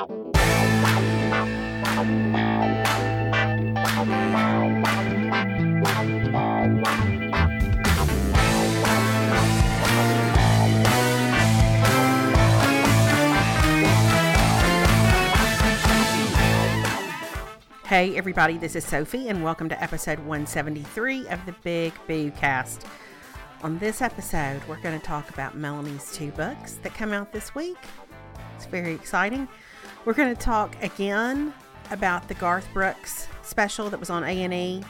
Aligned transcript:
Hey, 0.00 0.06
everybody, 18.16 18.56
this 18.56 18.74
is 18.74 18.86
Sophie, 18.86 19.28
and 19.28 19.44
welcome 19.44 19.68
to 19.68 19.82
episode 19.82 20.18
173 20.20 21.28
of 21.28 21.44
the 21.44 21.52
Big 21.62 21.92
Boo 22.06 22.30
Cast. 22.30 22.86
On 23.62 23.78
this 23.78 24.00
episode, 24.00 24.62
we're 24.66 24.80
going 24.80 24.98
to 24.98 25.06
talk 25.06 25.28
about 25.28 25.58
Melanie's 25.58 26.10
two 26.12 26.30
books 26.30 26.78
that 26.82 26.94
come 26.94 27.12
out 27.12 27.34
this 27.34 27.54
week. 27.54 27.76
It's 28.56 28.64
very 28.64 28.94
exciting. 28.94 29.46
We're 30.06 30.14
going 30.14 30.34
to 30.34 30.40
talk 30.40 30.82
again 30.82 31.52
about 31.90 32.26
the 32.26 32.34
Garth 32.34 32.66
Brooks 32.72 33.28
special 33.42 33.90
that 33.90 34.00
was 34.00 34.08
on 34.08 34.24
A&E 34.24 34.82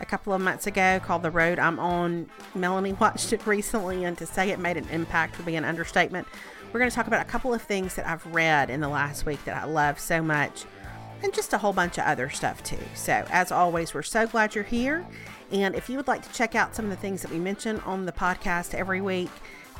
a 0.00 0.04
couple 0.04 0.32
of 0.32 0.40
months 0.40 0.66
ago 0.66 1.00
called 1.04 1.22
The 1.22 1.30
Road 1.30 1.60
I'm 1.60 1.78
On. 1.78 2.28
Melanie 2.56 2.94
watched 2.94 3.32
it 3.32 3.46
recently, 3.46 4.04
and 4.04 4.18
to 4.18 4.26
say 4.26 4.50
it 4.50 4.58
made 4.58 4.76
an 4.76 4.88
impact 4.88 5.36
would 5.36 5.46
be 5.46 5.54
an 5.54 5.64
understatement. 5.64 6.26
We're 6.72 6.80
going 6.80 6.90
to 6.90 6.94
talk 6.94 7.06
about 7.06 7.22
a 7.22 7.30
couple 7.30 7.54
of 7.54 7.62
things 7.62 7.94
that 7.94 8.06
I've 8.08 8.26
read 8.26 8.68
in 8.68 8.80
the 8.80 8.88
last 8.88 9.26
week 9.26 9.44
that 9.44 9.62
I 9.62 9.64
love 9.64 10.00
so 10.00 10.20
much 10.20 10.64
and 11.22 11.32
just 11.32 11.52
a 11.52 11.58
whole 11.58 11.72
bunch 11.72 11.96
of 11.96 12.04
other 12.04 12.28
stuff 12.28 12.62
too. 12.64 12.78
So, 12.94 13.24
as 13.30 13.52
always, 13.52 13.94
we're 13.94 14.02
so 14.02 14.26
glad 14.26 14.56
you're 14.56 14.64
here. 14.64 15.06
And 15.52 15.76
if 15.76 15.88
you 15.88 15.96
would 15.96 16.08
like 16.08 16.22
to 16.22 16.32
check 16.32 16.56
out 16.56 16.74
some 16.74 16.84
of 16.84 16.90
the 16.90 16.96
things 16.96 17.22
that 17.22 17.30
we 17.30 17.38
mention 17.38 17.78
on 17.80 18.06
the 18.06 18.12
podcast 18.12 18.74
every 18.74 19.00
week, 19.00 19.30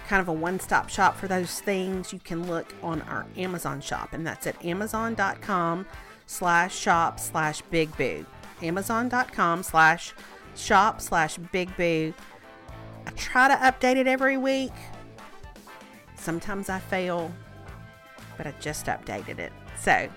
kind 0.09 0.23
of 0.23 0.29
a 0.29 0.33
one 0.33 0.59
stop 0.59 0.89
shop 0.89 1.17
for 1.17 1.29
those 1.29 1.61
things, 1.61 2.15
you 2.15 2.19
can 2.19 2.49
look 2.49 2.73
on 2.83 3.03
our 3.03 3.27
Amazon 3.37 3.79
shop, 3.81 4.15
and 4.15 4.27
that's 4.27 4.47
at 4.47 4.65
amazon.com 4.65 5.87
slash 6.27 6.75
shop 6.75 7.21
slash 7.21 7.61
big 7.71 7.95
boo. 7.99 8.25
Amazon.com 8.63 9.63
slash 9.63 10.15
shop 10.57 11.03
slash 11.03 11.37
big 11.53 11.77
boo. 11.77 12.15
I 13.07 13.11
try 13.11 13.49
to 13.49 13.55
update 13.57 13.97
it 13.97 14.07
every 14.07 14.39
week. 14.39 14.73
Sometimes 16.17 16.71
I 16.71 16.79
fail, 16.79 17.31
but 18.39 18.47
I 18.47 18.55
just 18.61 18.87
updated 18.87 19.39
it. 19.39 19.53
So, 19.79 20.09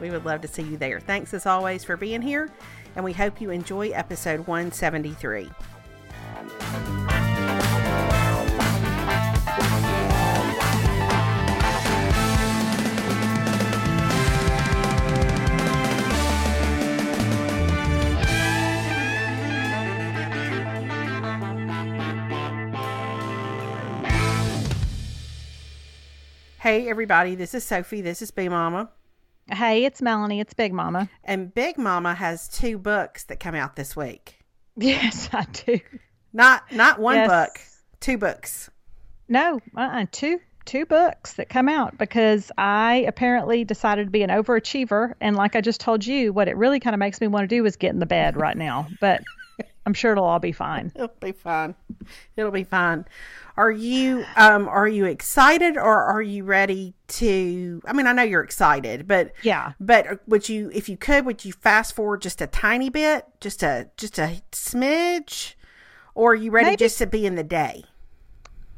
we 0.00 0.10
would 0.10 0.24
love 0.24 0.40
to 0.42 0.48
see 0.48 0.62
you 0.62 0.76
there. 0.76 1.00
Thanks 1.00 1.34
as 1.34 1.44
always 1.44 1.82
for 1.82 1.96
being 1.96 2.22
here, 2.22 2.48
and 2.94 3.04
we 3.04 3.12
hope 3.12 3.40
you 3.40 3.50
enjoy 3.50 3.88
episode 3.88 4.46
173. 4.46 5.50
Hey, 26.60 26.90
everybody, 26.90 27.36
this 27.36 27.54
is 27.54 27.64
Sophie. 27.64 28.02
This 28.02 28.20
is 28.20 28.30
Big 28.30 28.50
Mama. 28.50 28.90
Hey, 29.50 29.86
it's 29.86 30.02
Melanie. 30.02 30.40
It's 30.40 30.52
Big 30.52 30.74
Mama. 30.74 31.08
And 31.24 31.54
Big 31.54 31.78
Mama 31.78 32.12
has 32.12 32.48
two 32.48 32.76
books 32.76 33.24
that 33.24 33.40
come 33.40 33.54
out 33.54 33.76
this 33.76 33.96
week. 33.96 34.36
Yes, 34.76 35.30
I 35.32 35.46
do. 35.64 35.80
Not 36.34 36.70
not 36.70 36.98
one 36.98 37.16
yes. 37.16 37.28
book, 37.28 37.60
two 37.98 38.18
books. 38.18 38.68
No, 39.26 39.58
uh-uh, 39.74 40.04
two 40.12 40.38
two 40.66 40.84
books 40.84 41.32
that 41.34 41.48
come 41.48 41.68
out 41.68 41.96
because 41.96 42.52
I 42.58 43.06
apparently 43.08 43.64
decided 43.64 44.04
to 44.04 44.10
be 44.10 44.22
an 44.22 44.28
overachiever 44.28 45.14
and 45.18 45.36
like 45.36 45.56
I 45.56 45.62
just 45.62 45.80
told 45.80 46.04
you, 46.04 46.34
what 46.34 46.46
it 46.46 46.58
really 46.58 46.78
kind 46.78 46.92
of 46.92 47.00
makes 47.00 47.22
me 47.22 47.26
want 47.26 47.48
to 47.48 47.56
do 47.56 47.64
is 47.64 47.76
get 47.76 47.94
in 47.94 48.00
the 48.00 48.06
bed 48.06 48.36
right 48.36 48.56
now. 48.56 48.86
But 49.00 49.22
I'm 49.86 49.94
sure 49.94 50.12
it'll 50.12 50.24
all 50.24 50.38
be 50.38 50.52
fine. 50.52 50.92
It'll 50.94 51.08
be 51.20 51.32
fine. 51.32 51.74
It'll 52.36 52.50
be 52.50 52.64
fine. 52.64 53.06
Are 53.56 53.70
you 53.70 54.24
um 54.36 54.68
are 54.68 54.86
you 54.88 55.04
excited 55.06 55.76
or 55.76 56.02
are 56.04 56.22
you 56.22 56.44
ready 56.44 56.94
to 57.08 57.82
I 57.86 57.92
mean 57.92 58.06
I 58.06 58.12
know 58.12 58.22
you're 58.22 58.42
excited, 58.42 59.08
but 59.08 59.32
Yeah. 59.42 59.72
But 59.80 60.26
would 60.28 60.48
you 60.48 60.70
if 60.72 60.88
you 60.88 60.96
could 60.96 61.26
would 61.26 61.44
you 61.44 61.52
fast 61.52 61.94
forward 61.94 62.22
just 62.22 62.40
a 62.40 62.46
tiny 62.46 62.90
bit, 62.90 63.26
just 63.40 63.62
a 63.62 63.88
just 63.96 64.18
a 64.18 64.40
smidge 64.52 65.54
or 66.14 66.32
are 66.32 66.34
you 66.36 66.50
ready 66.50 66.70
Maybe. 66.70 66.76
just 66.78 66.98
to 66.98 67.06
be 67.06 67.26
in 67.26 67.34
the 67.34 67.44
day? 67.44 67.84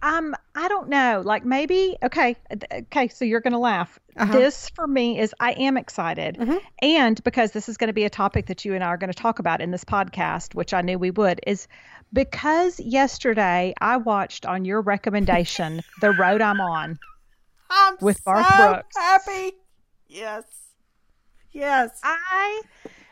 Um, 0.03 0.35
I 0.57 0.67
don't 0.69 0.89
know. 0.89 1.23
Like 1.25 1.45
maybe 1.45 1.97
okay, 2.03 2.37
okay. 2.73 3.09
So 3.09 3.25
you're 3.25 3.41
gonna 3.41 3.59
laugh. 3.59 3.99
Uh-huh. 4.17 4.33
This 4.33 4.69
for 4.71 4.87
me 4.87 5.19
is 5.19 5.35
I 5.39 5.53
am 5.53 5.77
excited, 5.77 6.37
mm-hmm. 6.37 6.57
and 6.83 7.23
because 7.23 7.53
this 7.53 7.69
is 7.69 7.77
going 7.77 7.89
to 7.89 7.95
be 7.95 8.05
a 8.05 8.11
topic 8.11 8.47
that 8.47 8.65
you 8.65 8.75
and 8.75 8.83
I 8.83 8.89
are 8.89 8.97
going 8.97 9.13
to 9.13 9.19
talk 9.19 9.39
about 9.39 9.61
in 9.61 9.71
this 9.71 9.85
podcast, 9.85 10.55
which 10.55 10.75
I 10.75 10.83
knew 10.83 10.99
we 10.99 11.11
would, 11.13 11.41
is 11.47 11.69
because 12.13 12.79
yesterday 12.81 13.75
I 13.81 13.97
watched 13.97 14.45
on 14.45 14.65
your 14.65 14.83
recommendation 14.83 15.83
the 16.01 16.11
road 16.11 16.43
I'm 16.43 16.61
on. 16.61 16.99
I'm 17.71 17.97
with 18.01 18.21
so 18.23 18.33
Brooks. 18.33 18.97
Happy. 18.97 19.53
Yes. 20.09 20.45
Yes. 21.53 21.99
I 22.03 22.63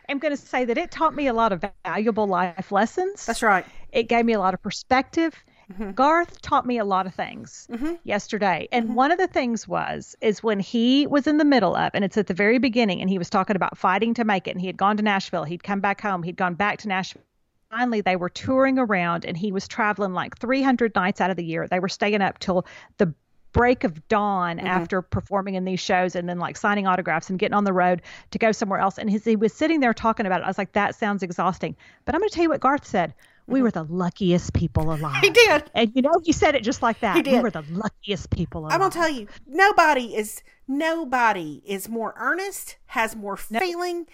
am 0.09 0.19
going 0.19 0.37
to 0.37 0.43
say 0.43 0.67
that 0.67 0.77
it 0.77 0.91
taught 0.91 1.15
me 1.15 1.29
a 1.29 1.33
lot 1.33 1.53
of 1.53 1.65
valuable 1.85 2.27
life 2.27 2.71
lessons. 2.71 3.25
That's 3.25 3.43
right. 3.43 3.65
It 3.91 4.09
gave 4.09 4.25
me 4.25 4.35
a 4.35 4.39
lot 4.39 4.55
of 4.55 4.63
perspective. 4.63 5.35
Mm-hmm. 5.73 5.93
Garth 5.93 6.43
taught 6.43 6.67
me 6.67 6.79
a 6.79 6.85
lot 6.85 7.07
of 7.07 7.15
things 7.15 7.69
mm-hmm. 7.71 7.95
yesterday. 8.05 8.69
And 8.73 8.87
mm-hmm. 8.87 8.95
one 8.95 9.13
of 9.13 9.19
the 9.19 9.27
things 9.27 9.69
was 9.69 10.17
is 10.21 10.43
when 10.43 10.59
he 10.61 11.07
was 11.07 11.27
in 11.27 11.37
the 11.37 11.45
middle 11.45 11.77
of 11.77 11.91
and 11.95 12.05
it's 12.05 12.17
at 12.17 12.27
the 12.27 12.35
very 12.35 12.59
beginning 12.59 13.01
and 13.01 13.09
he 13.09 13.19
was 13.19 13.31
talking 13.31 13.57
about 13.57 13.79
fighting 13.79 14.15
to 14.15 14.25
make 14.25 14.49
it 14.49 14.53
and 14.53 14.61
he 14.61 14.67
had 14.67 14.77
gone 14.77 14.97
to 14.97 15.03
Nashville, 15.03 15.45
he'd 15.45 15.63
come 15.63 15.81
back 15.81 16.01
home, 16.01 16.23
he'd 16.23 16.37
gone 16.37 16.55
back 16.55 16.79
to 16.79 16.89
Nashville. 16.89 17.23
Finally, 17.71 18.01
they 18.01 18.17
were 18.17 18.29
touring 18.29 18.79
around 18.79 19.25
and 19.25 19.37
he 19.37 19.53
was 19.53 19.69
traveling 19.69 20.13
like 20.13 20.37
300 20.39 20.93
nights 20.97 21.21
out 21.21 21.31
of 21.31 21.37
the 21.37 21.45
year. 21.45 21.69
They 21.69 21.79
were 21.79 21.89
staying 21.89 22.21
up 22.21 22.41
till 22.41 22.67
the 22.99 23.15
break 23.53 23.85
of 23.85 24.09
dawn 24.09 24.59
mm-hmm. 24.59 24.67
after 24.67 25.03
performing 25.03 25.55
in 25.55 25.65
these 25.65 25.81
shows 25.81 26.15
and 26.15 26.29
then 26.29 26.39
like 26.39 26.57
signing 26.57 26.87
autographs 26.87 27.31
and 27.31 27.39
getting 27.39 27.55
on 27.55 27.65
the 27.65 27.73
road 27.73 28.03
to 28.31 28.39
go 28.39 28.53
somewhere 28.53 28.81
else. 28.81 28.99
And 28.99 29.11
his, 29.11 29.25
he 29.25 29.37
was 29.37 29.53
sitting 29.53 29.81
there 29.81 29.95
talking 29.95 30.27
about 30.27 30.41
it. 30.41 30.45
I 30.45 30.49
was 30.49 30.59
like, 30.59 30.73
that 30.73 30.95
sounds 30.95 31.23
exhausting. 31.23 31.77
But 32.05 32.15
I'm 32.15 32.21
going 32.21 32.29
to 32.29 32.35
tell 32.35 32.43
you 32.43 32.51
what 32.51 32.61
Garth 32.61 32.87
said 32.87 33.15
we 33.51 33.63
were 33.63 33.71
the 33.71 33.85
luckiest 33.85 34.53
people 34.55 34.93
alive. 34.93 35.23
He 35.23 35.31
did. 35.31 35.71
And 35.75 35.93
you 35.95 36.03
know, 36.03 36.15
he 36.23 36.33
said 36.33 36.55
it 36.55 36.63
just 36.63 36.83
like 36.83 37.01
that. 37.01 37.17
He 37.17 37.23
did. 37.23 37.35
We 37.35 37.41
were 37.41 37.51
the 37.51 37.65
luckiest 37.71 38.31
people 38.31 38.63
alive. 38.63 38.73
I'm 38.73 38.81
gonna 38.81 38.91
tell 38.91 39.09
you, 39.09 39.27
nobody 39.47 40.17
is 40.17 40.43
nobody 40.67 41.63
is 41.67 41.89
more 41.89 42.15
earnest, 42.17 42.77
has 42.87 43.17
more 43.17 43.37
feeling, 43.37 44.07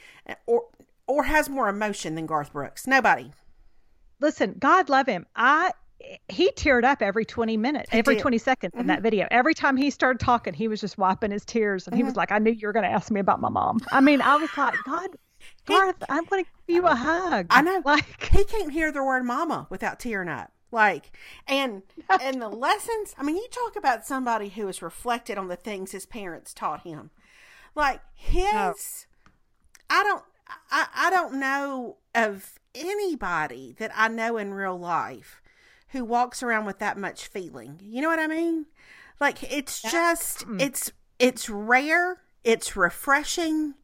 or 0.46 0.64
or 1.06 1.24
has 1.24 1.48
more 1.48 1.68
emotion 1.68 2.14
than 2.14 2.26
Garth 2.26 2.52
Brooks. 2.52 2.86
Nobody. 2.86 3.30
Listen, 4.20 4.56
God 4.58 4.88
love 4.88 5.06
him. 5.06 5.26
I 5.36 5.72
he 6.28 6.50
teared 6.52 6.84
up 6.84 7.02
every 7.02 7.24
20 7.24 7.56
minutes, 7.56 7.90
he 7.90 7.98
every 7.98 8.16
did. 8.16 8.22
20 8.22 8.38
seconds 8.38 8.72
mm-hmm. 8.72 8.80
in 8.80 8.86
that 8.88 9.02
video. 9.02 9.26
Every 9.30 9.54
time 9.54 9.76
he 9.76 9.90
started 9.90 10.20
talking, 10.20 10.54
he 10.54 10.68
was 10.68 10.80
just 10.80 10.98
wiping 10.98 11.30
his 11.30 11.44
tears 11.44 11.86
and 11.86 11.92
mm-hmm. 11.92 11.98
he 11.98 12.02
was 12.04 12.12
mm-hmm. 12.12 12.18
like, 12.18 12.32
I 12.32 12.38
knew 12.38 12.52
you 12.52 12.66
were 12.68 12.72
going 12.72 12.84
to 12.84 12.90
ask 12.90 13.10
me 13.10 13.20
about 13.20 13.40
my 13.40 13.48
mom. 13.48 13.80
I 13.90 14.00
mean, 14.00 14.20
I 14.20 14.36
was 14.36 14.50
like, 14.56 14.74
God, 14.84 15.08
Garth, 15.64 16.02
I'm 16.08 16.24
going 16.24 16.44
to 16.44 16.50
give 16.66 16.76
you 16.76 16.86
a 16.86 16.94
hug. 16.94 17.46
I 17.50 17.62
know. 17.62 17.82
Like 17.84 18.32
he 18.32 18.44
can't 18.44 18.72
hear 18.72 18.92
the 18.92 19.02
word 19.02 19.24
mama 19.24 19.66
without 19.70 20.00
tearing 20.00 20.28
up. 20.28 20.52
Like 20.72 21.16
and 21.46 21.82
and 22.20 22.42
the 22.42 22.48
lessons. 22.48 23.14
I 23.16 23.22
mean, 23.22 23.36
you 23.36 23.46
talk 23.50 23.76
about 23.76 24.06
somebody 24.06 24.48
who 24.50 24.66
has 24.66 24.82
reflected 24.82 25.38
on 25.38 25.48
the 25.48 25.56
things 25.56 25.92
his 25.92 26.06
parents 26.06 26.52
taught 26.52 26.82
him. 26.82 27.10
Like 27.74 28.00
his, 28.14 28.46
oh. 28.48 29.30
I 29.90 30.02
don't, 30.02 30.24
I, 30.70 30.86
I 30.94 31.10
don't 31.10 31.38
know 31.38 31.98
of 32.14 32.58
anybody 32.74 33.74
that 33.78 33.92
I 33.94 34.08
know 34.08 34.36
in 34.38 34.54
real 34.54 34.78
life 34.78 35.40
who 35.90 36.04
walks 36.04 36.42
around 36.42 36.64
with 36.66 36.78
that 36.80 36.98
much 36.98 37.26
feeling. 37.28 37.80
You 37.82 38.02
know 38.02 38.08
what 38.08 38.18
I 38.18 38.26
mean? 38.26 38.66
Like 39.20 39.42
it's 39.52 39.80
just, 39.82 40.46
mm. 40.46 40.60
it's 40.60 40.92
it's 41.18 41.48
rare. 41.48 42.22
It's 42.44 42.76
refreshing. 42.76 43.74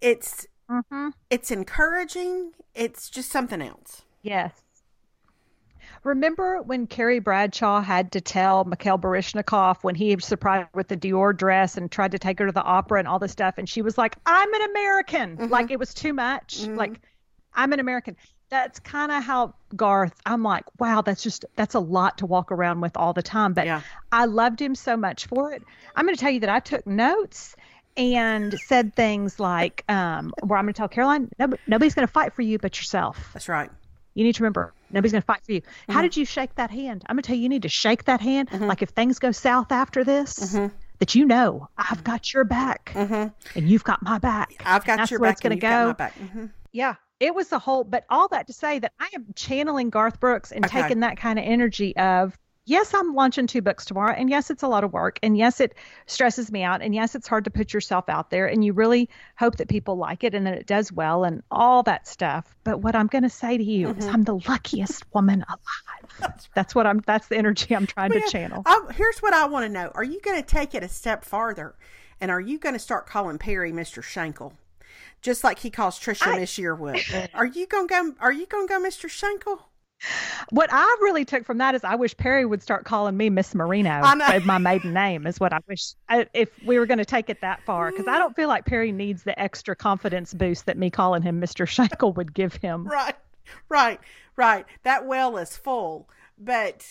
It's 0.00 0.46
Mm-hmm. 0.70 1.08
It's 1.30 1.50
encouraging. 1.50 2.52
It's 2.74 3.10
just 3.10 3.30
something 3.30 3.60
else. 3.60 4.02
Yes. 4.22 4.52
Remember 6.04 6.62
when 6.62 6.86
Carrie 6.86 7.18
Bradshaw 7.18 7.82
had 7.82 8.12
to 8.12 8.20
tell 8.20 8.64
Mikhail 8.64 8.98
Baryshnikov 8.98 9.82
when 9.82 9.94
he 9.94 10.16
surprised 10.20 10.62
her 10.62 10.70
with 10.72 10.88
the 10.88 10.96
Dior 10.96 11.36
dress 11.36 11.76
and 11.76 11.90
tried 11.90 12.12
to 12.12 12.18
take 12.18 12.38
her 12.38 12.46
to 12.46 12.52
the 12.52 12.62
opera 12.62 13.00
and 13.00 13.08
all 13.08 13.18
this 13.18 13.32
stuff, 13.32 13.56
and 13.58 13.68
she 13.68 13.82
was 13.82 13.98
like, 13.98 14.16
"I'm 14.24 14.52
an 14.54 14.62
American," 14.70 15.36
mm-hmm. 15.36 15.52
like 15.52 15.70
it 15.70 15.78
was 15.78 15.92
too 15.92 16.14
much. 16.14 16.60
Mm-hmm. 16.60 16.76
Like, 16.76 17.00
I'm 17.54 17.72
an 17.72 17.80
American. 17.80 18.16
That's 18.48 18.80
kind 18.80 19.12
of 19.12 19.22
how 19.22 19.54
Garth. 19.76 20.14
I'm 20.24 20.42
like, 20.42 20.64
wow, 20.78 21.02
that's 21.02 21.22
just 21.22 21.44
that's 21.56 21.74
a 21.74 21.80
lot 21.80 22.18
to 22.18 22.26
walk 22.26 22.50
around 22.50 22.80
with 22.80 22.96
all 22.96 23.12
the 23.12 23.22
time. 23.22 23.52
But 23.52 23.66
yeah. 23.66 23.82
I 24.10 24.24
loved 24.24 24.60
him 24.60 24.74
so 24.74 24.96
much 24.96 25.26
for 25.26 25.52
it. 25.52 25.62
I'm 25.94 26.06
going 26.06 26.16
to 26.16 26.20
tell 26.20 26.32
you 26.32 26.40
that 26.40 26.48
I 26.48 26.60
took 26.60 26.86
notes 26.86 27.56
and 27.96 28.58
said 28.60 28.94
things 28.94 29.38
like, 29.40 29.84
um, 29.88 30.32
where 30.42 30.58
I'm 30.58 30.64
going 30.64 30.74
to 30.74 30.78
tell 30.78 30.88
Caroline, 30.88 31.30
nobody's 31.66 31.94
going 31.94 32.06
to 32.06 32.12
fight 32.12 32.32
for 32.34 32.42
you 32.42 32.58
but 32.58 32.78
yourself. 32.78 33.18
That's 33.32 33.48
right. 33.48 33.70
You 34.14 34.24
need 34.24 34.34
to 34.34 34.42
remember, 34.42 34.72
nobody's 34.90 35.12
going 35.12 35.22
to 35.22 35.26
fight 35.26 35.44
for 35.44 35.52
you. 35.52 35.60
Mm-hmm. 35.60 35.92
How 35.92 36.02
did 36.02 36.16
you 36.16 36.24
shake 36.24 36.54
that 36.56 36.70
hand? 36.70 37.04
I'm 37.06 37.16
going 37.16 37.22
to 37.22 37.26
tell 37.28 37.36
you, 37.36 37.42
you 37.42 37.48
need 37.48 37.62
to 37.62 37.68
shake 37.68 38.04
that 38.04 38.20
hand. 38.20 38.50
Mm-hmm. 38.50 38.64
Like 38.64 38.82
if 38.82 38.90
things 38.90 39.18
go 39.18 39.30
south 39.32 39.70
after 39.72 40.02
this, 40.04 40.38
mm-hmm. 40.54 40.74
that 40.98 41.14
you 41.14 41.24
know 41.26 41.68
I've 41.78 42.02
got 42.02 42.32
your 42.34 42.44
back 42.44 42.92
Mm-hmm. 42.94 43.58
and 43.58 43.68
you've 43.68 43.84
got 43.84 44.02
my 44.02 44.18
back. 44.18 44.62
I've 44.64 44.84
got 44.84 44.98
That's 44.98 45.10
your 45.10 45.20
where 45.20 45.30
back. 45.30 45.34
it's 45.34 45.40
gonna 45.42 45.54
and 45.54 45.62
you've 45.62 45.96
got 45.96 45.98
my 45.98 46.06
go. 46.08 46.24
Mm-hmm. 46.24 46.46
Yeah, 46.72 46.94
it 47.20 47.34
was 47.34 47.52
a 47.52 47.58
whole, 47.58 47.84
but 47.84 48.04
all 48.10 48.28
that 48.28 48.46
to 48.48 48.52
say 48.52 48.78
that 48.78 48.92
I 48.98 49.08
am 49.14 49.26
channeling 49.36 49.90
Garth 49.90 50.18
Brooks 50.20 50.50
and 50.52 50.64
Okay. 50.64 50.82
taking 50.82 51.00
that 51.00 51.16
kind 51.16 51.38
of 51.38 51.44
energy 51.44 51.96
of, 51.96 52.36
yes, 52.70 52.94
I'm 52.94 53.14
launching 53.14 53.46
two 53.46 53.60
books 53.60 53.84
tomorrow. 53.84 54.14
And 54.16 54.30
yes, 54.30 54.48
it's 54.50 54.62
a 54.62 54.68
lot 54.68 54.84
of 54.84 54.92
work. 54.92 55.18
And 55.22 55.36
yes, 55.36 55.60
it 55.60 55.74
stresses 56.06 56.50
me 56.50 56.62
out. 56.62 56.80
And 56.80 56.94
yes, 56.94 57.14
it's 57.14 57.26
hard 57.28 57.44
to 57.44 57.50
put 57.50 57.74
yourself 57.74 58.08
out 58.08 58.30
there. 58.30 58.46
And 58.46 58.64
you 58.64 58.72
really 58.72 59.08
hope 59.36 59.56
that 59.56 59.68
people 59.68 59.96
like 59.96 60.24
it 60.24 60.34
and 60.34 60.46
that 60.46 60.54
it 60.54 60.66
does 60.66 60.92
well 60.92 61.24
and 61.24 61.42
all 61.50 61.82
that 61.82 62.06
stuff. 62.06 62.56
But 62.64 62.78
what 62.80 62.94
I'm 62.94 63.08
going 63.08 63.24
to 63.24 63.28
say 63.28 63.58
to 63.58 63.64
you 63.64 63.88
is, 63.90 63.96
Mm-hmm. 64.04 64.14
I'm 64.14 64.22
the 64.22 64.36
luckiest 64.48 65.04
woman 65.12 65.44
alive. 65.48 66.34
That's 66.54 66.74
what 66.74 66.86
I'm, 66.86 67.00
that's 67.06 67.28
the 67.28 67.36
energy 67.36 67.74
I'm 67.74 67.86
trying 67.86 68.12
to 68.12 68.20
channel. 68.30 68.62
I, 68.66 68.80
here's 68.94 69.18
what 69.20 69.32
I 69.34 69.46
want 69.46 69.64
to 69.66 69.68
know: 69.68 69.90
Are 69.94 70.04
you 70.04 70.20
going 70.20 70.40
to 70.40 70.46
take 70.46 70.74
it 70.74 70.82
a 70.82 70.88
step 70.88 71.24
farther, 71.24 71.74
and 72.20 72.30
are 72.30 72.40
you 72.40 72.58
going 72.58 72.74
to 72.74 72.78
start 72.78 73.06
calling 73.06 73.38
Perry 73.38 73.72
Mister 73.72 74.00
Shankle, 74.02 74.52
just 75.22 75.42
like 75.44 75.60
he 75.60 75.70
calls 75.70 75.98
Trisha 75.98 76.26
I- 76.26 76.38
Miss 76.38 76.58
Yearwood? 76.58 77.28
Are 77.34 77.46
you 77.46 77.66
going 77.66 77.88
to 77.88 77.94
go? 77.94 78.14
Are 78.20 78.32
you 78.32 78.46
going 78.46 78.66
to 78.66 78.72
go 78.74 78.80
Mister 78.80 79.08
Shankle? 79.08 79.60
What 80.50 80.70
I 80.72 80.84
really 81.02 81.24
took 81.24 81.44
from 81.44 81.58
that 81.58 81.74
is 81.74 81.84
I 81.84 81.94
wish 81.94 82.16
Perry 82.16 82.44
would 82.46 82.62
start 82.62 82.84
calling 82.84 83.16
me 83.16 83.30
Miss 83.30 83.54
Marino. 83.54 83.90
I 83.90 84.14
know. 84.14 84.26
by 84.26 84.38
My 84.40 84.58
maiden 84.58 84.92
name 84.94 85.26
is 85.26 85.38
what 85.38 85.52
I 85.52 85.58
wish 85.68 85.92
I, 86.08 86.26
if 86.34 86.48
we 86.64 86.78
were 86.78 86.86
going 86.86 86.98
to 86.98 87.04
take 87.04 87.28
it 87.28 87.40
that 87.42 87.62
far 87.64 87.90
because 87.90 88.06
I 88.08 88.18
don't 88.18 88.34
feel 88.34 88.48
like 88.48 88.64
Perry 88.64 88.92
needs 88.92 89.22
the 89.22 89.38
extra 89.40 89.76
confidence 89.76 90.32
boost 90.34 90.66
that 90.66 90.78
me 90.78 90.90
calling 90.90 91.22
him 91.22 91.40
Mr. 91.40 91.66
Shankle 91.66 92.14
would 92.16 92.32
give 92.34 92.54
him. 92.54 92.86
Right, 92.86 93.14
right, 93.68 94.00
right. 94.36 94.64
That 94.84 95.06
well 95.06 95.36
is 95.36 95.56
full, 95.56 96.08
but 96.38 96.86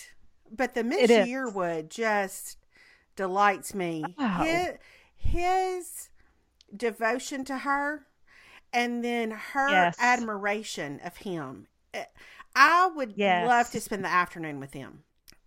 but 0.50 0.74
the 0.74 0.84
Miss 0.84 1.02
It 1.02 1.10
is. 1.10 1.28
Yearwood 1.28 1.88
just 1.90 2.56
delights 3.16 3.74
me. 3.74 4.04
Wow. 4.18 4.42
His, 4.44 4.72
his 5.16 6.08
devotion 6.74 7.44
to 7.46 7.58
her, 7.58 8.06
and 8.72 9.04
then 9.04 9.30
her 9.32 9.68
Yes. 9.68 9.96
admiration 9.98 11.00
of 11.04 11.16
him. 11.18 11.66
Eh, 11.92 12.04
I 12.62 12.90
would 12.94 13.14
Yes. 13.16 13.48
love 13.48 13.70
to 13.70 13.80
spend 13.80 14.04
the 14.04 14.08
afternoon 14.10 14.60
with 14.60 14.72
them. 14.72 15.02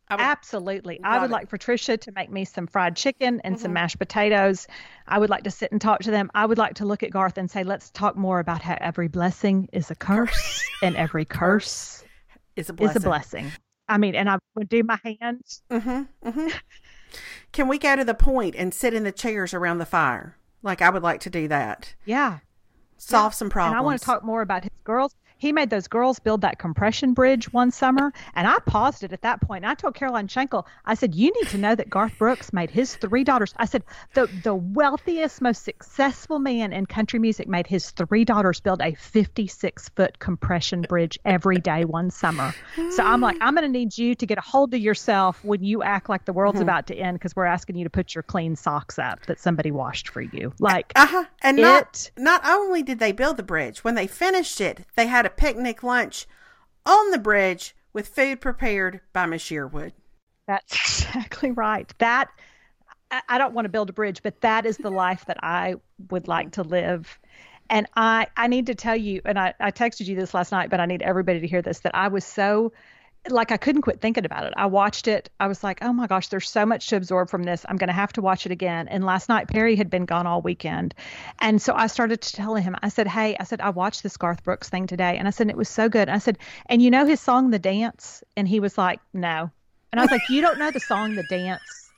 I 0.10 0.15
would, 0.15 0.21
Absolutely. 0.24 1.00
I 1.04 1.19
would 1.19 1.30
it. 1.30 1.33
like 1.33 1.48
for 1.50 1.57
Trisha 1.57 2.00
to 2.01 2.12
make 2.12 2.30
me 2.31 2.44
some 2.44 2.68
fried 2.68 2.95
chicken 2.95 3.39
and 3.44 3.56
Mhm. 3.56 3.60
some 3.60 3.74
mashed 3.74 4.00
potatoes. 4.00 4.68
I 5.07 5.18
would 5.19 5.30
like 5.30 5.44
to 5.44 5.51
sit 5.51 5.71
and 5.71 5.80
talk 5.80 6.01
to 6.01 6.12
them. 6.12 6.30
I 6.36 6.45
would 6.45 6.57
like 6.57 6.74
to 6.75 6.86
look 6.86 7.04
at 7.04 7.12
Garth 7.12 7.38
and 7.38 7.50
say, 7.50 7.63
let's 7.63 7.89
talk 7.92 8.15
more 8.18 8.39
about 8.39 8.62
how 8.63 8.77
every 8.81 9.07
blessing 9.07 9.69
is 9.71 9.89
a 9.92 9.95
curse 9.95 10.62
and 10.81 10.95
every 10.98 11.24
curse 11.25 12.04
is 12.56 12.69
a 12.69 12.74
blessing. 12.74 12.98
is 12.98 13.04
a 13.04 13.07
blessing. 13.07 13.51
I 13.88 13.98
mean, 13.98 14.15
and 14.15 14.30
I 14.30 14.39
would 14.56 14.69
do 14.69 14.83
my 14.83 15.00
hands. 15.04 15.62
Mm-hmm, 15.69 16.27
mm-hmm. 16.30 16.48
Can 17.51 17.68
we 17.68 17.77
go 17.77 17.95
to 17.95 18.04
the 18.04 18.13
point 18.15 18.56
and 18.56 18.74
sit 18.74 18.94
in 18.94 19.04
the 19.04 19.12
chairs 19.12 19.54
around 19.54 19.77
the 19.77 19.86
fire? 19.86 20.36
Like 20.63 20.81
I 20.81 20.89
would 20.89 21.04
like 21.04 21.19
to 21.21 21.30
do 21.30 21.48
that. 21.48 21.94
Yeah. 22.06 22.39
Solve 22.98 23.33
some 23.33 23.50
problems. 23.50 23.74
And 23.74 23.80
I 23.80 23.86
want 23.86 24.00
to 24.00 24.06
talk 24.06 24.24
more 24.24 24.42
about 24.42 24.63
his 24.63 24.71
girls. 24.83 25.15
He 25.44 25.51
made 25.51 25.69
those 25.69 25.90
girls 25.90 26.19
build 26.19 26.40
that 26.40 26.57
compression 26.57 27.13
bridge 27.13 27.51
one 27.51 27.69
summer, 27.69 28.13
and 28.34 28.48
I 28.48 28.60
paused 28.60 29.04
it 29.04 29.12
at 29.12 29.24
that 29.24 29.42
point. 29.42 29.66
And 29.66 29.72
I 29.72 29.75
told 29.75 29.94
Caroline 29.94 30.30
Shankle, 30.30 30.66
I 30.86 30.94
said, 30.94 31.16
"You 31.16 31.34
need 31.34 31.50
to 31.50 31.57
know 31.57 31.75
that 31.75 31.90
Garth 31.90 32.18
Brooks 32.18 32.54
made 32.54 32.72
his 32.72 32.95
three 32.95 33.25
daughters." 33.25 33.54
I 33.57 33.66
said, 33.66 33.84
"the 34.13 34.28
the 34.44 34.56
wealthiest, 34.56 35.42
most 35.42 35.66
successful 35.66 36.40
man 36.40 36.72
in 36.72 36.86
country 36.86 37.19
music 37.19 37.50
made 37.50 37.68
his 37.68 37.92
three 37.92 38.24
daughters 38.24 38.62
build 38.62 38.81
a 38.81 38.94
56 38.94 39.90
foot 39.90 40.19
compression 40.19 40.84
bridge 40.84 41.19
every 41.25 41.57
day 41.57 41.84
one 41.84 42.10
summer." 42.10 42.54
So 42.92 43.04
I'm 43.04 43.19
like, 43.19 43.36
I'm 43.42 43.54
going 43.54 43.66
to 43.66 43.69
need 43.80 43.98
you 43.98 44.16
to 44.16 44.25
get 44.25 44.38
a 44.38 44.42
hold 44.42 44.74
of 44.74 44.80
yourself 44.80 45.44
when 45.44 45.62
you 45.62 45.84
act 45.84 46.07
like 46.07 46.24
the 46.24 46.31
world's 46.31 46.62
about 46.62 46.88
to 46.88 46.96
end 46.96 47.19
because 47.19 47.36
we're 47.36 47.44
asking 47.44 47.75
you 47.75 47.84
to 47.84 47.89
put 47.89 48.16
your 48.16 48.24
clean 48.24 48.56
socks 48.56 48.98
up 48.98 49.25
that 49.25 49.42
somebody 49.42 49.72
washed 49.72 50.07
for 50.07 50.22
you. 50.22 50.54
Like, 50.60 50.94
Uh 50.96 51.06
huh. 51.06 51.25
And 51.42 51.57
not 51.57 52.12
not 52.16 52.42
only 52.46 52.81
did 52.81 53.00
they 53.00 53.12
build 53.12 53.36
the 53.36 53.44
bridge, 53.44 53.84
when 53.84 53.96
they 53.96 54.07
finished 54.07 54.62
it, 54.62 54.86
they 54.96 55.07
had 55.07 55.25
a 55.25 55.32
picnic 55.38 55.83
lunch 55.83 56.27
on 56.85 57.12
the 57.12 57.19
bridge 57.19 57.75
with 57.94 58.07
food 58.07 58.41
prepared 58.41 59.01
by 59.13 59.25
Miss 59.25 59.44
Yearwood. 59.45 59.91
That's 60.47 60.74
exactly 61.06 61.51
right. 61.51 61.91
That 62.00 62.30
I 63.30 63.38
don't 63.38 63.53
want 63.53 63.65
to 63.65 63.69
build 63.69 63.89
a 63.89 63.94
bridge, 63.94 64.24
but 64.24 64.41
that 64.41 64.65
is 64.65 64.77
the 64.77 64.89
life 64.89 65.25
that 65.25 65.38
I 65.44 65.75
would 66.09 66.27
like 66.27 66.51
to 66.53 66.63
live. 66.63 67.19
And 67.69 67.88
I, 67.95 68.27
I 68.38 68.47
need 68.47 68.65
to 68.68 68.75
tell 68.75 68.95
you, 68.95 69.21
and 69.25 69.38
I, 69.38 69.53
I 69.59 69.71
texted 69.71 70.07
you 70.07 70.15
this 70.15 70.33
last 70.33 70.51
night, 70.51 70.69
but 70.69 70.80
I 70.80 70.85
need 70.85 71.01
everybody 71.01 71.39
to 71.39 71.47
hear 71.47 71.62
this 71.62 71.79
that 71.81 71.95
I 71.95 72.07
was 72.07 72.25
so 72.25 72.74
like 73.30 73.52
I 73.52 73.58
couldn't 73.58 73.84
quit 73.84 74.02
thinking 74.02 74.25
about 74.25 74.46
it. 74.46 74.54
I 74.58 74.66
watched 74.66 75.08
it. 75.08 75.30
I 75.40 75.48
was 75.48 75.64
like, 75.64 75.80
oh 75.81 75.94
my 75.94 76.08
gosh, 76.08 76.28
there's 76.28 76.50
so 76.50 76.66
much 76.66 76.88
to 76.88 76.98
absorb 76.98 77.30
from 77.30 77.44
this. 77.44 77.66
I'm 77.68 77.78
going 77.78 77.88
to 77.88 77.94
have 77.94 78.12
to 78.14 78.22
watch 78.22 78.46
it 78.46 78.52
again. 78.52 78.88
And 78.90 79.06
last 79.06 79.30
night, 79.30 79.48
Perry 79.48 79.75
had 79.75 79.90
been 79.90 80.06
gone 80.06 80.28
all 80.28 80.42
weekend. 80.42 80.94
And 81.40 81.62
so 81.62 81.74
I 81.74 81.88
started 81.88 82.22
to 82.22 82.34
tell 82.34 82.56
him, 82.56 82.75
I 82.84 82.90
said, 82.90 83.08
hey, 83.08 83.38
I 83.40 83.46
said, 83.46 83.62
I 83.62 83.70
watched 83.70 84.04
this 84.04 84.18
Garth 84.18 84.44
Brooks 84.44 84.70
thing 84.70 84.88
today. 84.88 85.18
And 85.18 85.28
I 85.28 85.31
said, 85.31 85.50
it 85.50 85.56
was 85.56 85.70
so 85.70 85.88
good. 85.88 86.10
I 86.10 86.18
said, 86.18 86.38
and 86.66 86.81
you 86.81 86.92
know 86.92 87.06
his 87.06 87.22
song, 87.22 87.52
The 87.52 87.60
Dance? 87.60 88.24
And 88.36 88.48
he 88.48 88.60
was 88.60 88.78
like, 88.78 89.00
no. 89.14 89.50
And 89.92 90.00
I 90.00 90.04
was 90.04 90.12
like, 90.12 90.30
you 90.30 90.42
don't 90.42 90.60
know 90.60 90.72
the 90.72 90.80
song, 90.81 91.16
The 91.16 91.24
Dance? 91.24 91.92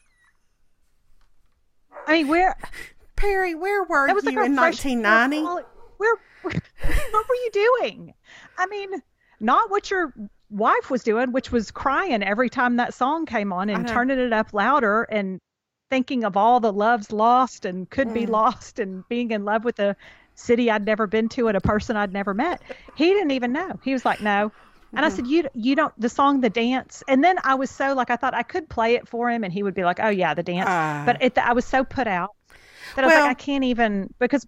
I 2.07 2.13
mean, 2.13 2.27
where 2.27 2.55
Perry, 3.15 3.55
where 3.55 3.83
were 3.83 4.07
that 4.07 4.15
was 4.15 4.25
you 4.25 4.43
in 4.43 4.55
1990? 4.55 5.35
year 5.35 5.43
of 5.43 5.47
college. 5.47 5.65
Where, 5.97 6.15
where, 6.43 6.53
what 7.11 7.29
were 7.29 7.35
you 7.35 7.49
doing? 7.51 8.13
I 8.57 8.67
mean, 8.67 9.01
not 9.39 9.71
what 9.71 9.89
your 9.89 10.13
wife 10.55 10.89
was 10.89 11.03
doing, 11.03 11.31
which 11.31 11.51
was 11.51 11.71
crying 11.71 12.23
every 12.23 12.49
time 12.49 12.77
that 12.77 12.93
song 12.93 13.25
came 13.25 13.51
on 13.53 13.69
and 13.69 13.87
turning 13.87 14.19
it 14.19 14.33
up 14.33 14.53
louder 14.53 15.03
and 15.03 15.39
thinking 15.89 16.23
of 16.23 16.35
all 16.37 16.59
the 16.59 16.73
loves 16.73 17.11
lost 17.11 17.65
and 17.65 17.89
could 17.89 18.11
be 18.11 18.25
Mm. 18.25 18.27
lost 18.27 18.79
and 18.79 19.07
being 19.07 19.31
in 19.31 19.45
love 19.45 19.63
with 19.65 19.79
a 19.79 19.95
city 20.35 20.69
I'd 20.71 20.85
never 20.85 21.07
been 21.07 21.29
to 21.29 21.47
and 21.47 21.57
a 21.57 21.61
person 21.61 21.95
I'd 21.97 22.13
never 22.13 22.33
met. 22.33 22.63
He 22.93 23.05
didn't 23.13 23.31
even 23.31 23.51
know. 23.53 23.71
He 23.81 23.93
was 23.93 24.05
like, 24.05 24.19
no. 24.21 24.51
And 24.95 25.05
I 25.05 25.09
Mm-hmm. 25.09 25.09
said, 25.09 25.27
you 25.27 25.43
you 25.53 25.75
don't 25.75 25.93
the 25.99 26.09
song 26.09 26.39
the 26.41 26.49
dance. 26.49 27.03
And 27.07 27.23
then 27.23 27.37
I 27.43 27.55
was 27.55 27.69
so 27.69 27.93
like 27.93 28.09
I 28.09 28.15
thought 28.15 28.33
I 28.33 28.43
could 28.43 28.69
play 28.69 28.95
it 28.95 29.07
for 29.07 29.29
him 29.29 29.43
and 29.43 29.53
he 29.53 29.61
would 29.63 29.73
be 29.75 29.83
like, 29.83 29.99
oh 30.01 30.09
yeah, 30.09 30.33
the 30.33 30.43
dance. 30.43 30.77
Ah. 30.77 31.03
but 31.03 31.17
it, 31.21 31.37
I 31.37 31.53
was 31.53 31.65
so 31.65 31.83
put 31.83 32.07
out 32.07 32.29
that 32.95 33.03
I 33.03 33.07
was 33.07 33.15
like, 33.15 33.25
I 33.25 33.33
can't 33.33 33.63
even 33.63 34.13
because 34.19 34.47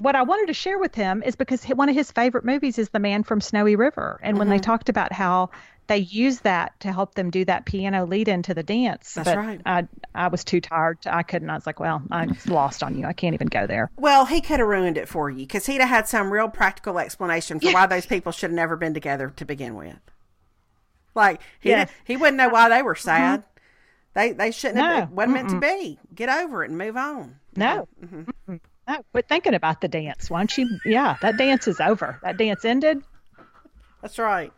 what 0.00 0.16
I 0.16 0.22
wanted 0.22 0.46
to 0.48 0.54
share 0.54 0.78
with 0.78 0.94
him 0.94 1.22
is 1.22 1.36
because 1.36 1.64
one 1.64 1.88
of 1.88 1.94
his 1.94 2.10
favorite 2.10 2.44
movies 2.44 2.78
is 2.78 2.88
The 2.90 2.98
Man 2.98 3.22
from 3.22 3.40
Snowy 3.40 3.76
River, 3.76 4.18
and 4.22 4.38
when 4.38 4.48
they 4.48 4.56
Mm-hmm. 4.56 4.62
talked 4.62 4.88
about 4.88 5.12
how 5.12 5.50
they 5.86 5.98
use 5.98 6.40
that 6.40 6.78
to 6.80 6.90
help 6.90 7.14
them 7.14 7.30
do 7.30 7.44
that 7.44 7.66
piano 7.66 8.06
lead 8.06 8.26
into 8.26 8.54
the 8.54 8.62
dance, 8.62 9.12
That's 9.14 9.28
but 9.28 9.36
right. 9.36 9.60
I 9.66 9.86
I 10.14 10.28
was 10.28 10.42
too 10.42 10.60
tired. 10.60 10.98
I 11.06 11.22
couldn't. 11.22 11.50
I 11.50 11.54
was 11.54 11.66
like, 11.66 11.78
well, 11.78 12.02
I'm 12.10 12.36
lost 12.46 12.82
on 12.82 12.96
you. 12.98 13.06
I 13.06 13.12
can't 13.12 13.34
even 13.34 13.48
go 13.48 13.66
there. 13.66 13.90
Well, 13.98 14.24
he 14.24 14.40
could 14.40 14.60
have 14.60 14.68
ruined 14.68 14.96
it 14.96 15.08
for 15.08 15.28
you 15.28 15.38
because 15.40 15.66
he'd 15.66 15.80
have 15.82 15.90
had 15.90 16.08
some 16.08 16.30
real 16.32 16.48
practical 16.48 16.98
explanation 16.98 17.60
for 17.60 17.70
why 17.72 17.86
those 17.86 18.06
people 18.06 18.32
should 18.32 18.50
have 18.50 18.54
never 18.56 18.76
been 18.76 18.94
together 18.94 19.30
to 19.36 19.44
begin 19.44 19.74
with. 19.74 19.98
Like 21.14 21.40
he 21.60 21.68
Yes. 21.68 21.90
he 22.04 22.16
wouldn't 22.16 22.36
know 22.38 22.48
why 22.48 22.68
they 22.70 22.82
were 22.82 22.94
sad. 22.96 23.44
They 24.14 24.32
they 24.32 24.50
shouldn't 24.52 24.78
have 24.80 24.94
No. 24.94 25.06
been, 25.06 25.14
wasn't 25.16 25.32
meant 25.34 25.50
to 25.50 25.60
be. 25.60 25.98
Get 26.14 26.28
over 26.30 26.64
it 26.64 26.70
and 26.70 26.78
move 26.78 26.96
on. 26.96 27.36
No. 27.56 27.86
Mm-hmm. 28.02 28.22
Mm-mm. 28.52 28.60
No, 28.86 29.02
quit 29.12 29.28
thinking 29.28 29.54
about 29.54 29.80
the 29.80 29.88
dance. 29.88 30.28
Why 30.28 30.40
don't 30.40 30.58
you? 30.58 30.78
Yeah, 30.84 31.16
that 31.22 31.36
dance 31.36 31.66
is 31.68 31.80
over. 31.80 32.18
That 32.22 32.36
dance 32.36 32.64
ended. 32.64 33.02
That's 34.02 34.18
right. 34.18 34.52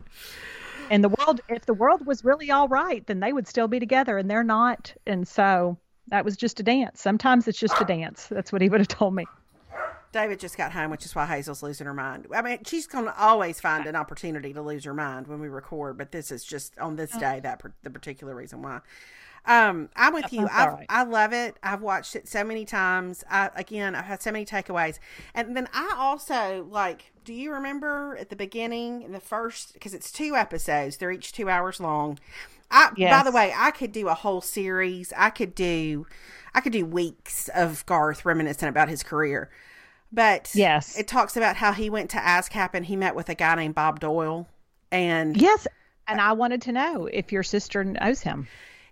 And 0.91 1.03
the 1.03 1.09
world, 1.09 1.41
if 1.49 1.67
the 1.67 1.75
world 1.75 2.07
was 2.07 2.25
really 2.25 2.51
all 2.51 2.69
right, 2.69 3.07
then 3.07 3.21
they 3.21 3.33
would 3.33 3.47
still 3.47 3.69
be 3.69 3.79
together, 3.79 4.19
and 4.19 4.31
they're 4.31 4.45
not. 4.45 4.93
And 5.07 5.27
so 5.27 5.79
that 6.09 6.25
was 6.25 6.37
just 6.37 6.61
a 6.61 6.63
dance. 6.63 7.01
Sometimes 7.01 7.49
it's 7.49 7.59
just 7.59 7.81
a 7.81 7.85
dance. 7.85 8.27
That's 8.29 8.53
what 8.53 8.63
he 8.63 8.69
would 8.69 8.81
have 8.81 8.89
told 8.89 9.15
me. 9.15 9.27
David 10.13 10.41
just 10.41 10.57
got 10.57 10.73
home, 10.73 10.91
which 10.91 11.05
is 11.05 11.15
why 11.15 11.27
Hazel's 11.27 11.63
losing 11.63 11.87
her 11.87 11.95
mind. 11.95 12.27
I 12.35 12.41
mean, 12.41 12.61
she's 12.65 12.87
going 12.87 13.05
to 13.05 13.21
always 13.21 13.61
find 13.61 13.87
an 13.87 13.97
opportunity 13.97 14.53
to 14.55 14.63
lose 14.63 14.85
her 14.85 14.95
mind 14.95 15.27
when 15.27 15.41
we 15.41 15.49
record, 15.49 15.99
but 15.99 16.13
this 16.13 16.31
is 16.31 16.45
just 16.45 16.79
on 16.79 16.97
this 16.97 17.11
day 17.11 17.41
that 17.41 17.61
the 17.83 17.91
particular 17.91 18.35
reason 18.35 18.63
why. 18.63 18.81
Um, 19.47 19.91
I'm 19.95 20.13
with 20.13 20.33
you. 20.33 20.49
I 20.49 20.67
right. 20.67 20.87
I 20.89 21.05
love 21.05 21.33
it. 21.33 21.57
I've 21.63 21.81
watched 21.81 22.17
it 22.17 22.27
so 22.29 22.43
many 22.43 22.65
times. 22.65 23.23
I 23.31 23.51
again, 23.55 23.95
I've 23.95 24.05
had 24.07 24.23
so 24.23 24.33
many 24.33 24.45
takeaways, 24.45 24.99
and 25.35 25.57
then 25.57 25.69
I 25.73 25.95
also 25.97 26.67
like. 26.71 27.13
Do 27.25 27.33
you 27.33 27.53
remember 27.53 28.17
at 28.21 28.31
the 28.31 28.37
beginning 28.37 29.03
in 29.03 29.11
the 29.11 29.19
first? 29.19 29.73
Because 29.73 29.95
it's 29.95 30.13
two 30.13 30.37
episodes. 30.37 30.97
They're 30.97 31.11
each 31.11 31.33
two 31.33 31.49
hours 31.49 31.81
long. 31.81 32.19
I 32.71 32.91
by 32.97 33.23
the 33.23 33.33
way, 33.33 33.53
I 33.57 33.71
could 33.73 33.93
do 33.93 34.09
a 34.09 34.15
whole 34.15 34.41
series. 34.41 35.13
I 35.17 35.31
could 35.31 35.55
do, 35.55 36.07
I 36.55 36.61
could 36.61 36.73
do 36.73 36.85
weeks 36.85 37.49
of 37.55 37.85
Garth 37.87 38.25
reminiscing 38.25 38.69
about 38.69 38.89
his 38.89 39.03
career. 39.03 39.51
But 40.13 40.51
Yes. 40.55 40.97
it 40.97 41.09
talks 41.09 41.37
about 41.37 41.57
how 41.57 41.73
he 41.73 41.91
went 41.91 42.11
to 42.11 42.17
ASCAP 42.19 42.71
and 42.75 42.87
he 42.87 42.95
met 42.97 43.15
with 43.15 43.29
a 43.29 43.35
guy 43.35 43.55
named 43.57 43.75
Bob 43.75 44.01
Doyle, 44.01 44.49
and 44.91 45.37
Yes. 45.37 45.67
And 46.09 46.21
I 46.21 46.33
wanted 46.33 46.63
to 46.63 46.73
know 46.73 47.07
if 47.07 47.33
your 47.33 47.43
sister 47.43 47.83
knows 47.83 48.21
him. 48.23 48.47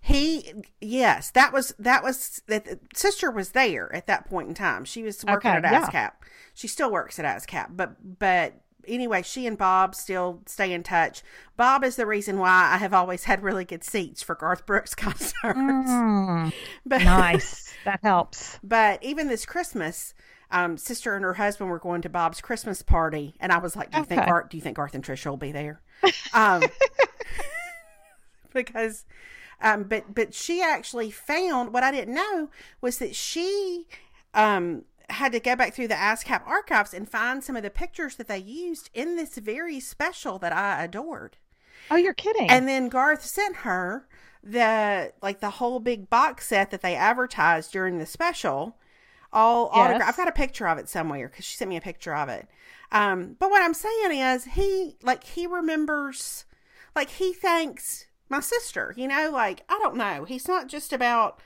He 0.07 0.53
yes 0.81 1.31
that 1.31 1.53
was 1.53 1.75
that 1.79 2.03
was 2.03 2.43
that 2.47 2.67
the 2.67 2.79
sister 2.95 3.31
was 3.31 3.51
there 3.51 3.95
at 3.95 4.07
that 4.07 4.29
point 4.29 4.49
in 4.49 4.55
time 4.55 4.85
she 4.85 5.03
was 5.03 5.25
working 5.25 5.51
Okay, 5.51 5.67
at 5.67 5.73
yeah. 5.73 5.87
ASCAP 5.87 6.13
she 6.53 6.69
still 6.69 6.91
works 6.91 7.19
at 7.19 7.25
ASCAP 7.25 7.69
but 7.75 7.97
but 8.19 8.55
anyway, 8.87 9.23
she 9.23 9.47
and 9.47 9.57
Bob 9.57 9.95
still 9.95 10.43
stay 10.47 10.73
in 10.73 10.83
touch. 10.83 11.23
Bob 11.57 11.85
is 11.85 11.97
the 11.97 12.07
reason 12.07 12.39
why 12.39 12.71
I 12.73 12.79
have 12.79 12.95
always 12.95 13.25
had 13.25 13.43
really 13.43 13.65
good 13.65 13.85
seats 13.85 14.23
for 14.23 14.35
Garth 14.35 14.67
Brooks 14.67 14.95
concerts. 14.95 15.35
Mm, 15.45 16.53
but, 16.87 17.03
nice. 17.03 17.73
That 17.85 18.01
helps. 18.03 18.59
But 18.63 19.03
even 19.03 19.29
this 19.29 19.47
Christmas, 19.47 20.15
um, 20.51 20.77
sister 20.77 21.15
and 21.15 21.25
her 21.25 21.35
husband 21.35 21.71
were 21.71 21.79
going 21.79 22.03
to 22.03 22.09
Bob's 22.09 22.41
Christmas 22.41 22.83
party, 22.83 23.35
and 23.41 23.53
I 23.53 23.59
was 23.59 23.77
like, 23.77 23.91
"Do 23.91 23.99
you 23.99 24.03
okay. 24.03 24.17
think 24.17 24.27
Garth? 24.27 24.49
Do 24.51 24.57
you 24.57 24.63
think 24.63 24.77
Garth 24.77 24.95
and 24.95 25.05
Trisha 25.05 25.27
will 25.27 25.37
be 25.37 25.53
there?" 25.53 25.81
Um, 26.33 26.63
because, 28.55 29.05
um, 29.65 29.85
but 29.85 30.15
but 30.15 30.35
she 30.35 30.63
actually 30.63 31.11
found 31.11 31.73
what 31.73 31.83
I 31.83 31.91
didn't 31.91 32.15
know 32.15 32.51
was 32.81 32.99
that 32.99 33.17
she 33.17 33.87
um 34.35 34.85
had 35.11 35.33
to 35.33 35.41
go 35.41 35.57
back 35.57 35.75
through 35.75 35.89
the 35.89 35.95
ASCAP 35.95 36.47
archives 36.47 36.95
and 36.95 37.09
find 37.09 37.43
some 37.43 37.57
of 37.57 37.63
the 37.63 37.71
pictures 37.71 38.17
that 38.17 38.29
they 38.29 38.39
used 38.39 38.91
in 38.95 39.17
this 39.17 39.37
very 39.37 39.81
special 39.81 40.39
that 40.39 40.53
I 40.53 40.85
adored. 40.85 41.37
Oh, 41.91 41.97
you're 41.97 42.15
kidding. 42.15 42.49
And 42.49 42.67
then 42.67 42.89
Garth 42.89 43.25
sent 43.25 43.57
her 43.57 44.07
the 44.43 45.13
like 45.23 45.41
the 45.41 45.51
whole 45.51 45.81
big 45.81 46.11
box 46.11 46.49
set 46.49 46.71
that 46.71 46.83
they 46.83 46.95
advertised 46.95 47.73
during 47.73 47.99
the 47.99 48.07
special. 48.07 48.77
All 49.33 49.71
yes. 49.75 49.81
autograph. 49.81 50.09
I've 50.09 50.17
got 50.17 50.29
a 50.29 50.33
picture 50.33 50.69
of 50.69 50.79
it 50.79 50.89
somewhere 50.89 51.29
because 51.29 51.45
she 51.45 51.57
sent 51.57 51.69
me 51.69 51.77
a 51.77 51.81
picture 51.81 52.15
of 52.15 52.29
it. 52.29 52.47
Um, 52.93 53.37
but 53.39 53.51
what 53.51 53.63
I'm 53.63 53.75
saying 53.75 54.13
is 54.13 54.45
he 54.45 54.97
like 55.03 55.25
he 55.25 55.47
remembers, 55.47 56.45
like 56.95 57.11
he 57.11 57.33
thanks 57.33 58.07
my 58.35 58.41
sister. 58.41 58.95
You 58.97 59.09
know, 59.09 59.31
like 59.33 59.63
I 59.69 59.79
don't 59.83 59.97
know. 59.97 60.25
He's 60.25 60.49
not 60.49 60.69
just 60.69 60.93
about 60.93 61.41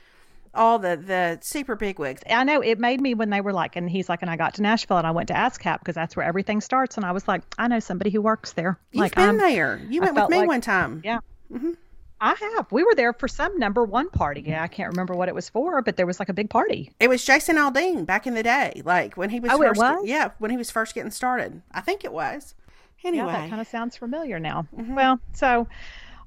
all 0.54 0.78
the 0.78 0.96
the 0.96 1.38
super 1.42 1.76
big 1.76 1.98
wigs. 1.98 2.22
I 2.28 2.44
know 2.44 2.60
it 2.60 2.78
made 2.78 3.00
me 3.00 3.14
when 3.14 3.30
they 3.30 3.40
were 3.40 3.52
like, 3.52 3.76
and 3.76 3.88
he's 3.88 4.08
like, 4.08 4.22
and 4.22 4.30
I 4.30 4.36
got 4.36 4.54
to 4.54 4.62
Nashville 4.62 4.98
and 4.98 5.06
I 5.06 5.10
went 5.10 5.28
to 5.28 5.34
ASCAP 5.34 5.80
because 5.80 5.94
that's 5.94 6.16
where 6.16 6.26
everything 6.26 6.60
starts. 6.60 6.96
And 6.96 7.04
I 7.04 7.12
was 7.12 7.28
like, 7.28 7.42
I 7.58 7.68
know 7.68 7.80
somebody 7.80 8.10
who 8.10 8.22
works 8.22 8.52
there. 8.52 8.78
You've 8.92 9.00
like, 9.00 9.14
been 9.14 9.36
there. 9.36 9.80
You 9.88 10.00
went 10.00 10.14
with 10.14 10.30
me 10.30 10.38
like, 10.38 10.48
one 10.48 10.60
time. 10.60 11.02
Yeah. 11.04 11.18
Mm-hmm. 11.52 11.72
I 12.20 12.34
have. 12.34 12.66
We 12.72 12.82
were 12.82 12.96
there 12.96 13.12
for 13.12 13.28
some 13.28 13.56
number 13.58 13.84
one 13.84 14.10
party. 14.10 14.42
Yeah, 14.44 14.62
I 14.62 14.66
can't 14.66 14.90
remember 14.90 15.14
what 15.14 15.28
it 15.28 15.34
was 15.36 15.48
for, 15.48 15.82
but 15.82 15.96
there 15.96 16.06
was 16.06 16.18
like 16.18 16.28
a 16.28 16.34
big 16.34 16.50
party. 16.50 16.90
It 16.98 17.08
was 17.08 17.24
Jason 17.24 17.56
Aldean 17.56 18.06
back 18.06 18.26
in 18.26 18.34
the 18.34 18.42
day, 18.42 18.82
like 18.84 19.16
when 19.16 19.30
he 19.30 19.38
was. 19.38 19.52
Oh, 19.52 19.58
first, 19.58 19.78
it 19.78 19.84
was. 19.84 20.04
Yeah, 20.04 20.30
when 20.38 20.50
he 20.50 20.56
was 20.56 20.70
first 20.70 20.96
getting 20.96 21.12
started. 21.12 21.62
I 21.70 21.80
think 21.80 22.04
it 22.04 22.12
was. 22.12 22.54
Anyway, 23.04 23.26
yeah, 23.26 23.42
that 23.42 23.50
kind 23.50 23.60
of 23.60 23.68
sounds 23.68 23.96
familiar 23.96 24.40
now. 24.40 24.66
Mm-hmm. 24.76 24.96
Well, 24.96 25.20
so 25.32 25.68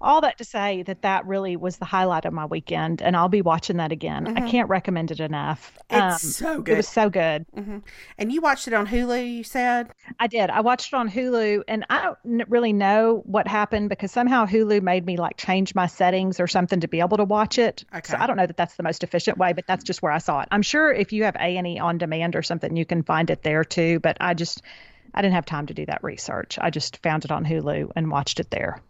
all 0.02 0.22
that 0.22 0.38
to 0.40 0.44
say 0.44 0.84
that 0.84 1.02
that 1.04 1.26
really 1.26 1.56
was 1.56 1.78
the 1.78 1.86
highlight 1.86 2.26
of 2.26 2.34
my 2.34 2.46
weekend, 2.46 3.02
and 3.02 3.16
I'll 3.16 3.30
be 3.30 3.42
watching 3.42 3.78
that 3.78 3.92
again. 3.92 4.26
Mm-hmm. 4.26 4.44
I 4.44 4.50
can't 4.50 4.70
recommend 4.70 5.12
it 5.12 5.20
enough. 5.20 5.78
It's 5.90 6.24
um, 6.24 6.30
so 6.32 6.62
good. 6.62 6.74
It 6.74 6.78
was 6.78 6.88
so 6.88 7.10
good. 7.10 7.46
Mm-hmm. 7.56 7.80
And 8.18 8.32
you 8.32 8.42
watched 8.42 8.68
it 8.68 8.74
on 8.74 8.88
Hulu, 8.88 9.38
you 9.38 9.44
said? 9.44 9.90
I 10.20 10.28
did. 10.28 10.50
I 10.50 10.62
watched 10.62 10.94
it 10.94 10.96
on 10.96 11.10
Hulu, 11.10 11.64
and 11.68 11.86
I 11.90 12.02
don't 12.02 12.50
really 12.50 12.74
know 12.74 13.22
what 13.26 13.48
happened 13.48 13.90
because 13.90 14.12
somehow 14.12 14.46
Hulu 14.46 14.82
made 14.82 15.06
me 15.06 15.18
like 15.18 15.38
change 15.38 15.76
my 15.76 15.88
settings 15.88 16.40
or 16.40 16.48
something 16.48 16.80
to 16.80 16.88
be 16.88 17.00
able 17.00 17.18
to 17.18 17.24
watch 17.24 17.58
it. 17.58 17.84
Okay. 17.94 18.12
So 18.12 18.18
I 18.18 18.28
don't 18.28 18.38
know 18.38 18.48
that 18.48 18.58
that's 18.58 18.76
the 18.76 18.84
most 18.84 19.04
efficient 19.04 19.38
way, 19.38 19.54
but 19.54 19.68
that's 19.68 19.84
just 19.84 20.02
where 20.02 20.12
I 20.12 20.18
saw 20.18 20.42
it. 20.42 20.48
I'm 20.52 20.62
sure 20.62 20.92
if 20.92 21.14
you 21.14 21.24
have 21.24 21.36
A 21.36 21.58
and 21.58 21.68
E 21.68 21.80
on 21.80 21.98
demand 21.98 22.36
or 22.36 22.44
something, 22.44 22.76
you 22.76 22.86
can 22.86 23.04
find 23.04 23.30
it 23.30 23.44
there 23.44 23.64
too. 23.64 24.00
But 24.00 24.18
I 24.20 24.34
just 24.34 24.62
I 25.14 25.22
didn't 25.22 25.36
have 25.36 25.46
time 25.46 25.68
to 25.68 25.74
do 25.74 25.86
that 25.88 26.04
research. 26.04 26.58
I 26.62 26.70
just 26.70 27.02
found 27.04 27.26
it 27.26 27.32
on 27.32 27.46
Hulu 27.46 27.92
and 27.96 28.12
watched 28.12 28.40
it 28.40 28.50
there. 28.50 28.82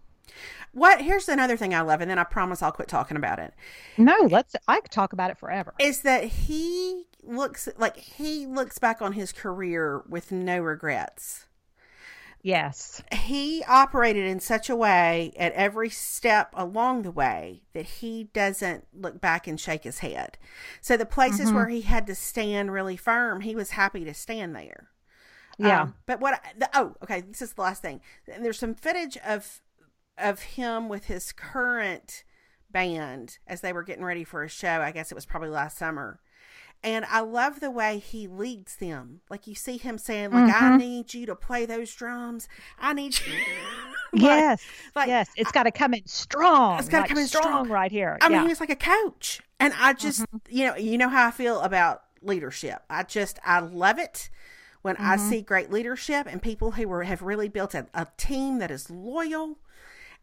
What 0.73 1.01
here's 1.01 1.27
another 1.27 1.57
thing 1.57 1.73
I 1.73 1.81
love, 1.81 2.01
and 2.01 2.09
then 2.09 2.19
I 2.19 2.23
promise 2.23 2.61
I'll 2.61 2.71
quit 2.71 2.87
talking 2.87 3.17
about 3.17 3.39
it. 3.39 3.53
No, 3.97 4.27
let's 4.29 4.55
I 4.67 4.79
could 4.79 4.91
talk 4.91 5.13
about 5.13 5.29
it 5.29 5.37
forever. 5.37 5.73
Is 5.79 6.01
that 6.01 6.23
he 6.23 7.07
looks 7.23 7.67
like 7.77 7.97
he 7.97 8.45
looks 8.45 8.79
back 8.79 9.01
on 9.01 9.13
his 9.13 9.31
career 9.31 10.03
with 10.07 10.31
no 10.31 10.59
regrets. 10.59 11.45
Yes. 12.43 13.03
He 13.11 13.63
operated 13.67 14.25
in 14.25 14.39
such 14.39 14.69
a 14.69 14.75
way 14.75 15.31
at 15.37 15.53
every 15.53 15.89
step 15.89 16.49
along 16.55 17.03
the 17.03 17.11
way 17.11 17.61
that 17.73 17.85
he 17.85 18.25
doesn't 18.33 18.87
look 18.93 19.21
back 19.21 19.45
and 19.45 19.59
shake 19.59 19.83
his 19.83 19.99
head. 19.99 20.37
So 20.81 20.97
the 20.97 21.05
places 21.05 21.47
mm-hmm. 21.47 21.55
where 21.55 21.69
he 21.69 21.81
had 21.81 22.07
to 22.07 22.15
stand 22.15 22.71
really 22.71 22.97
firm, 22.97 23.41
he 23.41 23.55
was 23.55 23.71
happy 23.71 24.03
to 24.05 24.13
stand 24.13 24.55
there. 24.55 24.89
Yeah. 25.59 25.83
Um, 25.83 25.95
but 26.07 26.19
what, 26.19 26.41
the, 26.57 26.69
oh, 26.73 26.95
okay. 27.03 27.21
This 27.21 27.41
is 27.43 27.53
the 27.53 27.61
last 27.61 27.83
thing. 27.83 28.01
There's 28.25 28.57
some 28.57 28.73
footage 28.73 29.17
of 29.17 29.61
of 30.17 30.41
him 30.41 30.89
with 30.89 31.05
his 31.05 31.31
current 31.31 32.23
band 32.71 33.37
as 33.47 33.61
they 33.61 33.73
were 33.73 33.83
getting 33.83 34.03
ready 34.03 34.23
for 34.23 34.43
a 34.43 34.49
show. 34.49 34.81
I 34.81 34.91
guess 34.91 35.11
it 35.11 35.15
was 35.15 35.25
probably 35.25 35.49
last 35.49 35.77
summer. 35.77 36.19
And 36.83 37.05
I 37.05 37.19
love 37.19 37.59
the 37.59 37.69
way 37.69 37.99
he 37.99 38.27
leads 38.27 38.77
them. 38.77 39.21
Like 39.29 39.45
you 39.45 39.53
see 39.53 39.77
him 39.77 39.99
saying, 39.99 40.31
like, 40.31 40.51
mm-hmm. 40.51 40.63
I 40.63 40.77
need 40.77 41.13
you 41.13 41.27
to 41.27 41.35
play 41.35 41.67
those 41.67 41.93
drums. 41.93 42.47
I 42.79 42.93
need 42.93 43.19
you. 43.19 43.33
like, 44.13 44.21
yes. 44.21 44.63
Like, 44.95 45.07
yes. 45.07 45.29
It's 45.35 45.51
got 45.51 45.63
to 45.63 45.71
come 45.71 45.93
in 45.93 46.07
strong. 46.07 46.79
It's 46.79 46.89
got 46.89 46.97
to 46.97 47.01
like 47.01 47.09
come 47.09 47.19
in 47.19 47.27
strong, 47.27 47.43
strong, 47.43 47.69
right 47.69 47.91
here. 47.91 48.17
I 48.21 48.29
yeah. 48.29 48.39
mean, 48.39 48.49
he's 48.49 48.59
like 48.59 48.71
a 48.71 48.75
coach. 48.75 49.41
And 49.59 49.73
I 49.79 49.93
just, 49.93 50.21
mm-hmm. 50.21 50.37
you 50.49 50.65
know, 50.65 50.75
you 50.75 50.97
know 50.97 51.09
how 51.09 51.27
I 51.27 51.31
feel 51.31 51.59
about 51.61 52.01
leadership. 52.23 52.81
I 52.89 53.03
just, 53.03 53.37
I 53.45 53.59
love 53.59 53.99
it 53.99 54.31
when 54.81 54.95
mm-hmm. 54.95 55.05
I 55.05 55.17
see 55.17 55.43
great 55.43 55.71
leadership 55.71 56.25
and 56.27 56.41
people 56.41 56.71
who 56.71 56.91
are, 56.91 57.03
have 57.03 57.21
really 57.21 57.47
built 57.47 57.75
a, 57.75 57.85
a 57.93 58.07
team 58.17 58.57
that 58.57 58.71
is 58.71 58.89
loyal 58.89 59.59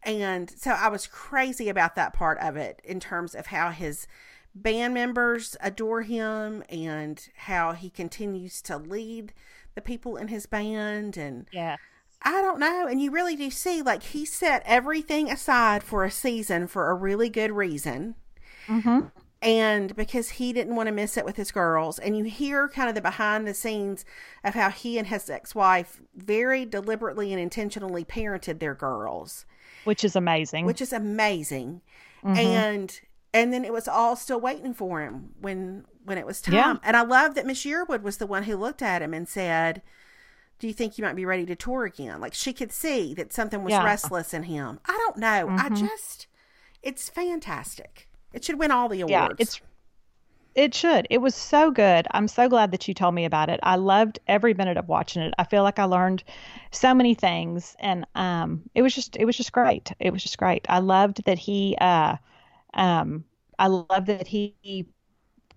and 0.03 0.49
so 0.49 0.71
I 0.71 0.89
was 0.89 1.07
crazy 1.07 1.69
about 1.69 1.95
that 1.95 2.13
part 2.13 2.37
of 2.39 2.55
it 2.55 2.81
in 2.83 2.99
terms 2.99 3.35
of 3.35 3.47
how 3.47 3.71
his 3.71 4.07
band 4.55 4.93
members 4.93 5.55
adore 5.61 6.01
him 6.01 6.63
and 6.69 7.27
how 7.35 7.73
he 7.73 7.89
continues 7.89 8.61
to 8.63 8.77
lead 8.77 9.33
the 9.75 9.81
people 9.81 10.17
in 10.17 10.29
his 10.29 10.45
band 10.45 11.17
and 11.17 11.47
yeah 11.51 11.77
I 12.21 12.41
don't 12.41 12.59
know. 12.59 12.85
And 12.87 13.01
you 13.01 13.11
really 13.11 13.35
do 13.35 13.49
see, 13.49 13.81
like, 13.81 14.03
he 14.03 14.25
set 14.25 14.63
everything 14.65 15.31
aside 15.31 15.83
for 15.83 16.03
a 16.03 16.11
season 16.11 16.67
for 16.67 16.89
a 16.89 16.95
really 16.95 17.29
good 17.29 17.51
reason. 17.51 18.15
Mm-hmm. 18.67 19.07
And 19.41 19.95
because 19.95 20.31
he 20.31 20.51
didn't 20.51 20.75
want 20.75 20.87
to 20.87 20.93
miss 20.93 21.15
it 21.15 21.23
with 21.23 21.37
his 21.37 21.51
girls. 21.51 21.97
And 21.97 22.17
you 22.17 22.25
hear 22.25 22.67
kind 22.67 22.89
of 22.89 22.95
the 22.95 23.01
behind 23.01 23.47
the 23.47 23.53
scenes 23.53 24.03
of 24.43 24.53
how 24.53 24.69
he 24.69 24.97
and 24.97 25.07
his 25.07 25.29
ex 25.29 25.55
wife 25.55 26.01
very 26.13 26.65
deliberately 26.65 27.31
and 27.31 27.41
intentionally 27.41 28.03
parented 28.03 28.59
their 28.59 28.75
girls 28.75 29.45
which 29.83 30.03
is 30.03 30.15
amazing. 30.15 30.65
Which 30.65 30.81
is 30.81 30.93
amazing. 30.93 31.81
Mm-hmm. 32.23 32.37
And 32.37 33.01
and 33.33 33.53
then 33.53 33.63
it 33.63 33.73
was 33.73 33.87
all 33.87 34.15
still 34.15 34.39
waiting 34.39 34.73
for 34.73 35.01
him 35.01 35.33
when 35.39 35.85
when 36.03 36.17
it 36.17 36.25
was 36.25 36.41
time. 36.41 36.55
Yeah. 36.55 36.75
And 36.83 36.97
I 36.97 37.01
love 37.01 37.35
that 37.35 37.45
Miss 37.45 37.65
Yearwood 37.65 38.01
was 38.01 38.17
the 38.17 38.27
one 38.27 38.43
who 38.43 38.55
looked 38.55 38.81
at 38.81 39.01
him 39.01 39.13
and 39.13 39.27
said, 39.27 39.81
"Do 40.59 40.67
you 40.67 40.73
think 40.73 40.97
you 40.97 41.03
might 41.03 41.15
be 41.15 41.25
ready 41.25 41.45
to 41.45 41.55
tour 41.55 41.85
again?" 41.85 42.19
Like 42.19 42.33
she 42.33 42.53
could 42.53 42.71
see 42.71 43.13
that 43.15 43.33
something 43.33 43.63
was 43.63 43.71
yeah. 43.71 43.83
restless 43.83 44.33
in 44.33 44.43
him. 44.43 44.79
I 44.85 44.93
don't 44.93 45.17
know. 45.17 45.47
Mm-hmm. 45.47 45.59
I 45.59 45.69
just 45.69 46.27
it's 46.81 47.09
fantastic. 47.09 48.07
It 48.33 48.43
should 48.43 48.59
win 48.59 48.71
all 48.71 48.89
the 48.89 49.01
awards. 49.01 49.11
Yeah, 49.11 49.29
it's 49.37 49.61
it 50.59 50.75
should. 50.75 51.07
It 51.09 51.19
was 51.19 51.35
so 51.35 51.71
good. 51.71 52.05
I'm 52.11 52.27
so 52.27 52.49
glad 52.49 52.71
that 52.71 52.87
you 52.87 52.93
told 52.93 53.15
me 53.15 53.23
about 53.23 53.49
it. 53.49 53.61
I 53.63 53.77
loved 53.77 54.19
every 54.27 54.53
minute 54.53 54.75
of 54.75 54.89
watching 54.89 55.21
it. 55.21 55.33
I 55.37 55.45
feel 55.45 55.63
like 55.63 55.79
I 55.79 55.85
learned 55.85 56.23
so 56.71 56.93
many 56.93 57.13
things 57.13 57.75
and 57.79 58.05
um 58.13 58.63
it 58.75 58.81
was 58.81 58.93
just 58.93 59.15
it 59.15 59.25
was 59.25 59.37
just 59.37 59.53
great. 59.53 59.93
It 59.99 60.11
was 60.11 60.21
just 60.21 60.37
great. 60.37 60.65
I 60.67 60.79
loved 60.79 61.23
that 61.25 61.39
he 61.39 61.77
uh 61.79 62.17
um 62.73 63.23
I 63.57 63.67
loved 63.67 64.07
that 64.07 64.27
he 64.27 64.55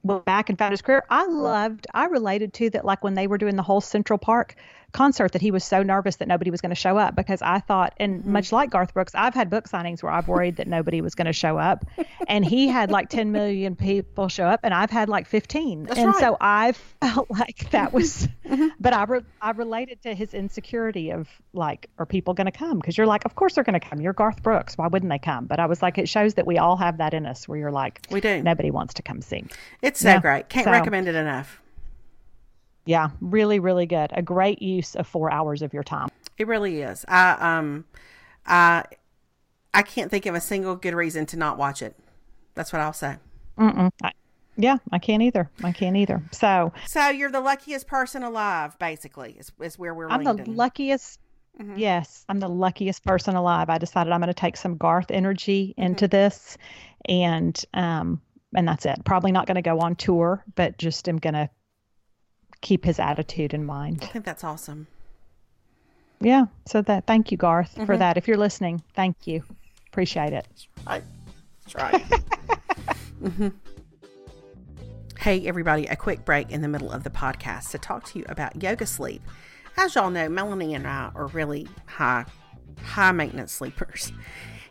went 0.05 0.25
back 0.25 0.49
and 0.49 0.59
found 0.59 0.73
his 0.73 0.83
career. 0.83 1.05
I 1.11 1.27
loved 1.27 1.87
I 1.95 2.07
related 2.07 2.55
to 2.55 2.71
that 2.71 2.85
like 2.85 3.03
when 3.03 3.15
they 3.15 3.27
were 3.27 3.39
doing 3.39 3.57
the 3.57 3.63
whole 3.63 3.81
Central 3.81 4.19
Park 4.19 4.55
concert 4.93 5.33
that 5.33 5.43
he 5.43 5.51
was 5.51 5.65
so 5.65 5.83
nervous 5.83 6.17
that 6.17 6.29
nobody 6.29 6.51
was 6.51 6.61
going 6.61 6.71
to 6.71 6.77
show 6.77 6.99
up 6.99 7.17
because 7.17 7.43
I 7.43 7.61
thought, 7.61 7.95
and 7.99 8.21
mm-hmm. 8.21 8.33
much 8.33 8.53
like 8.53 8.71
Garth 8.71 8.95
Brooks, 8.95 9.13
I've 9.15 9.35
had 9.35 9.51
book 9.51 9.69
signings 9.69 10.03
where 10.03 10.13
I've 10.13 10.29
worried 10.29 10.57
that 10.57 10.69
nobody 10.69 11.01
was 11.01 11.15
going 11.15 11.27
to 11.27 11.33
show 11.33 11.59
up, 11.59 11.85
and 12.29 12.45
he 12.45 12.69
had 12.69 12.91
like 12.91 13.09
10 13.09 13.33
million 13.33 13.77
people 13.77 14.29
show 14.29 14.45
up, 14.45 14.61
and 14.63 14.73
I've 14.75 14.91
had 14.91 15.09
like 15.09 15.27
15, 15.27 15.85
That's 15.85 15.99
and 15.99 16.09
right. 16.09 16.21
so 16.21 16.37
I 16.41 16.73
felt 17.01 17.31
like 17.31 17.71
that 17.71 17.93
was, 17.93 18.29
mm-hmm. 18.47 18.69
but 18.79 18.93
I 18.93 19.05
re- 19.05 19.25
I 19.41 19.51
related 19.53 20.03
to 20.03 20.15
his 20.15 20.35
insecurity 20.35 21.11
of 21.11 21.29
like, 21.53 21.89
are 21.99 22.07
people 22.07 22.35
going 22.35 22.47
to 22.47 22.53
come? 22.53 22.79
Because 22.79 22.97
you're 22.97 23.07
like, 23.07 23.25
of 23.25 23.35
course 23.35 23.55
they're 23.55 23.65
going 23.65 23.79
to 23.79 23.87
come. 23.87 24.01
You're 24.01 24.13
Garth 24.13 24.43
Brooks. 24.43 24.77
Why 24.77 24.89
wouldn't 24.89 25.11
they 25.11 25.19
come? 25.19 25.47
But 25.47 25.61
I 25.61 25.67
was 25.67 25.83
like, 25.83 25.99
it 25.99 26.09
shows 26.09 26.35
that 26.35 26.47
we 26.47 26.59
all 26.59 26.77
have 26.77 26.99
that 26.99 27.15
in 27.15 27.27
us 27.27 27.49
where 27.49 27.59
you're 27.59 27.73
like, 27.73 28.01
we 28.11 28.21
do. 28.21 28.43
Nobody 28.43 28.71
wants 28.71 28.95
to 28.95 29.03
come 29.03 29.23
see. 29.23 29.45
It's 29.81 30.01
so 30.01 30.09
yeah. 30.09 30.21
great. 30.21 30.49
Can't 30.49 30.65
so, 30.65 30.71
recommend 30.71 31.09
it 31.09 31.15
enough. 31.15 31.62
Yeah, 32.85 33.11
really, 33.21 33.59
really 33.61 33.87
good. 33.87 34.11
A 34.13 34.23
great 34.23 34.61
use 34.61 34.97
of 34.97 35.07
four 35.07 35.31
hours 35.31 35.63
of 35.63 35.73
your 35.73 35.85
time. 35.85 36.09
It 36.39 36.47
really 36.47 36.83
is. 36.83 37.05
I 37.07 37.59
um, 37.59 37.85
I 38.47 38.85
I 39.73 39.83
can't 39.83 40.11
think 40.11 40.27
of 40.27 40.35
a 40.35 40.41
single 40.41 40.77
good 40.77 40.95
reason 40.95 41.27
to 41.27 41.37
not 41.37 41.59
watch 41.59 41.83
it. 41.83 41.97
That's 42.55 42.73
what 42.73 42.83
I'll 42.83 42.93
say. 42.93 43.17
Mm-mm. 43.59 43.91
I, 44.03 44.13
yeah, 44.57 44.79
I 44.91 44.99
can't 44.99 45.23
either. 45.23 45.51
I 45.65 45.73
can't 45.73 45.97
either. 45.97 46.23
So, 46.31 46.73
so 46.87 47.09
you're 47.09 47.31
the 47.31 47.41
luckiest 47.41 47.87
person 47.87 48.23
alive, 48.23 48.79
basically, 48.79 49.37
is, 49.39 49.51
is 49.61 49.79
where 49.79 49.95
we're. 49.95 50.09
At. 50.09 50.13
I'm 50.13 50.25
the 50.25 50.51
luckiest. 50.51 51.21
Mm-hmm. 51.61 51.79
Yes, 51.79 52.25
I'm 52.29 52.41
the 52.41 52.49
luckiest 52.49 53.05
person 53.05 53.35
alive. 53.35 53.69
I 53.71 53.79
decided 53.79 54.13
I'm 54.13 54.21
going 54.21 54.29
to 54.29 54.35
take 54.35 54.57
some 54.57 54.77
Garth 54.77 55.11
energy 55.11 55.69
mm-hmm. 55.69 55.83
into 55.83 56.07
mm-hmm. 56.07 56.11
this, 56.11 56.59
and 57.07 57.65
um, 57.75 58.21
and 58.55 58.67
that's 58.67 58.87
it. 58.87 59.05
Probably 59.05 59.33
not 59.33 59.47
going 59.47 59.57
to 59.57 59.63
go 59.63 59.81
on 59.81 59.97
tour, 59.97 60.45
but 60.55 60.79
just 60.79 61.09
am 61.09 61.19
going 61.19 61.35
to 61.35 61.49
keep 62.63 62.85
his 62.85 62.99
attitude 62.99 63.53
in 63.53 63.65
mind. 63.67 63.99
I 64.03 64.07
think 64.07 64.25
that's 64.25 64.43
awesome. 64.43 64.87
yeah. 66.21 66.47
So 66.67 66.81
that 66.83 67.07
thank 67.07 67.31
you, 67.31 67.37
Garth, 67.37 67.75
mm-hmm. 67.75 67.85
for 67.85 67.99
that. 67.99 68.17
If 68.17 68.27
you're 68.27 68.39
listening, 68.39 68.83
thank 68.95 69.27
you. 69.27 69.45
Appreciate 69.89 70.33
it. 70.33 70.47
That's 70.49 70.69
right. 70.87 71.03
That's 71.65 71.75
right. 71.75 72.03
mm-hmm. 73.23 73.49
Hey, 75.19 75.47
everybody, 75.47 75.87
a 75.87 75.95
quick 75.95 76.25
break 76.25 76.51
in 76.51 76.63
the 76.63 76.69
middle 76.69 76.91
of 76.91 77.05
the 77.05 77.11
podcast 77.11 77.71
to 77.71 77.79
talk 77.79 78.05
to 78.07 78.19
you 78.19 78.25
about 78.29 78.61
yoga 78.61 78.87
sleep. 78.87 79.23
As 79.77 79.95
y'all 79.95 80.11
know, 80.11 80.29
Melanie 80.29 80.75
and 80.75 80.87
I 80.87 81.13
are 81.15 81.29
really 81.29 81.69
high, 81.87 82.25
high 82.83 83.13
maintenance 83.13 83.53
sleepers. 83.53 84.13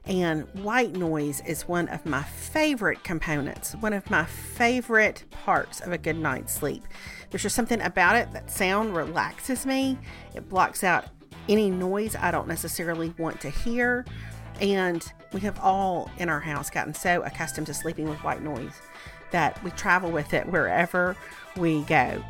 And 0.06 0.48
white 0.56 0.94
noise 0.94 1.42
is 1.46 1.68
one 1.68 1.88
of 1.88 2.06
my 2.06 2.24
favorite 2.24 3.04
components, 3.04 3.76
one 3.76 3.94
of 3.94 4.10
my 4.10 4.26
favorite 4.26 5.24
parts 5.30 5.80
of 5.80 5.92
a 5.92 5.98
good 5.98 6.18
night's 6.18 6.54
sleep. 6.54 6.84
There's 7.32 7.44
just 7.44 7.56
something 7.56 7.82
about 7.82 8.18
it 8.18 8.32
that 8.34 8.52
sound 8.52 8.96
relaxes 8.96 9.66
me. 9.66 9.98
It 10.36 10.48
blocks 10.50 10.84
out 10.84 11.06
any 11.50 11.70
noise 11.70 12.16
I 12.16 12.30
don't 12.30 12.48
necessarily 12.48 13.14
want 13.18 13.40
to 13.42 13.50
hear. 13.50 14.06
And 14.60 15.04
we 15.34 15.40
have 15.40 15.60
all 15.60 16.12
in 16.18 16.30
our 16.30 16.42
house 16.42 16.70
gotten 16.70 16.94
so 16.94 17.24
accustomed 17.24 17.68
to 17.68 17.74
sleeping 17.74 18.08
with 18.10 18.24
white 18.24 18.44
noise 18.44 18.74
that 19.32 19.64
we 19.64 19.72
travel 19.72 20.12
with 20.12 20.34
it 20.34 20.46
wherever 20.48 21.16
we 21.56 21.82
go. 21.84 22.24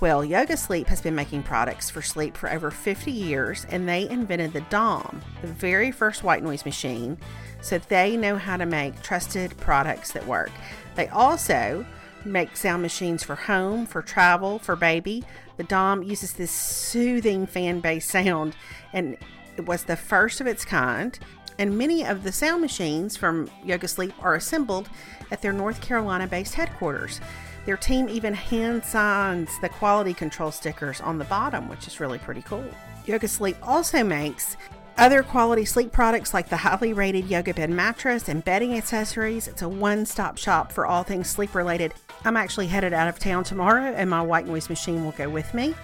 Well, 0.00 0.24
Yoga 0.24 0.56
Sleep 0.56 0.86
has 0.88 1.00
been 1.00 1.14
making 1.14 1.42
products 1.42 1.88
for 1.88 2.02
sleep 2.02 2.36
for 2.36 2.52
over 2.52 2.70
50 2.70 3.10
years, 3.10 3.66
and 3.70 3.88
they 3.88 4.08
invented 4.08 4.52
the 4.52 4.60
Dohm, 4.62 5.22
the 5.40 5.48
very 5.48 5.90
first 5.90 6.22
white 6.22 6.42
noise 6.42 6.66
machine, 6.66 7.16
so 7.62 7.78
they 7.78 8.16
know 8.16 8.36
how 8.36 8.58
to 8.58 8.66
make 8.66 9.00
trusted 9.02 9.56
products 9.56 10.12
that 10.12 10.26
work. 10.26 10.50
They 10.94 11.08
also 11.08 11.86
make 12.26 12.56
sound 12.56 12.82
machines 12.82 13.22
for 13.22 13.34
home, 13.34 13.86
for 13.86 14.02
travel, 14.02 14.58
for 14.58 14.76
baby. 14.76 15.24
The 15.56 15.64
Dohm 15.64 16.02
uses 16.02 16.34
this 16.34 16.50
soothing 16.50 17.46
fan 17.46 17.80
based 17.80 18.10
sound, 18.10 18.54
and 18.92 19.16
it 19.56 19.66
was 19.66 19.84
the 19.84 19.96
first 19.96 20.40
of 20.40 20.46
its 20.46 20.64
kind. 20.64 21.18
And 21.58 21.78
many 21.78 22.04
of 22.04 22.22
the 22.22 22.32
sound 22.32 22.60
machines 22.60 23.16
from 23.16 23.50
Yoga 23.64 23.88
Sleep 23.88 24.12
are 24.22 24.34
assembled 24.34 24.90
at 25.30 25.40
their 25.40 25.52
North 25.52 25.80
Carolina 25.80 26.26
based 26.26 26.54
headquarters. 26.54 27.20
Their 27.64 27.76
team 27.76 28.08
even 28.08 28.34
hand 28.34 28.84
signs 28.84 29.50
the 29.60 29.68
quality 29.68 30.14
control 30.14 30.50
stickers 30.50 31.00
on 31.00 31.18
the 31.18 31.24
bottom, 31.24 31.68
which 31.68 31.86
is 31.86 31.98
really 31.98 32.18
pretty 32.18 32.42
cool. 32.42 32.64
Yoga 33.06 33.28
Sleep 33.28 33.56
also 33.62 34.04
makes 34.04 34.56
other 34.98 35.22
quality 35.22 35.64
sleep 35.64 35.92
products 35.92 36.32
like 36.32 36.48
the 36.48 36.56
highly 36.56 36.92
rated 36.92 37.26
Yoga 37.28 37.52
Bed 37.52 37.70
mattress 37.70 38.28
and 38.28 38.44
bedding 38.44 38.74
accessories. 38.74 39.46
It's 39.46 39.62
a 39.62 39.68
one 39.68 40.06
stop 40.06 40.38
shop 40.38 40.72
for 40.72 40.86
all 40.86 41.02
things 41.02 41.28
sleep 41.28 41.54
related. 41.54 41.92
I'm 42.24 42.36
actually 42.36 42.66
headed 42.66 42.92
out 42.92 43.08
of 43.08 43.18
town 43.18 43.44
tomorrow, 43.44 43.92
and 43.94 44.08
my 44.08 44.22
white 44.22 44.46
noise 44.46 44.68
machine 44.68 45.04
will 45.04 45.12
go 45.12 45.28
with 45.28 45.52
me. 45.52 45.74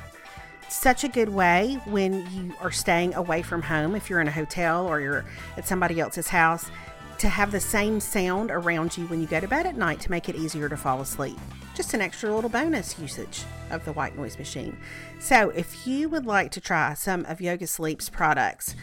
Such 0.68 1.04
a 1.04 1.08
good 1.08 1.28
way 1.28 1.78
when 1.84 2.26
you 2.32 2.54
are 2.60 2.70
staying 2.70 3.14
away 3.14 3.42
from 3.42 3.60
home, 3.60 3.94
if 3.94 4.08
you're 4.08 4.22
in 4.22 4.28
a 4.28 4.32
hotel 4.32 4.86
or 4.86 5.00
you're 5.00 5.26
at 5.58 5.68
somebody 5.68 6.00
else's 6.00 6.28
house, 6.28 6.70
to 7.18 7.28
have 7.28 7.52
the 7.52 7.60
same 7.60 8.00
sound 8.00 8.50
around 8.50 8.96
you 8.96 9.06
when 9.06 9.20
you 9.20 9.26
go 9.26 9.38
to 9.38 9.46
bed 9.46 9.66
at 9.66 9.76
night 9.76 10.00
to 10.00 10.10
make 10.10 10.30
it 10.30 10.34
easier 10.34 10.68
to 10.70 10.76
fall 10.76 11.02
asleep. 11.02 11.38
Just 11.74 11.92
an 11.92 12.00
extra 12.00 12.34
little 12.34 12.50
bonus 12.50 12.98
usage 12.98 13.44
of 13.70 13.84
the 13.84 13.92
white 13.92 14.16
noise 14.16 14.38
machine. 14.38 14.76
So, 15.20 15.50
if 15.50 15.86
you 15.86 16.08
would 16.08 16.26
like 16.26 16.50
to 16.52 16.60
try 16.60 16.94
some 16.94 17.26
of 17.26 17.40
Yoga 17.40 17.66
Sleep's 17.66 18.08
products, 18.08 18.74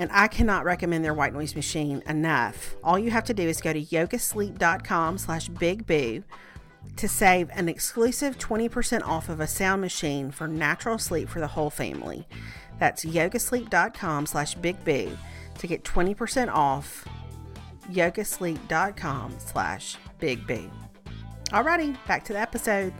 and 0.00 0.10
I 0.14 0.28
cannot 0.28 0.64
recommend 0.64 1.04
their 1.04 1.12
white 1.12 1.34
noise 1.34 1.54
machine 1.54 2.02
enough, 2.06 2.74
all 2.82 2.98
you 2.98 3.10
have 3.10 3.24
to 3.24 3.34
do 3.34 3.46
is 3.46 3.60
go 3.60 3.74
to 3.74 3.82
yogasleep.com 3.82 5.18
slash 5.18 5.50
bigboo 5.50 6.24
to 6.96 7.06
save 7.06 7.50
an 7.50 7.68
exclusive 7.68 8.38
20% 8.38 9.02
off 9.02 9.28
of 9.28 9.40
a 9.40 9.46
sound 9.46 9.82
machine 9.82 10.30
for 10.30 10.48
natural 10.48 10.96
sleep 10.96 11.28
for 11.28 11.38
the 11.38 11.46
whole 11.46 11.68
family. 11.68 12.26
That's 12.78 13.04
yogasleep.com 13.04 14.24
slash 14.24 14.56
bigboo 14.56 15.14
to 15.58 15.66
get 15.66 15.84
20% 15.84 16.48
off 16.48 17.06
yogasleep.com 17.92 19.34
slash 19.38 19.98
big 20.18 20.46
B. 20.46 20.70
Alrighty, 21.48 21.94
back 22.06 22.24
to 22.24 22.32
the 22.32 22.40
episode. 22.40 22.94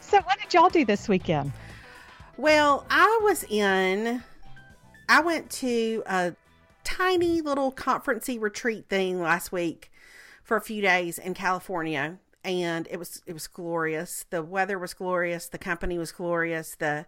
So 0.00 0.18
what 0.18 0.38
did 0.38 0.54
y'all 0.54 0.68
do 0.68 0.84
this 0.84 1.08
weekend? 1.08 1.50
Well, 2.36 2.84
I 2.90 3.20
was 3.22 3.44
in 3.44 4.22
I 5.08 5.20
went 5.20 5.50
to 5.50 6.02
a 6.06 6.34
tiny 6.82 7.40
little 7.40 7.70
conferencey 7.72 8.40
retreat 8.40 8.88
thing 8.88 9.20
last 9.20 9.52
week 9.52 9.90
for 10.42 10.56
a 10.56 10.60
few 10.60 10.82
days 10.82 11.18
in 11.18 11.34
California 11.34 12.18
and 12.42 12.88
it 12.90 12.98
was 12.98 13.22
it 13.26 13.32
was 13.32 13.46
glorious. 13.46 14.26
The 14.30 14.42
weather 14.42 14.78
was 14.78 14.94
glorious, 14.94 15.48
the 15.48 15.58
company 15.58 15.98
was 15.98 16.12
glorious, 16.12 16.74
the 16.74 17.06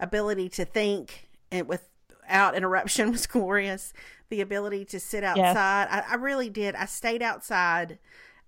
ability 0.00 0.48
to 0.50 0.64
think 0.64 1.28
and 1.50 1.68
without 1.68 2.54
interruption 2.54 3.12
was 3.12 3.26
glorious 3.26 3.92
the 4.28 4.40
ability 4.40 4.84
to 4.86 4.98
sit 4.98 5.22
outside. 5.22 5.88
Yes. 5.90 6.04
I, 6.08 6.12
I 6.12 6.14
really 6.16 6.50
did. 6.50 6.74
I 6.74 6.86
stayed 6.86 7.22
outside 7.22 7.98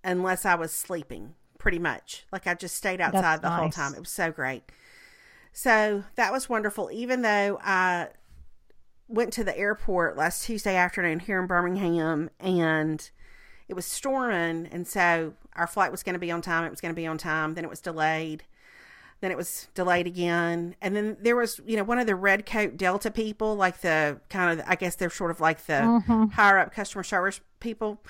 unless 0.03 0.45
I 0.45 0.57
was 0.57 0.73
sleeping, 0.73 1.35
pretty 1.59 1.79
much. 1.79 2.27
Like 2.33 2.47
I 2.47 2.55
just 2.55 2.75
stayed 2.75 3.01
outside 3.01 3.23
That's 3.23 3.43
the 3.43 3.49
nice. 3.49 3.59
whole 3.61 3.71
time. 3.71 3.95
It 3.95 4.01
was 4.01 4.11
so 4.11 4.33
great. 4.33 4.65
So 5.59 6.05
that 6.15 6.31
was 6.31 6.49
wonderful. 6.49 6.89
Even 6.93 7.23
though 7.23 7.59
I 7.61 8.11
went 9.09 9.33
to 9.33 9.43
the 9.43 9.59
airport 9.59 10.17
last 10.17 10.45
Tuesday 10.45 10.77
afternoon 10.77 11.19
here 11.19 11.41
in 11.41 11.49
Birmingham 11.49 12.31
and 12.39 13.11
it 13.67 13.75
was 13.75 13.85
storming. 13.85 14.69
And 14.71 14.87
so 14.87 15.35
our 15.57 15.67
flight 15.67 15.91
was 15.91 16.05
going 16.05 16.13
to 16.13 16.21
be 16.21 16.31
on 16.31 16.43
time. 16.43 16.63
It 16.63 16.71
was 16.71 16.81
going 16.81 16.95
to 16.95 16.97
be 16.97 17.09
on 17.09 17.19
time. 17.19 17.55
Then 17.55 17.65
it 17.65 17.71
was 17.71 17.81
delayed. 17.81 18.45
Then 19.21 19.33
it 19.33 19.37
was 19.37 19.67
delayed 19.75 20.07
again. 20.07 20.77
And 20.81 20.95
then 20.95 21.17
there 21.21 21.35
was, 21.35 21.61
you 21.67 21.77
know, 21.77 21.83
one 21.83 21.99
of 21.99 22.07
the 22.07 22.15
red 22.15 22.47
coat 22.47 22.77
Delta 22.77 23.11
people, 23.11 23.57
like 23.57 23.81
the 23.81 24.21
kind 24.31 24.61
of, 24.61 24.65
I 24.69 24.77
guess 24.77 24.95
they're 24.95 25.11
sort 25.11 25.33
of 25.33 25.41
like 25.41 25.67
the 25.67 25.73
mm-hmm. 25.73 26.27
higher 26.27 26.59
up 26.59 26.73
customer 26.73 27.03
service 27.03 27.41
people. 27.59 28.01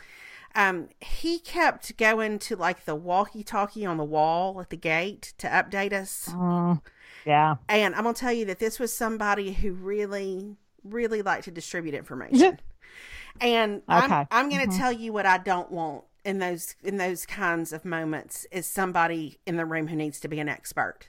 Um, 0.54 0.88
he 1.00 1.38
kept 1.38 1.96
going 1.96 2.40
to 2.40 2.56
like 2.56 2.84
the 2.84 2.94
walkie 2.94 3.42
talkie 3.42 3.86
on 3.86 3.96
the 3.96 4.04
wall 4.04 4.60
at 4.60 4.68
the 4.68 4.76
gate 4.76 5.32
to 5.38 5.46
update 5.46 5.94
us. 5.94 6.28
Mm, 6.30 6.82
yeah. 7.24 7.56
And 7.68 7.94
I'm 7.94 8.02
going 8.02 8.14
to 8.14 8.20
tell 8.20 8.32
you 8.32 8.46
that 8.46 8.58
this 8.58 8.78
was 8.78 8.92
somebody 8.92 9.52
who 9.52 9.72
really, 9.72 10.56
really 10.84 11.22
liked 11.22 11.44
to 11.44 11.50
distribute 11.50 11.94
information. 11.94 12.58
and 13.40 13.82
okay. 13.90 14.14
I'm, 14.14 14.26
I'm 14.30 14.48
going 14.48 14.62
to 14.62 14.68
mm-hmm. 14.68 14.78
tell 14.78 14.92
you 14.92 15.12
what 15.12 15.26
I 15.26 15.38
don't 15.38 15.70
want 15.70 16.04
in 16.24 16.38
those 16.38 16.74
in 16.82 16.96
those 16.96 17.24
kinds 17.24 17.72
of 17.72 17.84
moments 17.84 18.46
is 18.50 18.66
somebody 18.66 19.38
in 19.46 19.56
the 19.56 19.64
room 19.64 19.88
who 19.88 19.96
needs 19.96 20.20
to 20.20 20.28
be 20.28 20.40
an 20.40 20.48
expert. 20.48 21.08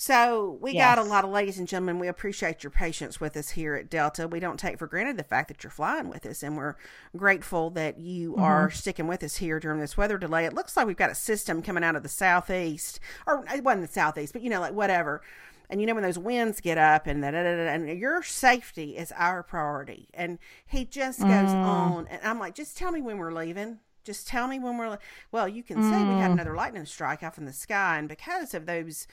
So 0.00 0.56
we 0.62 0.72
yes. 0.72 0.96
got 0.96 1.06
a 1.06 1.06
lot 1.06 1.24
of 1.24 1.30
ladies 1.30 1.58
and 1.58 1.68
gentlemen. 1.68 1.98
We 1.98 2.08
appreciate 2.08 2.64
your 2.64 2.70
patience 2.70 3.20
with 3.20 3.36
us 3.36 3.50
here 3.50 3.74
at 3.74 3.90
Delta. 3.90 4.26
We 4.26 4.40
don't 4.40 4.58
take 4.58 4.78
for 4.78 4.86
granted 4.86 5.18
the 5.18 5.24
fact 5.24 5.48
that 5.48 5.62
you're 5.62 5.70
flying 5.70 6.08
with 6.08 6.24
us, 6.24 6.42
and 6.42 6.56
we're 6.56 6.76
grateful 7.14 7.68
that 7.72 7.98
you 7.98 8.32
mm-hmm. 8.32 8.40
are 8.40 8.70
sticking 8.70 9.08
with 9.08 9.22
us 9.22 9.36
here 9.36 9.60
during 9.60 9.78
this 9.78 9.98
weather 9.98 10.16
delay. 10.16 10.46
It 10.46 10.54
looks 10.54 10.74
like 10.74 10.86
we've 10.86 10.96
got 10.96 11.10
a 11.10 11.14
system 11.14 11.60
coming 11.60 11.84
out 11.84 11.96
of 11.96 12.02
the 12.02 12.08
southeast, 12.08 12.98
or 13.26 13.44
it 13.54 13.62
wasn't 13.62 13.88
the 13.88 13.92
southeast, 13.92 14.32
but 14.32 14.40
you 14.40 14.48
know, 14.48 14.60
like 14.60 14.72
whatever. 14.72 15.20
And 15.68 15.82
you 15.82 15.86
know 15.86 15.92
when 15.92 16.02
those 16.02 16.18
winds 16.18 16.62
get 16.62 16.78
up, 16.78 17.06
and 17.06 17.20
da, 17.20 17.32
da, 17.32 17.42
da, 17.42 17.68
and 17.68 17.86
your 17.98 18.22
safety 18.22 18.96
is 18.96 19.12
our 19.18 19.42
priority. 19.42 20.08
And 20.14 20.38
he 20.66 20.86
just 20.86 21.20
goes 21.20 21.28
mm. 21.28 21.62
on, 21.62 22.06
and 22.06 22.22
I'm 22.24 22.38
like, 22.38 22.54
just 22.54 22.74
tell 22.74 22.90
me 22.90 23.02
when 23.02 23.18
we're 23.18 23.34
leaving. 23.34 23.80
Just 24.02 24.26
tell 24.26 24.48
me 24.48 24.58
when 24.58 24.78
we're. 24.78 24.96
Well, 25.30 25.46
you 25.46 25.62
can 25.62 25.76
mm. 25.76 25.90
say 25.90 25.98
we 25.98 26.18
had 26.20 26.30
mm. 26.30 26.32
another 26.32 26.54
lightning 26.54 26.86
strike 26.86 27.22
off 27.22 27.36
in 27.36 27.44
the 27.44 27.52
sky, 27.52 27.98
and 27.98 28.08
because 28.08 28.54
of 28.54 28.64
those, 28.64 29.06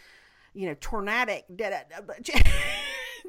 you 0.58 0.68
know, 0.68 0.76
tornadic. 0.82 1.46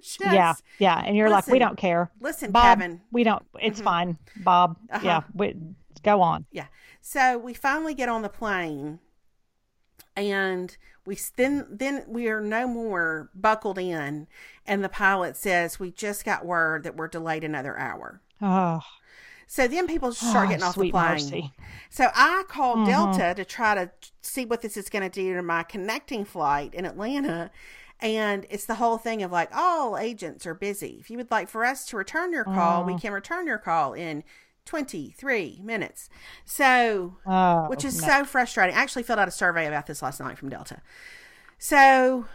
Just, 0.00 0.20
yeah, 0.20 0.54
yeah, 0.78 1.02
and 1.04 1.16
you're 1.16 1.28
listen, 1.28 1.50
like, 1.50 1.52
we 1.52 1.58
don't 1.58 1.76
care. 1.76 2.10
Listen, 2.20 2.52
Bob, 2.52 2.78
Kevin, 2.78 3.00
we 3.10 3.24
don't. 3.24 3.44
It's 3.60 3.78
mm-hmm. 3.78 3.84
fine, 3.84 4.18
Bob. 4.36 4.78
Uh-huh. 4.90 5.04
Yeah, 5.04 5.22
we, 5.34 5.56
go 6.04 6.22
on. 6.22 6.46
Yeah. 6.52 6.66
So 7.00 7.36
we 7.36 7.52
finally 7.52 7.94
get 7.94 8.08
on 8.08 8.22
the 8.22 8.28
plane, 8.28 9.00
and 10.16 10.76
we 11.04 11.18
then 11.36 11.66
then 11.70 12.04
we 12.06 12.28
are 12.28 12.40
no 12.40 12.68
more 12.68 13.30
buckled 13.34 13.78
in, 13.78 14.28
and 14.66 14.84
the 14.84 14.88
pilot 14.88 15.36
says 15.36 15.80
we 15.80 15.90
just 15.90 16.24
got 16.24 16.46
word 16.46 16.84
that 16.84 16.96
we're 16.96 17.08
delayed 17.08 17.42
another 17.42 17.76
hour. 17.76 18.22
Oh. 18.40 18.80
So 19.50 19.66
then 19.66 19.86
people 19.86 20.12
start 20.12 20.46
oh, 20.46 20.50
getting 20.50 20.62
off 20.62 20.74
the 20.74 20.90
plane. 20.90 21.12
Mercy. 21.12 21.52
So 21.88 22.10
I 22.14 22.44
called 22.48 22.80
mm-hmm. 22.80 22.90
Delta 22.90 23.34
to 23.34 23.46
try 23.46 23.74
to 23.74 23.90
see 24.20 24.44
what 24.44 24.60
this 24.60 24.76
is 24.76 24.90
going 24.90 25.02
to 25.02 25.08
do 25.08 25.34
to 25.34 25.42
my 25.42 25.62
connecting 25.62 26.26
flight 26.26 26.74
in 26.74 26.84
Atlanta. 26.84 27.50
And 27.98 28.46
it's 28.50 28.66
the 28.66 28.74
whole 28.74 28.98
thing 28.98 29.22
of 29.22 29.32
like, 29.32 29.48
all 29.56 29.96
agents 29.96 30.44
are 30.46 30.52
busy. 30.52 30.98
If 31.00 31.10
you 31.10 31.16
would 31.16 31.30
like 31.30 31.48
for 31.48 31.64
us 31.64 31.86
to 31.86 31.96
return 31.96 32.30
your 32.30 32.44
call, 32.44 32.84
we 32.84 32.92
mm. 32.92 33.00
can 33.00 33.14
return 33.14 33.46
your 33.46 33.56
call 33.56 33.94
in 33.94 34.22
23 34.66 35.60
minutes. 35.64 36.10
So, 36.44 37.16
oh, 37.26 37.68
which 37.70 37.86
is 37.86 38.02
no. 38.02 38.06
so 38.06 38.24
frustrating. 38.26 38.76
I 38.76 38.80
actually 38.80 39.02
filled 39.04 39.18
out 39.18 39.28
a 39.28 39.32
survey 39.32 39.66
about 39.66 39.86
this 39.86 40.02
last 40.02 40.20
night 40.20 40.36
from 40.36 40.50
Delta. 40.50 40.82
So, 41.56 42.26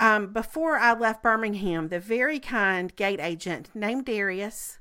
um, 0.00 0.32
before 0.32 0.76
I 0.76 0.92
left 0.92 1.22
Birmingham, 1.22 1.88
the 1.88 2.00
very 2.00 2.40
kind 2.40 2.94
gate 2.96 3.20
agent 3.20 3.70
named 3.74 4.06
Darius 4.06 4.80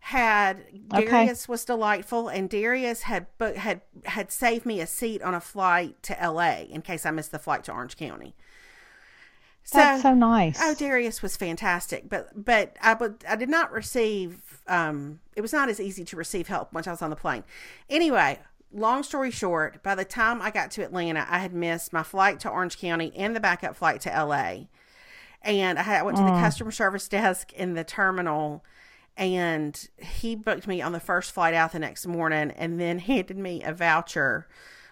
had 0.00 0.64
Darius 0.88 1.44
okay. 1.44 1.52
was 1.52 1.64
delightful, 1.64 2.28
and 2.28 2.48
Darius 2.48 3.02
had 3.02 3.26
had 3.56 3.82
had 4.04 4.30
saved 4.30 4.64
me 4.64 4.80
a 4.80 4.86
seat 4.86 5.22
on 5.22 5.34
a 5.34 5.40
flight 5.40 6.02
to 6.04 6.20
L.A. 6.20 6.68
in 6.70 6.82
case 6.82 7.04
I 7.04 7.10
missed 7.10 7.32
the 7.32 7.38
flight 7.38 7.64
to 7.64 7.72
Orange 7.72 7.96
County. 7.96 8.34
So, 9.64 9.76
That's 9.76 10.02
so 10.02 10.14
nice. 10.14 10.58
Oh, 10.62 10.74
Darius 10.74 11.20
was 11.20 11.36
fantastic, 11.36 12.08
but 12.08 12.30
but 12.34 12.76
I 12.80 12.94
but 12.94 13.22
I 13.28 13.36
did 13.36 13.50
not 13.50 13.70
receive. 13.70 14.62
Um, 14.66 15.20
it 15.36 15.42
was 15.42 15.52
not 15.52 15.68
as 15.68 15.78
easy 15.78 16.04
to 16.04 16.16
receive 16.16 16.48
help 16.48 16.72
once 16.72 16.86
I 16.86 16.90
was 16.90 17.02
on 17.02 17.10
the 17.10 17.16
plane. 17.16 17.44
Anyway, 17.90 18.38
long 18.72 19.02
story 19.02 19.30
short, 19.30 19.82
by 19.82 19.94
the 19.94 20.04
time 20.04 20.40
I 20.40 20.50
got 20.50 20.70
to 20.72 20.82
Atlanta, 20.82 21.26
I 21.28 21.38
had 21.38 21.52
missed 21.52 21.92
my 21.92 22.02
flight 22.02 22.40
to 22.40 22.48
Orange 22.48 22.78
County 22.78 23.12
and 23.16 23.34
the 23.34 23.40
backup 23.40 23.76
flight 23.76 24.00
to 24.02 24.10
LA. 24.10 24.66
And 25.42 25.78
I, 25.78 25.82
had, 25.82 26.00
I 26.00 26.02
went 26.02 26.16
to 26.16 26.24
the 26.24 26.30
mm. 26.30 26.40
customer 26.40 26.70
service 26.70 27.08
desk 27.08 27.52
in 27.52 27.74
the 27.74 27.84
terminal, 27.84 28.64
and 29.18 29.88
he 29.98 30.34
booked 30.34 30.66
me 30.66 30.80
on 30.80 30.92
the 30.92 31.00
first 31.00 31.32
flight 31.32 31.52
out 31.52 31.72
the 31.72 31.78
next 31.78 32.06
morning, 32.06 32.52
and 32.52 32.80
then 32.80 33.00
handed 33.00 33.36
me 33.36 33.62
a 33.62 33.74
voucher 33.74 34.46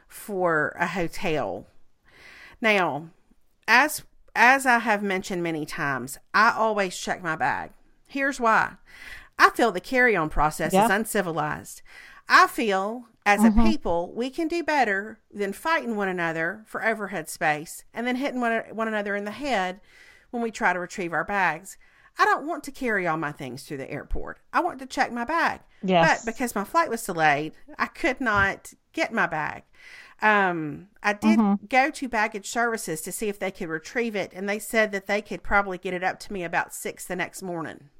for 0.08 0.76
a 0.78 0.88
hotel. 0.88 1.66
Now, 2.60 3.10
as 3.66 4.02
as 4.34 4.66
I 4.66 4.80
have 4.80 5.02
mentioned 5.02 5.42
many 5.42 5.64
times, 5.64 6.18
I 6.34 6.50
always 6.50 6.98
check 6.98 7.22
my 7.22 7.36
bag. 7.36 7.70
Here's 8.06 8.38
why. 8.38 8.74
I 9.38 9.50
feel 9.50 9.72
the 9.72 9.80
carry-on 9.80 10.28
process 10.28 10.74
is 10.74 10.90
uncivilized. 10.90 11.82
I 12.28 12.46
feel 12.46 13.06
as 13.24 13.40
mm-hmm. 13.40 13.60
a 13.60 13.64
people, 13.64 14.12
we 14.14 14.30
can 14.30 14.48
do 14.48 14.62
better 14.62 15.18
than 15.32 15.52
fighting 15.52 15.96
one 15.96 16.08
another 16.08 16.62
for 16.66 16.84
overhead 16.84 17.28
space 17.28 17.84
and 17.92 18.06
then 18.06 18.16
hitting 18.16 18.40
one, 18.40 18.62
one 18.72 18.88
another 18.88 19.16
in 19.16 19.24
the 19.24 19.32
head 19.32 19.80
when 20.30 20.42
we 20.42 20.50
try 20.50 20.72
to 20.72 20.78
retrieve 20.78 21.12
our 21.12 21.24
bags. 21.24 21.76
I 22.18 22.24
don't 22.24 22.46
want 22.46 22.64
to 22.64 22.70
carry 22.70 23.06
all 23.06 23.16
my 23.16 23.32
things 23.32 23.64
to 23.64 23.76
the 23.76 23.90
airport. 23.90 24.38
I 24.52 24.60
want 24.60 24.78
to 24.78 24.86
check 24.86 25.12
my 25.12 25.24
bag. 25.24 25.60
Yes. 25.82 26.24
But 26.24 26.32
because 26.32 26.54
my 26.54 26.64
flight 26.64 26.88
was 26.88 27.04
delayed, 27.04 27.52
I 27.78 27.86
could 27.86 28.20
not 28.20 28.72
get 28.92 29.12
my 29.12 29.26
bag. 29.26 29.64
Um, 30.22 30.88
I 31.02 31.12
did 31.12 31.38
mm-hmm. 31.38 31.66
go 31.66 31.90
to 31.90 32.08
baggage 32.08 32.48
services 32.48 33.02
to 33.02 33.12
see 33.12 33.28
if 33.28 33.38
they 33.38 33.50
could 33.50 33.68
retrieve 33.68 34.16
it, 34.16 34.32
and 34.34 34.48
they 34.48 34.58
said 34.58 34.92
that 34.92 35.06
they 35.06 35.20
could 35.20 35.42
probably 35.42 35.76
get 35.76 35.92
it 35.92 36.02
up 36.02 36.18
to 36.20 36.32
me 36.32 36.42
about 36.42 36.72
six 36.72 37.04
the 37.04 37.16
next 37.16 37.42
morning 37.42 37.90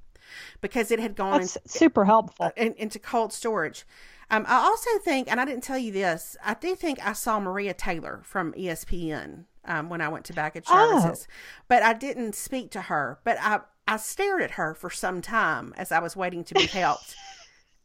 because 0.61 0.91
it 0.91 0.99
had 0.99 1.15
gone 1.15 1.41
That's 1.41 1.57
in, 1.57 1.69
super 1.69 2.05
helpful 2.05 2.53
in, 2.57 2.73
into 2.75 2.99
cold 2.99 3.33
storage. 3.33 3.87
Um, 4.31 4.45
I 4.49 4.57
also 4.57 4.91
think, 5.05 5.31
and 5.31 5.41
I 5.41 5.45
didn't 5.45 5.63
tell 5.63 5.79
you 5.79 5.93
this, 5.93 6.37
I 6.45 6.55
do 6.55 6.75
think 6.75 7.05
I 7.07 7.13
saw 7.13 7.39
Maria 7.39 7.75
Taylor 7.75 8.23
from 8.25 8.53
ESPN 8.55 9.45
um, 9.65 9.89
when 9.89 10.01
I 10.01 10.09
went 10.09 10.25
to 10.27 10.33
baggage 10.33 10.65
oh. 10.69 11.01
services, 11.01 11.29
oh. 11.31 11.65
but 11.69 11.83
I 11.83 11.93
didn't 11.93 12.35
speak 12.35 12.71
to 12.73 12.83
her. 12.83 13.21
But 13.25 13.37
I, 13.41 13.61
I 13.87 13.97
stared 13.99 14.43
at 14.43 14.53
her 14.53 14.75
for 14.75 14.91
some 14.91 15.23
time 15.23 15.75
as 15.77 15.93
I 15.93 16.01
was 16.01 16.17
waiting 16.17 16.45
to 16.45 16.55
be 16.55 16.67
helped. 16.67 17.15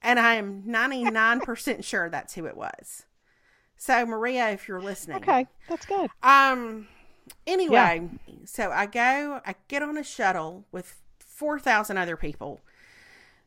and 0.01 0.19
I 0.19 0.35
am 0.35 0.63
99% 0.63 1.83
sure 1.83 2.09
that's 2.09 2.35
who 2.35 2.45
it 2.45 2.57
was. 2.57 3.05
So, 3.77 4.05
Maria, 4.05 4.49
if 4.49 4.67
you're 4.67 4.81
listening. 4.81 5.17
Okay, 5.17 5.47
that's 5.67 5.85
good. 5.85 6.09
Um, 6.21 6.87
anyway, 7.47 8.09
yeah. 8.27 8.35
so 8.45 8.71
I 8.71 8.85
go, 8.85 9.41
I 9.45 9.55
get 9.67 9.81
on 9.81 9.97
a 9.97 10.03
shuttle 10.03 10.65
with 10.71 11.01
4,000 11.19 11.97
other 11.97 12.15
people 12.15 12.61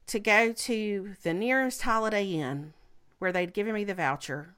to 0.09 0.19
go 0.19 0.53
to 0.53 1.15
the 1.23 1.33
nearest 1.33 1.83
Holiday 1.83 2.25
Inn 2.27 2.73
where 3.19 3.33
they'd 3.33 3.55
given 3.55 3.75
me 3.75 3.85
the 3.85 3.95
voucher. 3.95 4.55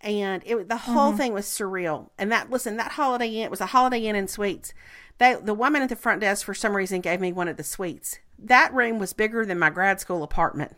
And 0.00 0.42
it 0.46 0.68
the 0.68 0.76
whole 0.76 1.08
mm-hmm. 1.08 1.18
thing 1.18 1.32
was 1.32 1.44
surreal. 1.44 2.10
And 2.16 2.32
that 2.32 2.50
listen, 2.50 2.76
that 2.78 2.92
Holiday 2.92 3.28
Inn 3.28 3.44
it 3.44 3.50
was 3.50 3.60
a 3.60 3.66
Holiday 3.66 4.06
Inn 4.06 4.16
and 4.16 4.30
Suites. 4.30 4.72
They 5.20 5.34
the 5.34 5.54
woman 5.54 5.82
at 5.82 5.90
the 5.90 5.96
front 5.96 6.22
desk 6.22 6.46
for 6.46 6.54
some 6.54 6.74
reason 6.74 7.02
gave 7.02 7.20
me 7.20 7.30
one 7.30 7.46
of 7.46 7.58
the 7.58 7.62
suites. 7.62 8.18
That 8.38 8.72
room 8.72 8.98
was 8.98 9.12
bigger 9.12 9.44
than 9.44 9.58
my 9.58 9.68
grad 9.68 10.00
school 10.00 10.22
apartment. 10.22 10.74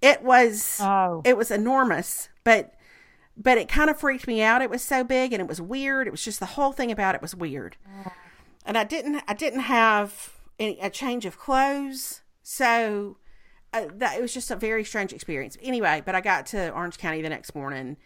It 0.00 0.22
was 0.22 0.80
oh. 0.80 1.20
it 1.24 1.36
was 1.36 1.50
enormous, 1.50 2.30
but 2.42 2.74
but 3.36 3.58
it 3.58 3.68
kind 3.68 3.90
of 3.90 4.00
freaked 4.00 4.26
me 4.26 4.42
out. 4.42 4.62
It 4.62 4.70
was 4.70 4.82
so 4.82 5.04
big 5.04 5.34
and 5.34 5.42
it 5.42 5.46
was 5.46 5.60
weird. 5.60 6.06
It 6.06 6.10
was 6.10 6.24
just 6.24 6.40
the 6.40 6.46
whole 6.46 6.72
thing 6.72 6.90
about 6.90 7.14
it 7.14 7.20
was 7.20 7.34
weird. 7.34 7.76
Oh. 8.04 8.12
And 8.64 8.78
I 8.78 8.84
didn't 8.84 9.22
I 9.28 9.34
didn't 9.34 9.60
have 9.60 10.32
any, 10.58 10.80
a 10.80 10.88
change 10.88 11.26
of 11.26 11.38
clothes. 11.38 12.22
So 12.42 13.18
uh, 13.74 13.88
that 13.96 14.16
it 14.16 14.22
was 14.22 14.32
just 14.32 14.50
a 14.50 14.56
very 14.56 14.84
strange 14.84 15.12
experience. 15.12 15.58
Anyway, 15.62 16.02
but 16.06 16.14
I 16.14 16.22
got 16.22 16.46
to 16.46 16.70
Orange 16.70 16.96
County 16.96 17.20
the 17.20 17.28
next 17.28 17.54
morning, 17.54 17.98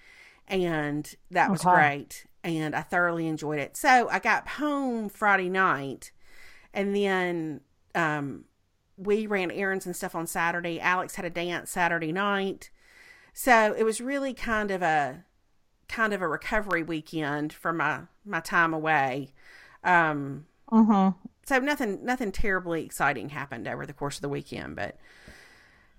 and 0.49 1.15
that 1.31 1.49
was 1.49 1.65
okay. 1.65 1.75
great, 1.77 2.27
and 2.43 2.75
I 2.75 2.83
thoroughly 2.83 3.27
enjoyed 3.27 3.59
it. 3.59 3.77
So 3.77 4.09
I 4.09 4.19
got 4.19 4.49
home 4.49 5.09
Friday 5.09 5.49
night, 5.49 6.11
and 6.73 6.95
then 6.95 7.61
um, 7.95 8.45
we 8.97 9.27
ran 9.27 9.51
errands 9.51 9.87
and 9.87 9.95
stuff 9.95 10.15
on 10.15 10.27
Saturday. 10.27 10.81
Alex 10.81 11.17
had 11.17 11.25
a 11.25 11.31
dance 11.31 11.71
Saturday 11.71 12.13
night, 12.13 12.71
so 13.33 13.75
it 13.77 13.85
was 13.85 14.01
really 14.01 14.35
kind 14.35 14.71
of 14.71 14.83
a 14.83 15.25
kind 15.89 16.13
of 16.13 16.23
a 16.23 16.29
recovery 16.29 16.83
weekend 16.83 17.53
from 17.53 17.79
my 17.79 18.03
my 18.25 18.41
time 18.41 18.73
away. 18.73 19.33
Um, 19.83 20.47
uh-huh. 20.71 21.13
So 21.47 21.59
nothing 21.59 22.05
nothing 22.05 22.33
terribly 22.33 22.85
exciting 22.85 23.31
happened 23.31 23.67
over 23.67 23.87
the 23.87 23.93
course 23.93 24.17
of 24.17 24.23
the 24.23 24.29
weekend, 24.29 24.77
but 24.77 24.99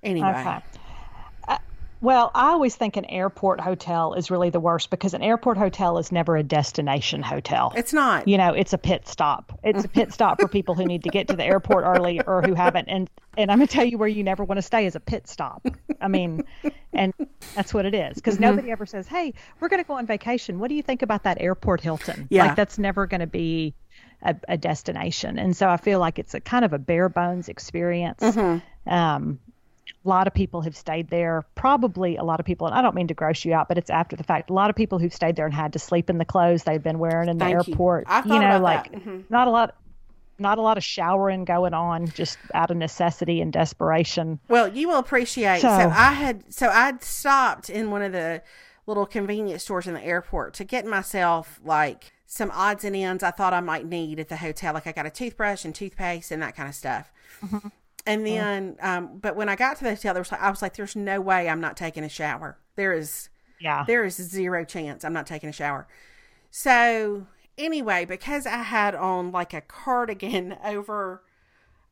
Anyway. 0.04 0.30
Okay. 0.30 0.62
Well, 2.02 2.32
I 2.34 2.50
always 2.50 2.76
think 2.76 2.98
an 2.98 3.06
airport 3.06 3.62
hotel 3.62 4.16
is 4.16 4.32
really 4.32 4.50
the 4.50 4.60
worst 4.60 4.90
because 4.90 5.14
an 5.14 5.22
airport 5.22 5.58
hotel 5.58 6.00
is 6.00 6.12
never 6.12 6.36
a 6.36 6.42
destination 6.42 7.22
hotel. 7.22 7.72
It's 7.76 7.94
not. 7.94 8.28
You 8.28 8.40
know, 8.40 8.54
it's 8.54 8.74
a 8.74 8.80
pit 8.80 9.08
stop. 9.08 9.58
It's 9.64 9.86
a 9.86 9.88
pit 9.88 10.12
stop 10.14 10.42
for 10.42 10.48
people 10.48 10.74
who 10.74 10.86
need 10.86 11.04
to 11.04 11.10
get 11.10 11.28
to 11.28 11.36
the 11.36 11.46
airport 11.46 11.86
early 11.86 12.20
or 12.20 12.42
who 12.42 12.56
haven't. 12.56 12.88
And 12.88 13.08
and 13.38 13.52
I'm 13.52 13.60
gonna 13.60 13.68
tell 13.68 13.86
you 13.86 14.00
where 14.00 14.08
you 14.08 14.24
never 14.24 14.44
want 14.44 14.58
to 14.58 14.64
stay 14.64 14.88
is 14.88 14.96
a 14.96 15.00
pit 15.00 15.28
stop. 15.28 15.66
I 16.02 16.08
mean, 16.08 16.44
and 16.92 17.14
that's 17.56 17.72
what 17.72 17.86
it 17.86 17.94
is 17.94 18.16
because 18.16 18.36
mm-hmm. 18.36 18.46
nobody 18.46 18.72
ever 18.72 18.88
says, 18.88 19.08
"Hey, 19.08 19.36
we're 19.60 19.70
gonna 19.70 19.84
go 19.84 19.94
on 19.94 20.08
vacation. 20.08 20.58
What 20.58 20.70
do 20.70 20.76
you 20.76 20.84
think 20.84 21.04
about 21.04 21.24
that 21.24 21.40
airport 21.40 21.82
Hilton?" 21.82 22.28
Yeah. 22.32 22.48
Like 22.48 22.56
that's 22.56 22.80
never 22.80 23.06
gonna 23.06 23.28
be 23.28 23.76
a, 24.24 24.36
a 24.48 24.58
destination. 24.58 25.38
And 25.38 25.56
so 25.56 25.70
I 25.70 25.78
feel 25.78 26.00
like 26.00 26.18
it's 26.18 26.34
a 26.34 26.42
kind 26.42 26.66
of 26.66 26.74
a 26.74 26.80
bare 26.80 27.10
bones 27.10 27.48
experience. 27.48 28.22
Mm-hmm. 28.22 28.90
Um, 28.92 29.40
a 30.04 30.10
lot 30.10 30.28
of 30.28 30.34
people 30.34 30.62
have 30.62 30.76
stayed 30.76 31.10
there. 31.10 31.46
Probably 31.56 32.16
a 32.18 32.24
lot 32.24 32.40
of 32.40 32.46
people, 32.46 32.68
and 32.68 32.76
I 32.76 32.82
don't 32.82 32.96
mean 32.96 33.08
to 33.08 33.14
gross 33.14 33.46
you 33.46 33.54
out, 33.54 33.68
but 33.68 33.78
it's 33.78 33.90
after 33.90 34.16
the 34.16 34.24
fact. 34.24 34.50
A 34.50 34.54
lot 34.54 34.70
of 34.70 34.76
people 34.76 34.98
who've 35.00 35.14
stayed 35.14 35.36
there 35.36 35.46
and 35.46 35.54
had 35.54 35.74
to 35.74 35.80
sleep 35.80 36.10
in 36.10 36.18
the 36.18 36.26
clothes 36.26 36.64
they've 36.64 36.82
been 36.82 37.00
wearing 37.00 37.30
in 37.30 37.38
the 37.38 37.46
Thank 37.46 37.70
airport. 37.70 38.08
You. 38.26 38.34
you. 38.34 38.40
know, 38.40 38.60
like 38.60 38.92
mm-hmm. 38.92 39.22
not 39.30 39.48
a 39.48 39.52
lot 39.52 39.76
not 40.40 40.58
a 40.58 40.62
lot 40.62 40.78
of 40.78 40.84
showering 40.84 41.46
going 41.46 41.74
on 41.74 42.08
just 42.08 42.40
out 42.54 42.72
of 42.72 42.78
necessity 42.78 43.42
and 43.42 43.54
desperation. 43.54 44.40
Well, 44.50 44.68
you 44.68 44.88
will 44.88 44.98
appreciate. 44.98 45.62
So, 45.62 45.68
so 45.68 45.90
I 45.90 46.14
had 46.14 46.52
so 46.52 46.70
I'd 46.70 47.04
stopped 47.04 47.70
in 47.70 47.92
one 47.92 48.02
of 48.02 48.12
the 48.12 48.42
little 48.88 49.06
convenience 49.06 49.64
stores 49.64 49.86
in 49.86 49.94
the 49.94 50.04
airport 50.04 50.56
to 50.56 50.64
get 50.64 50.86
myself 50.86 51.60
like 51.64 52.12
some 52.26 52.50
odds 52.52 52.84
and 52.84 52.96
ends 52.96 53.24
I 53.24 53.32
thought 53.32 53.54
I 53.54 53.60
might 53.60 53.86
need 53.86 54.20
at 54.20 54.30
the 54.30 54.38
hotel. 54.38 54.74
Like 54.74 54.88
I 54.88 54.92
got 54.92 55.06
a 55.06 55.12
toothbrush 55.12 55.64
and 55.64 55.76
toothpaste 55.76 56.32
and 56.32 56.42
that 56.42 56.56
kind 56.56 56.68
of 56.68 56.76
stuff. 56.76 57.12
Mm-hmm. 57.44 57.68
And 58.06 58.26
then, 58.26 58.78
um, 58.82 59.20
but 59.20 59.36
when 59.36 59.50
I 59.50 59.56
got 59.56 59.78
to 59.78 59.84
the 59.84 59.92
hotel, 59.92 60.14
there 60.14 60.22
was 60.22 60.32
like, 60.32 60.42
I 60.42 60.50
was 60.50 60.62
like, 60.62 60.76
"There's 60.76 60.96
no 60.96 61.22
way 61.22 61.48
I'm 61.48 61.62
not 61.62 61.78
taking 61.78 62.04
a 62.04 62.10
shower. 62.10 62.58
There 62.76 62.94
is, 62.94 63.30
yeah, 63.60 63.84
there 63.86 64.04
is 64.04 64.16
zero 64.16 64.66
chance 64.66 65.04
I'm 65.04 65.14
not 65.14 65.28
taking 65.28 65.50
a 65.50 65.54
shower." 65.54 65.88
So 66.50 67.28
anyway, 67.58 68.06
because 68.06 68.46
I 68.46 68.64
had 68.64 68.96
on 68.96 69.32
like 69.32 69.54
a 69.54 69.62
cardigan 69.62 70.58
over, 70.66 71.24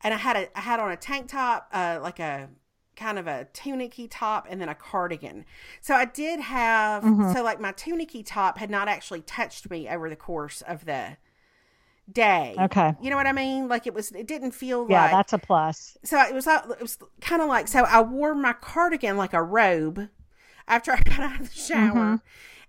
and 0.02 0.14
I 0.14 0.18
had 0.18 0.36
a 0.36 0.58
I 0.58 0.62
had 0.62 0.80
on 0.80 0.92
a 0.92 0.98
tank 0.98 1.30
top, 1.30 1.70
uh, 1.72 2.00
like 2.02 2.20
a 2.20 2.50
kind 2.96 3.20
of 3.20 3.28
a 3.28 3.48
tunicky 3.54 4.08
top, 4.10 4.48
and 4.50 4.60
then 4.60 4.70
a 4.70 4.76
cardigan. 4.76 5.46
So 5.80 5.94
I 5.94 6.06
did 6.06 6.40
have 6.40 7.04
mm-hmm. 7.04 7.34
so 7.34 7.44
like 7.44 7.60
my 7.60 7.72
tunicky 7.72 8.24
top 8.26 8.58
had 8.58 8.70
not 8.70 8.88
actually 8.88 9.22
touched 9.22 9.70
me 9.70 9.88
over 9.88 10.10
the 10.10 10.16
course 10.16 10.62
of 10.64 10.86
the 10.86 11.18
day. 12.14 12.56
Okay. 12.60 12.94
You 13.02 13.10
know 13.10 13.16
what 13.16 13.28
I 13.28 13.32
mean? 13.32 13.68
Like 13.68 13.88
it 13.88 13.94
was, 13.94 14.12
it 14.12 14.28
didn't 14.28 14.52
feel 14.52 14.88
yeah, 14.90 15.02
like. 15.02 15.12
Yeah, 15.12 15.18
that's 15.18 15.34
a 15.34 15.38
plus. 15.38 15.98
So 16.04 16.20
it 16.20 16.34
was, 16.34 16.48
it 16.48 16.82
was 16.82 16.98
kind 17.22 17.42
of 17.42 17.48
like, 17.48 17.68
so 17.68 17.84
I 17.84 18.02
wore 18.02 18.36
my 18.36 18.54
cardigan 18.54 19.18
like 19.18 19.34
a 19.34 19.44
robe 19.44 20.10
after 20.68 20.92
I 20.94 21.02
got 21.02 21.20
out 21.20 21.40
of 21.42 21.50
the 21.50 21.60
shower. 21.60 21.94
Mm-hmm. 21.94 22.16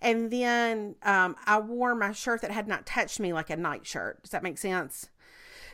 And 0.03 0.31
then 0.31 0.97
um, 1.03 1.37
I 1.47 1.61
wore 1.61 1.95
my 1.95 2.13
shirt 2.13 2.41
that 2.43 2.51
had 2.51 2.67
not 2.67 2.87
touched 2.87 3.21
me 3.21 3.33
like 3.33 3.51
a 3.51 3.57
night 3.57 3.87
shirt. 3.87 4.23
Does 4.23 4.31
that 4.31 4.43
make 4.43 4.59
sense? 4.59 5.09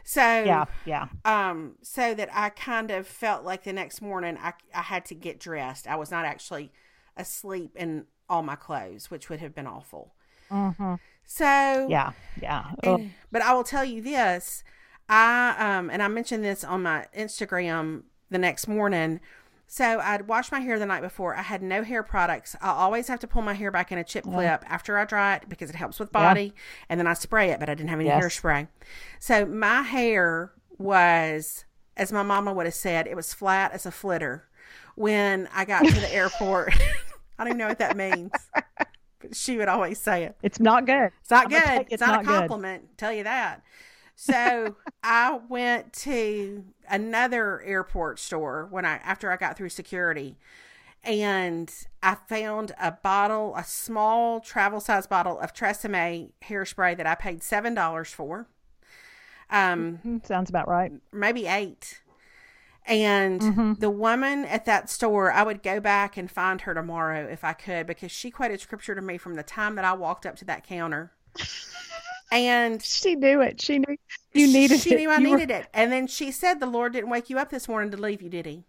So 0.03 0.21
yeah, 0.21 0.67
yeah. 0.85 1.09
Um, 1.25 1.75
so 1.83 2.15
that 2.15 2.29
I 2.33 2.51
kind 2.51 2.93
of 2.93 3.09
felt 3.09 3.45
like 3.45 3.65
the 3.65 3.73
next 3.73 4.01
morning 4.01 4.39
I 4.41 4.53
I 4.73 4.83
had 4.83 5.05
to 5.07 5.17
get 5.17 5.41
dressed. 5.41 5.89
I 5.89 5.97
was 5.97 6.13
not 6.13 6.25
actually 6.25 6.71
asleep 7.17 7.73
in 7.75 8.07
all 8.29 8.43
my 8.43 8.55
clothes, 8.55 9.11
which 9.11 9.29
would 9.29 9.41
have 9.41 9.53
been 9.53 9.67
awful. 9.67 10.15
Mm-hmm. 10.49 10.95
So 11.27 11.89
yeah, 11.91 12.13
yeah. 12.41 12.71
And, 12.83 13.13
but 13.31 13.43
I 13.43 13.53
will 13.53 13.65
tell 13.65 13.85
you 13.85 14.01
this, 14.01 14.65
I 15.09 15.55
um 15.59 15.91
and 15.91 16.03
I 16.03 16.09
mentioned 16.09 16.45
this 16.45 16.65
on 16.65 16.83
my 16.83 17.07
Instagram 17.17 18.05
the 18.31 18.39
next 18.39 18.69
morning. 18.69 19.21
So 19.69 19.99
I'd 19.99 20.29
washed 20.29 20.53
my 20.53 20.61
hair 20.61 20.79
the 20.79 20.87
night 20.87 21.03
before. 21.03 21.35
I 21.35 21.43
had 21.43 21.61
no 21.61 21.83
hair 21.83 22.05
products. 22.05 22.55
I 22.63 22.69
always 22.69 23.09
have 23.09 23.19
to 23.21 23.27
pull 23.27 23.43
my 23.43 23.55
hair 23.55 23.73
back 23.73 23.91
in 23.91 23.99
a 23.99 24.05
chip 24.05 24.23
clip 24.23 24.63
yeah. 24.63 24.69
after 24.69 24.97
I 24.97 25.05
dry 25.05 25.37
it 25.37 25.49
because 25.49 25.69
it 25.71 25.77
helps 25.77 25.99
with 25.99 26.13
body. 26.13 26.45
Yeah. 26.45 26.51
And 26.91 27.01
then 27.01 27.09
I 27.09 27.15
spray 27.15 27.51
it, 27.51 27.59
but 27.59 27.69
I 27.69 27.75
didn't 27.75 27.91
have 27.91 27.99
any 27.99 28.09
yes. 28.09 28.23
hairspray. 28.23 28.69
So 29.19 29.45
my 29.45 29.83
hair 29.83 30.53
was, 30.79 31.65
as 31.97 32.13
my 32.13 32.23
mama 32.23 32.53
would 32.53 32.67
have 32.67 32.75
said, 32.75 33.09
it 33.09 33.17
was 33.17 33.35
flat 33.35 33.73
as 33.73 33.87
a 33.87 33.91
flitter 33.91 34.45
when 34.95 35.49
I 35.53 35.65
got 35.65 35.85
to 35.85 36.01
the 36.01 36.13
airport. 36.15 36.73
I 37.39 37.43
don't 37.45 37.49
even 37.49 37.59
know 37.59 37.69
what 37.69 37.81
that 37.81 37.97
means 37.97 38.31
she 39.33 39.57
would 39.57 39.69
always 39.69 39.99
say 39.99 40.25
it. 40.25 40.37
It's 40.43 40.61
not 40.61 40.87
good. 40.87 41.11
It's 41.21 41.31
not 41.31 41.51
good. 41.51 41.63
It's, 41.63 41.95
it's, 41.95 42.01
not, 42.01 42.25
not 42.25 42.35
a 42.35 42.39
compliment. 42.39 42.83
Good. 42.83 42.99
Tell 42.99 43.13
you 43.13 43.25
that. 43.25 43.63
So 44.15 44.77
I 45.03 45.41
went 45.49 45.93
to 45.95 46.65
another 46.89 47.61
airport 47.63 48.19
store 48.19 48.67
when 48.71 48.85
I 48.85 48.97
after 49.05 49.31
I 49.31 49.37
got 49.37 49.57
through 49.57 49.69
security 49.71 50.37
and 51.05 51.73
I 52.03 52.17
found 52.29 52.73
a 52.81 52.91
bottle, 52.91 53.55
a 53.57 53.65
small 53.65 54.41
travel 54.41 54.81
size 54.81 55.07
bottle 55.07 55.39
of 55.39 55.53
Tresemme 55.53 56.31
hairspray 56.45 56.97
that 56.97 57.07
I 57.07 57.15
paid 57.15 57.43
seven 57.43 57.75
dollars 57.75 58.11
for. 58.11 58.49
Um, 59.49 59.99
mm-hmm. 59.99 60.17
sounds 60.25 60.51
about 60.51 60.69
right. 60.69 60.93
Maybe 61.13 61.47
eight. 61.47 62.01
And 62.87 63.41
mm-hmm. 63.41 63.73
the 63.75 63.91
woman 63.91 64.45
at 64.45 64.65
that 64.67 64.89
store, 64.89 65.33
I 65.33 65.43
would 65.43 65.63
go 65.63 65.81
back 65.81 66.17
and 66.17 66.31
find 66.31 66.61
her 66.63 66.73
tomorrow 66.73 67.27
if 67.29 67.43
I 67.43 67.53
could, 67.53 67.87
because 67.87 68.13
she 68.13 68.31
quoted 68.31 68.61
scripture 68.61 68.95
to 68.95 69.03
me 69.03 69.19
from 69.19 69.35
the 69.35 69.43
time 69.43 69.75
that 69.75 69.85
I 69.85 69.93
walked 69.95 70.25
up 70.25 70.37
to 70.37 70.45
that 70.45 70.67
counter. 70.67 71.13
And 72.31 72.83
she 72.83 73.15
knew 73.15 73.41
it. 73.41 73.61
She 73.61 73.79
knew 73.79 73.97
you 74.33 74.47
needed 74.47 74.81
she 74.81 74.91
it. 74.91 74.93
She 74.93 74.97
knew 74.97 75.11
I 75.11 75.19
you 75.19 75.37
needed 75.37 75.51
were... 75.51 75.57
it. 75.57 75.69
And 75.75 75.93
then 75.93 76.07
she 76.07 76.31
said, 76.31 76.61
The 76.61 76.67
Lord 76.67 76.93
didn't 76.93 77.11
wake 77.11 77.31
you 77.31 77.39
up 77.39 77.51
this 77.51 77.69
morning 77.69 77.91
to 77.93 77.97
leave 77.97 78.23
you, 78.23 78.29
did 78.29 78.47
he? 78.47 78.65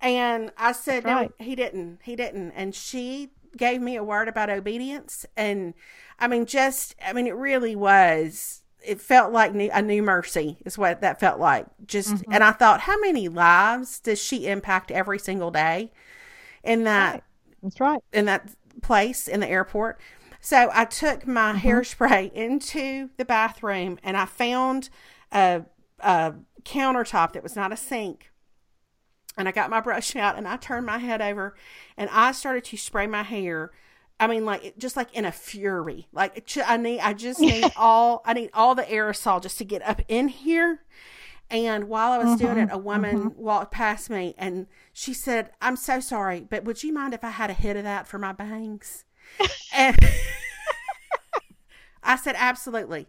And 0.00 0.52
I 0.56 0.72
said. 0.72 1.04
No, 1.04 1.30
he 1.38 1.54
didn't. 1.54 2.00
He 2.02 2.16
didn't. 2.16 2.52
And 2.52 2.74
she 2.74 3.30
gave 3.56 3.80
me 3.80 3.96
a 3.96 4.04
word 4.04 4.28
about 4.28 4.50
obedience. 4.50 5.24
And 5.36 5.74
I 6.18 6.28
mean, 6.28 6.46
just, 6.46 6.94
I 7.04 7.12
mean, 7.12 7.26
it 7.26 7.36
really 7.36 7.76
was 7.76 8.62
it 8.86 9.00
felt 9.00 9.32
like 9.32 9.52
a 9.54 9.82
new 9.82 10.02
mercy 10.02 10.56
is 10.64 10.78
what 10.78 11.00
that 11.00 11.18
felt 11.18 11.40
like 11.40 11.66
just 11.86 12.14
mm-hmm. 12.14 12.32
and 12.32 12.44
i 12.44 12.52
thought 12.52 12.82
how 12.82 12.98
many 13.00 13.28
lives 13.28 14.00
does 14.00 14.20
she 14.20 14.46
impact 14.46 14.90
every 14.90 15.18
single 15.18 15.50
day 15.50 15.90
in 16.62 16.84
that 16.84 17.14
right. 17.14 17.22
that's 17.62 17.80
right 17.80 18.02
in 18.12 18.24
that 18.24 18.48
place 18.82 19.28
in 19.28 19.40
the 19.40 19.48
airport 19.48 20.00
so 20.40 20.70
i 20.72 20.84
took 20.84 21.26
my 21.26 21.52
mm-hmm. 21.52 21.66
hairspray 21.66 22.32
into 22.32 23.10
the 23.16 23.24
bathroom 23.24 23.98
and 24.02 24.16
i 24.16 24.24
found 24.24 24.88
a, 25.32 25.62
a 26.00 26.34
countertop 26.62 27.32
that 27.32 27.42
was 27.42 27.56
not 27.56 27.72
a 27.72 27.76
sink 27.76 28.30
and 29.36 29.48
i 29.48 29.52
got 29.52 29.70
my 29.70 29.80
brush 29.80 30.14
out 30.14 30.36
and 30.36 30.46
i 30.46 30.56
turned 30.56 30.86
my 30.86 30.98
head 30.98 31.20
over 31.20 31.54
and 31.96 32.08
i 32.12 32.32
started 32.32 32.64
to 32.64 32.76
spray 32.76 33.06
my 33.06 33.22
hair 33.22 33.72
I 34.18 34.26
mean, 34.26 34.44
like 34.44 34.78
just 34.78 34.96
like 34.96 35.12
in 35.14 35.24
a 35.24 35.32
fury. 35.32 36.08
Like 36.12 36.48
I 36.64 36.76
need, 36.76 37.00
I 37.00 37.12
just 37.12 37.40
need 37.40 37.70
all, 37.76 38.22
I 38.24 38.32
need 38.32 38.50
all 38.54 38.74
the 38.74 38.84
aerosol 38.84 39.42
just 39.42 39.58
to 39.58 39.64
get 39.64 39.86
up 39.86 40.00
in 40.08 40.28
here. 40.28 40.80
And 41.48 41.88
while 41.88 42.12
I 42.12 42.18
was 42.18 42.40
mm-hmm, 42.40 42.54
doing 42.54 42.58
it, 42.58 42.68
a 42.72 42.78
woman 42.78 43.30
mm-hmm. 43.30 43.40
walked 43.40 43.72
past 43.72 44.10
me 44.10 44.34
and 44.36 44.66
she 44.92 45.14
said, 45.14 45.50
"I'm 45.60 45.76
so 45.76 46.00
sorry, 46.00 46.40
but 46.40 46.64
would 46.64 46.82
you 46.82 46.92
mind 46.92 47.14
if 47.14 47.22
I 47.22 47.30
had 47.30 47.50
a 47.50 47.54
hit 47.54 47.76
of 47.76 47.84
that 47.84 48.08
for 48.08 48.18
my 48.18 48.32
bangs?" 48.32 49.04
and 49.72 49.96
I 52.02 52.16
said, 52.16 52.34
"Absolutely." 52.36 53.06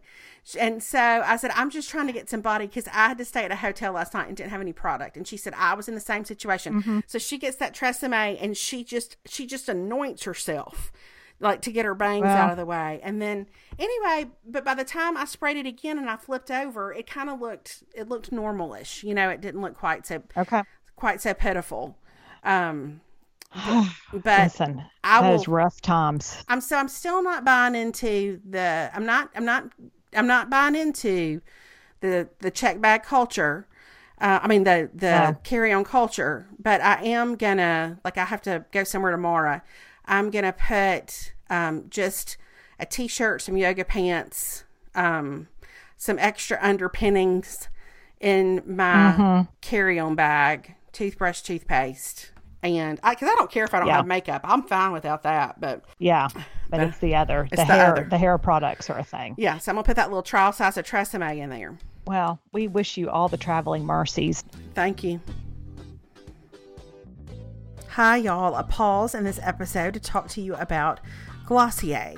And 0.56 0.82
so 0.82 0.98
I 0.98 1.36
said, 1.36 1.50
I'm 1.54 1.70
just 1.70 1.90
trying 1.90 2.06
to 2.06 2.12
get 2.12 2.28
somebody 2.30 2.66
because 2.66 2.86
I 2.88 3.08
had 3.08 3.18
to 3.18 3.24
stay 3.24 3.44
at 3.44 3.52
a 3.52 3.56
hotel 3.56 3.92
last 3.92 4.14
night 4.14 4.28
and 4.28 4.36
didn't 4.36 4.50
have 4.50 4.60
any 4.60 4.72
product. 4.72 5.16
And 5.16 5.26
she 5.26 5.36
said, 5.36 5.54
I 5.56 5.74
was 5.74 5.88
in 5.88 5.94
the 5.94 6.00
same 6.00 6.24
situation. 6.24 6.82
Mm-hmm. 6.82 7.00
So 7.06 7.18
she 7.18 7.38
gets 7.38 7.56
that 7.56 7.74
Tresemme 7.74 8.38
and 8.40 8.56
she 8.56 8.84
just, 8.84 9.16
she 9.26 9.46
just 9.46 9.68
anoints 9.68 10.24
herself 10.24 10.92
like 11.40 11.62
to 11.62 11.72
get 11.72 11.84
her 11.84 11.94
bangs 11.94 12.24
wow. 12.24 12.36
out 12.36 12.50
of 12.50 12.56
the 12.56 12.66
way. 12.66 13.00
And 13.02 13.22
then 13.22 13.46
anyway, 13.78 14.30
but 14.46 14.64
by 14.64 14.74
the 14.74 14.84
time 14.84 15.16
I 15.16 15.24
sprayed 15.24 15.56
it 15.56 15.66
again 15.66 15.98
and 15.98 16.08
I 16.08 16.16
flipped 16.16 16.50
over, 16.50 16.92
it 16.92 17.06
kind 17.06 17.30
of 17.30 17.40
looked, 17.40 17.84
it 17.94 18.08
looked 18.08 18.30
normalish. 18.30 19.04
You 19.04 19.14
know, 19.14 19.28
it 19.30 19.40
didn't 19.40 19.60
look 19.60 19.76
quite 19.76 20.06
so, 20.06 20.22
okay. 20.36 20.62
quite 20.96 21.20
so 21.20 21.34
pitiful. 21.34 21.96
Um, 22.42 23.00
but 24.12 24.24
Listen, 24.24 24.84
I 25.04 25.30
will, 25.30 25.42
rough 25.46 25.80
times. 25.80 26.36
I'm 26.48 26.60
so 26.60 26.76
I'm 26.76 26.88
still 26.88 27.22
not 27.22 27.44
buying 27.44 27.74
into 27.74 28.40
the 28.48 28.90
I'm 28.92 29.06
not 29.06 29.30
I'm 29.34 29.46
not 29.46 29.64
I'm 30.14 30.26
not 30.26 30.50
buying 30.50 30.74
into 30.74 31.40
the 32.00 32.28
the 32.40 32.50
check 32.50 32.80
bag 32.80 33.02
culture. 33.02 33.66
Uh, 34.20 34.40
I 34.42 34.48
mean 34.48 34.64
the 34.64 34.90
the 34.94 35.06
yeah. 35.06 35.32
carry 35.44 35.72
on 35.72 35.84
culture, 35.84 36.46
but 36.58 36.80
I 36.80 37.04
am 37.04 37.36
gonna 37.36 37.98
like 38.04 38.18
I 38.18 38.24
have 38.24 38.42
to 38.42 38.64
go 38.72 38.84
somewhere 38.84 39.12
tomorrow. 39.12 39.60
I'm 40.04 40.30
gonna 40.30 40.54
put 40.54 41.32
um, 41.50 41.84
just 41.88 42.36
a 42.80 42.86
t-shirt, 42.86 43.42
some 43.42 43.56
yoga 43.56 43.84
pants, 43.84 44.64
um, 44.94 45.48
some 45.96 46.18
extra 46.18 46.58
underpinnings 46.60 47.68
in 48.20 48.62
my 48.66 49.14
mm-hmm. 49.16 49.42
carry-on 49.60 50.14
bag, 50.14 50.74
toothbrush, 50.92 51.40
toothpaste, 51.42 52.32
and 52.62 52.98
I 53.02 53.14
because 53.14 53.28
I 53.28 53.34
don't 53.36 53.50
care 53.50 53.64
if 53.64 53.74
I 53.74 53.78
don't 53.78 53.88
yeah. 53.88 53.96
have 53.96 54.06
makeup. 54.06 54.40
I'm 54.44 54.62
fine 54.62 54.92
without 54.92 55.22
that. 55.22 55.60
But 55.60 55.84
yeah, 55.98 56.28
but, 56.70 56.80
it's 56.80 56.98
the 56.98 57.14
other 57.14 57.48
it's 57.50 57.50
the, 57.52 57.56
the, 57.56 57.64
hair 57.64 57.92
other. 57.92 58.04
the 58.08 58.18
hair 58.18 58.38
products 58.38 58.90
are 58.90 58.98
a 58.98 59.04
thing. 59.04 59.34
Yeah, 59.38 59.58
so 59.58 59.70
I'm 59.70 59.76
gonna 59.76 59.84
put 59.84 59.96
that 59.96 60.08
little 60.08 60.22
trial 60.22 60.52
size 60.52 60.76
of 60.76 60.84
Tresemme 60.84 61.38
in 61.38 61.50
there. 61.50 61.78
Well, 62.06 62.40
we 62.52 62.68
wish 62.68 62.96
you 62.96 63.10
all 63.10 63.28
the 63.28 63.36
traveling 63.36 63.84
mercies. 63.84 64.44
Thank 64.74 65.04
you. 65.04 65.20
Hi, 67.90 68.16
y'all. 68.16 68.54
A 68.54 68.62
pause 68.62 69.14
in 69.14 69.24
this 69.24 69.40
episode 69.42 69.94
to 69.94 70.00
talk 70.00 70.28
to 70.28 70.40
you 70.40 70.54
about 70.54 71.00
Glossier. 71.46 72.14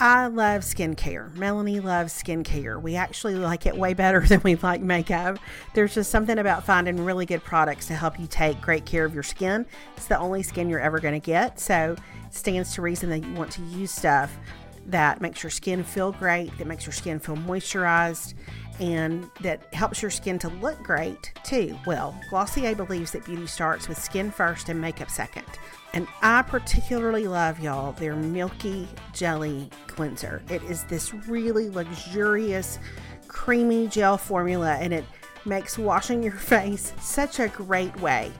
I 0.00 0.28
love 0.28 0.62
skincare. 0.62 1.34
Melanie 1.34 1.80
loves 1.80 2.12
skincare. 2.12 2.80
We 2.80 2.94
actually 2.94 3.34
like 3.34 3.66
it 3.66 3.76
way 3.76 3.94
better 3.94 4.20
than 4.26 4.40
we 4.44 4.54
like 4.56 4.80
makeup. 4.80 5.38
There's 5.74 5.94
just 5.94 6.10
something 6.10 6.38
about 6.38 6.64
finding 6.64 7.04
really 7.04 7.26
good 7.26 7.42
products 7.42 7.86
to 7.88 7.94
help 7.94 8.18
you 8.18 8.28
take 8.28 8.60
great 8.60 8.86
care 8.86 9.04
of 9.04 9.12
your 9.12 9.24
skin. 9.24 9.66
It's 9.96 10.06
the 10.06 10.18
only 10.18 10.44
skin 10.44 10.68
you're 10.68 10.78
ever 10.78 11.00
going 11.00 11.20
to 11.20 11.24
get. 11.24 11.58
So 11.58 11.96
it 12.26 12.34
stands 12.34 12.74
to 12.74 12.82
reason 12.82 13.10
that 13.10 13.24
you 13.24 13.32
want 13.34 13.50
to 13.52 13.62
use 13.62 13.90
stuff 13.90 14.38
that 14.86 15.20
makes 15.20 15.42
your 15.42 15.50
skin 15.50 15.84
feel 15.84 16.12
great, 16.12 16.56
that 16.58 16.66
makes 16.66 16.86
your 16.86 16.94
skin 16.94 17.18
feel 17.18 17.36
moisturized, 17.36 18.34
and 18.80 19.28
that 19.40 19.72
helps 19.74 20.00
your 20.00 20.10
skin 20.10 20.38
to 20.38 20.48
look 20.48 20.82
great 20.82 21.32
too. 21.44 21.76
Well, 21.86 22.18
Glossier 22.30 22.74
believes 22.74 23.12
that 23.12 23.24
beauty 23.24 23.46
starts 23.46 23.88
with 23.88 23.98
skin 23.98 24.30
first 24.30 24.68
and 24.68 24.80
makeup 24.80 25.10
second. 25.10 25.44
And 25.94 26.06
I 26.22 26.42
particularly 26.42 27.26
love, 27.26 27.60
y'all, 27.60 27.92
their 27.92 28.14
Milky 28.14 28.86
Jelly 29.12 29.70
Cleanser. 29.86 30.42
It 30.50 30.62
is 30.64 30.84
this 30.84 31.14
really 31.14 31.70
luxurious, 31.70 32.78
creamy 33.26 33.88
gel 33.88 34.18
formula, 34.18 34.74
and 34.74 34.92
it 34.92 35.04
makes 35.44 35.78
washing 35.78 36.22
your 36.22 36.32
face 36.36 36.92
such 37.00 37.40
a 37.40 37.48
great 37.48 37.98
way 38.00 38.32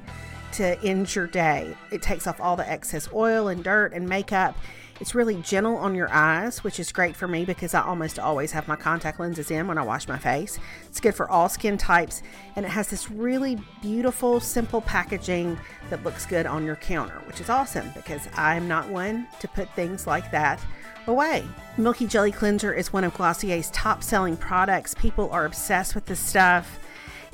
to 0.52 0.80
end 0.82 1.14
your 1.14 1.26
day. 1.26 1.74
It 1.90 2.02
takes 2.02 2.26
off 2.26 2.40
all 2.40 2.56
the 2.56 2.68
excess 2.68 3.08
oil 3.12 3.48
and 3.48 3.62
dirt 3.62 3.92
and 3.92 4.08
makeup 4.08 4.56
it's 5.00 5.14
really 5.14 5.36
gentle 5.42 5.76
on 5.76 5.94
your 5.94 6.10
eyes, 6.10 6.64
which 6.64 6.80
is 6.80 6.90
great 6.92 7.14
for 7.14 7.28
me 7.28 7.44
because 7.44 7.74
I 7.74 7.82
almost 7.82 8.18
always 8.18 8.52
have 8.52 8.66
my 8.66 8.76
contact 8.76 9.20
lenses 9.20 9.50
in 9.50 9.68
when 9.68 9.78
I 9.78 9.82
wash 9.82 10.08
my 10.08 10.18
face. 10.18 10.58
It's 10.86 11.00
good 11.00 11.14
for 11.14 11.30
all 11.30 11.48
skin 11.48 11.78
types, 11.78 12.22
and 12.56 12.66
it 12.66 12.70
has 12.70 12.88
this 12.88 13.10
really 13.10 13.58
beautiful, 13.80 14.40
simple 14.40 14.80
packaging 14.80 15.58
that 15.90 16.02
looks 16.04 16.26
good 16.26 16.46
on 16.46 16.64
your 16.64 16.76
counter, 16.76 17.22
which 17.26 17.40
is 17.40 17.48
awesome 17.48 17.90
because 17.94 18.28
I'm 18.34 18.66
not 18.66 18.88
one 18.88 19.28
to 19.40 19.48
put 19.48 19.70
things 19.74 20.06
like 20.06 20.30
that 20.32 20.60
away. 21.06 21.44
Milky 21.76 22.06
Jelly 22.06 22.32
Cleanser 22.32 22.72
is 22.72 22.92
one 22.92 23.04
of 23.04 23.14
Glossier's 23.14 23.70
top 23.70 24.02
selling 24.02 24.36
products. 24.36 24.94
People 24.94 25.30
are 25.30 25.44
obsessed 25.44 25.94
with 25.94 26.06
this 26.06 26.20
stuff 26.20 26.78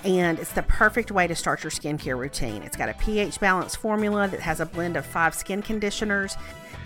and 0.05 0.38
it's 0.38 0.53
the 0.53 0.62
perfect 0.62 1.11
way 1.11 1.27
to 1.27 1.35
start 1.35 1.64
your 1.64 1.70
skincare 1.70 2.18
routine. 2.18 2.62
It's 2.62 2.77
got 2.77 2.90
a 2.90 2.94
pH 2.94 3.40
balanced 3.40 3.79
formula 3.79 4.29
that 4.29 4.40
has 4.40 4.61
a 4.61 4.66
blend 4.66 4.98
of 4.98 5.07
five 5.07 5.35
skin 5.35 5.62
conditioners 5.62 6.37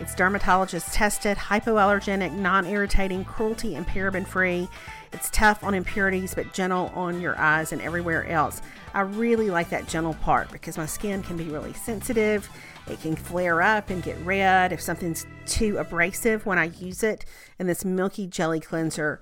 it's 0.01 0.15
dermatologist 0.15 0.93
tested, 0.93 1.37
hypoallergenic, 1.37 2.33
non 2.33 2.67
irritating, 2.67 3.25
cruelty 3.25 3.75
and 3.75 3.87
paraben 3.87 4.27
free. 4.27 4.69
It's 5.13 5.31
tough 5.31 5.65
on 5.65 5.75
impurities 5.75 6.35
but 6.35 6.53
gentle 6.53 6.93
on 6.95 7.21
your 7.21 7.37
eyes 7.39 7.73
and 7.73 7.83
everywhere 7.83 8.27
else. 8.29 8.63
I 8.95 9.01
really 9.01 9.51
like 9.51 9.71
that 9.71 9.89
gentle 9.89 10.15
part 10.15 10.53
because 10.53 10.79
my 10.79 10.87
skin 10.87 11.23
can 11.23 11.37
be 11.37 11.45
really 11.45 11.73
sensitive. 11.73 12.49
It 12.87 13.01
can 13.01 13.17
flare 13.17 13.61
up 13.61 13.91
and 13.91 14.03
get 14.03 14.19
red 14.21 14.73
if 14.73 14.81
something's 14.81 15.27
too 15.47 15.79
abrasive 15.79 16.47
when 16.47 16.59
I 16.59 16.65
use 16.65 17.03
it. 17.03 17.25
And 17.59 17.69
this 17.69 17.85
milky 17.85 18.27
jelly 18.27 18.61
cleanser 18.61 19.21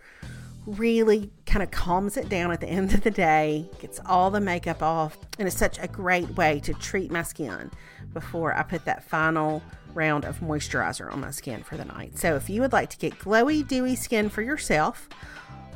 really 0.66 1.30
kind 1.46 1.62
of 1.62 1.70
calms 1.70 2.16
it 2.16 2.28
down 2.28 2.50
at 2.50 2.60
the 2.60 2.66
end 2.68 2.92
of 2.92 3.02
the 3.02 3.10
day, 3.10 3.68
gets 3.80 4.00
all 4.04 4.30
the 4.30 4.40
makeup 4.40 4.82
off, 4.82 5.16
and 5.38 5.48
it's 5.48 5.56
such 5.56 5.78
a 5.78 5.88
great 5.88 6.28
way 6.36 6.60
to 6.60 6.74
treat 6.74 7.10
my 7.10 7.22
skin 7.22 7.70
before 8.12 8.52
I 8.52 8.62
put 8.62 8.84
that 8.84 9.04
final 9.04 9.62
round 9.96 10.24
of 10.24 10.40
moisturizer 10.40 11.12
on 11.12 11.20
my 11.20 11.30
skin 11.30 11.62
for 11.62 11.76
the 11.76 11.84
night. 11.84 12.18
So 12.18 12.36
if 12.36 12.48
you 12.48 12.60
would 12.60 12.72
like 12.72 12.90
to 12.90 12.98
get 12.98 13.18
glowy, 13.18 13.66
dewy 13.66 13.96
skin 13.96 14.28
for 14.28 14.42
yourself, 14.42 15.08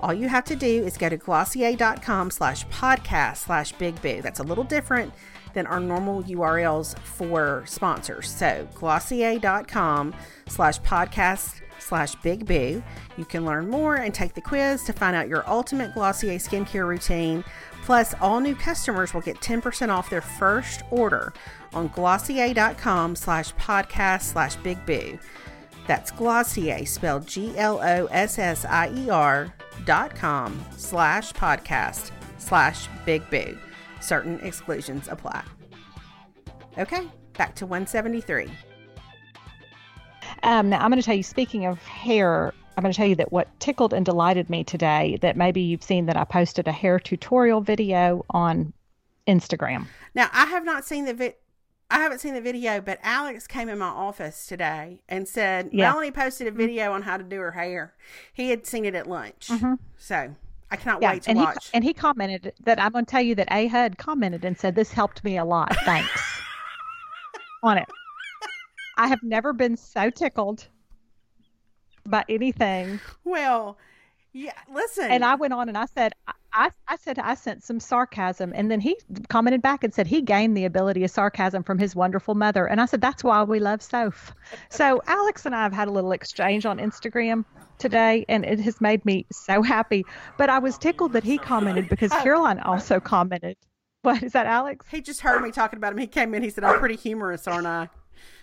all 0.00 0.14
you 0.14 0.28
have 0.28 0.44
to 0.44 0.56
do 0.56 0.84
is 0.84 0.96
go 0.96 1.08
to 1.08 1.16
glossier.com 1.16 2.30
slash 2.30 2.66
podcast 2.68 3.38
slash 3.38 3.72
big 3.72 4.00
boo. 4.00 4.22
That's 4.22 4.40
a 4.40 4.44
little 4.44 4.64
different 4.64 5.12
than 5.52 5.66
our 5.66 5.80
normal 5.80 6.22
URLs 6.22 6.98
for 7.00 7.64
sponsors. 7.66 8.30
So 8.30 8.68
glossier.com 8.74 10.14
slash 10.48 10.80
podcast 10.80 11.60
slash 11.78 12.14
big 12.16 12.46
boo. 12.46 12.82
You 13.16 13.24
can 13.24 13.44
learn 13.44 13.68
more 13.68 13.96
and 13.96 14.14
take 14.14 14.34
the 14.34 14.40
quiz 14.40 14.84
to 14.84 14.92
find 14.92 15.16
out 15.16 15.28
your 15.28 15.48
ultimate 15.48 15.94
Glossier 15.94 16.36
skincare 16.36 16.86
routine. 16.86 17.44
Plus, 17.82 18.14
all 18.20 18.40
new 18.40 18.54
customers 18.54 19.12
will 19.12 19.22
get 19.22 19.40
10% 19.40 19.88
off 19.88 20.10
their 20.10 20.20
first 20.20 20.82
order 20.90 21.32
on 21.72 21.88
glossier.com 21.88 23.16
slash 23.16 23.54
podcast 23.54 24.22
slash 24.22 24.56
big 24.56 24.84
boo. 24.86 25.18
That's 25.86 26.10
Glossier, 26.10 26.86
spelled 26.86 27.26
G 27.26 27.56
L 27.56 27.80
O 27.82 28.06
S 28.06 28.38
S 28.38 28.64
I 28.64 28.92
E 28.94 29.10
R 29.10 29.52
dot 29.84 30.14
com 30.14 30.64
slash 30.76 31.32
podcast 31.32 32.10
slash 32.38 32.88
big 33.04 33.28
boo. 33.30 33.58
Certain 34.00 34.38
exclusions 34.40 35.08
apply. 35.08 35.42
Okay, 36.78 37.06
back 37.36 37.54
to 37.56 37.66
173. 37.66 38.48
Um, 40.42 40.70
now, 40.70 40.82
I'm 40.82 40.90
going 40.90 41.00
to 41.00 41.04
tell 41.04 41.16
you, 41.16 41.22
speaking 41.22 41.66
of 41.66 41.82
hair, 41.82 42.54
I'm 42.76 42.82
going 42.82 42.92
to 42.92 42.96
tell 42.96 43.06
you 43.06 43.16
that 43.16 43.32
what 43.32 43.48
tickled 43.60 43.92
and 43.92 44.06
delighted 44.06 44.48
me 44.48 44.64
today, 44.64 45.18
that 45.20 45.36
maybe 45.36 45.60
you've 45.60 45.82
seen 45.82 46.06
that 46.06 46.16
I 46.16 46.24
posted 46.24 46.68
a 46.68 46.72
hair 46.72 46.98
tutorial 46.98 47.60
video 47.60 48.24
on 48.30 48.72
Instagram. 49.26 49.86
Now, 50.14 50.28
I 50.32 50.46
have 50.46 50.64
not 50.64 50.84
seen 50.84 51.04
the 51.04 51.14
vi- 51.14 51.34
I 51.90 51.98
haven't 51.98 52.20
seen 52.20 52.34
the 52.34 52.40
video, 52.40 52.80
but 52.80 52.98
Alex 53.02 53.46
came 53.46 53.68
in 53.68 53.78
my 53.78 53.86
office 53.86 54.46
today 54.46 55.00
and 55.08 55.26
said 55.28 55.70
Yeah. 55.72 55.88
Melanie 55.90 56.10
posted 56.12 56.46
a 56.46 56.50
mm-hmm. 56.50 56.58
video 56.58 56.92
on 56.92 57.02
how 57.02 57.16
to 57.16 57.24
do 57.24 57.40
her 57.40 57.50
hair. 57.52 57.94
He 58.32 58.50
had 58.50 58.66
seen 58.66 58.84
it 58.84 58.94
at 58.94 59.08
lunch, 59.08 59.48
mm-hmm. 59.48 59.74
so 59.98 60.34
I 60.70 60.76
cannot 60.76 61.02
Yeah, 61.02 61.12
wait 61.12 61.22
to 61.24 61.30
and 61.30 61.38
watch. 61.40 61.66
he 61.66 61.74
and 61.74 61.82
he 61.84 61.92
commented 61.92 62.52
that 62.64 62.80
I'm 62.80 62.92
going 62.92 63.04
to 63.04 63.10
tell 63.10 63.22
you 63.22 63.34
that 63.34 63.48
A 63.50 63.66
had 63.66 63.98
commented 63.98 64.44
and 64.44 64.56
said 64.56 64.74
this 64.76 64.92
helped 64.92 65.24
me 65.24 65.36
a 65.36 65.44
lot. 65.44 65.74
Thanks 65.84 66.40
on 67.62 67.78
it. 67.78 67.88
I 68.96 69.08
have 69.08 69.22
never 69.22 69.52
been 69.52 69.76
so 69.76 70.10
tickled 70.10 70.68
by 72.06 72.24
anything. 72.28 73.00
well, 73.24 73.78
yeah, 74.32 74.52
listen, 74.72 75.10
And 75.10 75.24
I 75.24 75.34
went 75.34 75.52
on 75.52 75.68
and 75.68 75.76
I 75.76 75.86
said, 75.86 76.12
I, 76.52 76.70
I 76.88 76.96
said 76.96 77.18
I 77.18 77.34
sent 77.34 77.62
some 77.62 77.80
sarcasm, 77.80 78.52
and 78.54 78.70
then 78.70 78.80
he 78.80 78.96
commented 79.28 79.62
back 79.62 79.84
and 79.84 79.94
said 79.94 80.06
he 80.06 80.20
gained 80.22 80.56
the 80.56 80.64
ability 80.64 81.04
of 81.04 81.10
sarcasm 81.10 81.62
from 81.62 81.78
his 81.78 81.94
wonderful 81.94 82.34
mother. 82.34 82.66
And 82.66 82.80
I 82.80 82.86
said 82.86 83.00
that's 83.00 83.22
why 83.22 83.42
we 83.42 83.60
love 83.60 83.82
Soph. 83.82 84.32
So 84.70 85.00
Alex 85.06 85.46
and 85.46 85.54
I 85.54 85.62
have 85.62 85.72
had 85.72 85.88
a 85.88 85.92
little 85.92 86.12
exchange 86.12 86.66
on 86.66 86.78
Instagram 86.78 87.44
today, 87.78 88.24
and 88.28 88.44
it 88.44 88.60
has 88.60 88.80
made 88.80 89.04
me 89.04 89.26
so 89.32 89.62
happy. 89.62 90.04
But 90.36 90.50
I 90.50 90.58
was 90.58 90.76
tickled 90.78 91.12
that 91.12 91.24
he 91.24 91.38
commented 91.38 91.88
because 91.88 92.12
Caroline 92.12 92.58
also 92.60 93.00
commented. 93.00 93.56
What 94.02 94.22
is 94.22 94.32
that, 94.32 94.46
Alex? 94.46 94.86
he 94.90 95.02
just 95.02 95.20
heard 95.20 95.42
me 95.42 95.50
talking 95.50 95.76
about 95.76 95.92
him. 95.92 95.98
He 95.98 96.06
came 96.06 96.34
in. 96.34 96.42
He 96.42 96.50
said, 96.50 96.64
"I'm 96.64 96.78
pretty 96.78 96.96
humorous, 96.96 97.46
aren't 97.46 97.66
I?" 97.66 97.88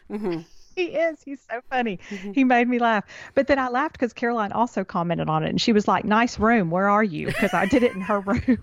hmm 0.08 0.42
He 0.78 0.84
is. 0.90 1.24
He's 1.24 1.42
so 1.50 1.60
funny. 1.72 1.98
He 2.36 2.44
made 2.44 2.70
me 2.70 2.78
laugh. 2.78 3.04
But 3.34 3.48
then 3.48 3.58
I 3.58 3.68
laughed 3.68 3.94
because 3.94 4.14
Caroline 4.14 4.52
also 4.52 4.84
commented 4.84 5.28
on 5.28 5.44
it 5.44 5.50
and 5.50 5.60
she 5.60 5.74
was 5.74 5.88
like, 5.88 6.06
Nice 6.06 6.38
room. 6.38 6.70
Where 6.70 6.88
are 6.88 7.04
you? 7.04 7.26
Because 7.26 7.52
I 7.52 7.66
did 7.66 7.82
it 7.82 7.94
in 7.96 8.02
her 8.02 8.20
room. 8.22 8.60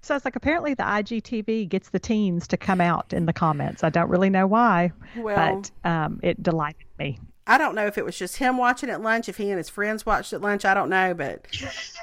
So 0.00 0.16
it's 0.16 0.24
like 0.24 0.36
apparently 0.36 0.72
the 0.72 0.82
IGTV 0.82 1.68
gets 1.68 1.90
the 1.90 1.98
teens 1.98 2.46
to 2.48 2.56
come 2.56 2.80
out 2.80 3.12
in 3.12 3.26
the 3.26 3.32
comments. 3.34 3.84
I 3.84 3.90
don't 3.90 4.08
really 4.08 4.30
know 4.30 4.46
why, 4.46 4.92
Well- 5.14 5.60
but 5.84 5.88
um, 5.88 6.20
it 6.22 6.42
delighted 6.42 6.86
me. 6.98 7.18
I 7.46 7.58
don't 7.58 7.74
know 7.74 7.86
if 7.86 7.98
it 7.98 8.04
was 8.04 8.16
just 8.16 8.36
him 8.36 8.56
watching 8.58 8.88
at 8.90 9.02
lunch, 9.02 9.28
if 9.28 9.36
he 9.36 9.50
and 9.50 9.58
his 9.58 9.68
friends 9.68 10.06
watched 10.06 10.32
at 10.32 10.40
lunch. 10.40 10.64
I 10.64 10.72
don't 10.72 10.88
know, 10.88 11.12
but 11.14 11.46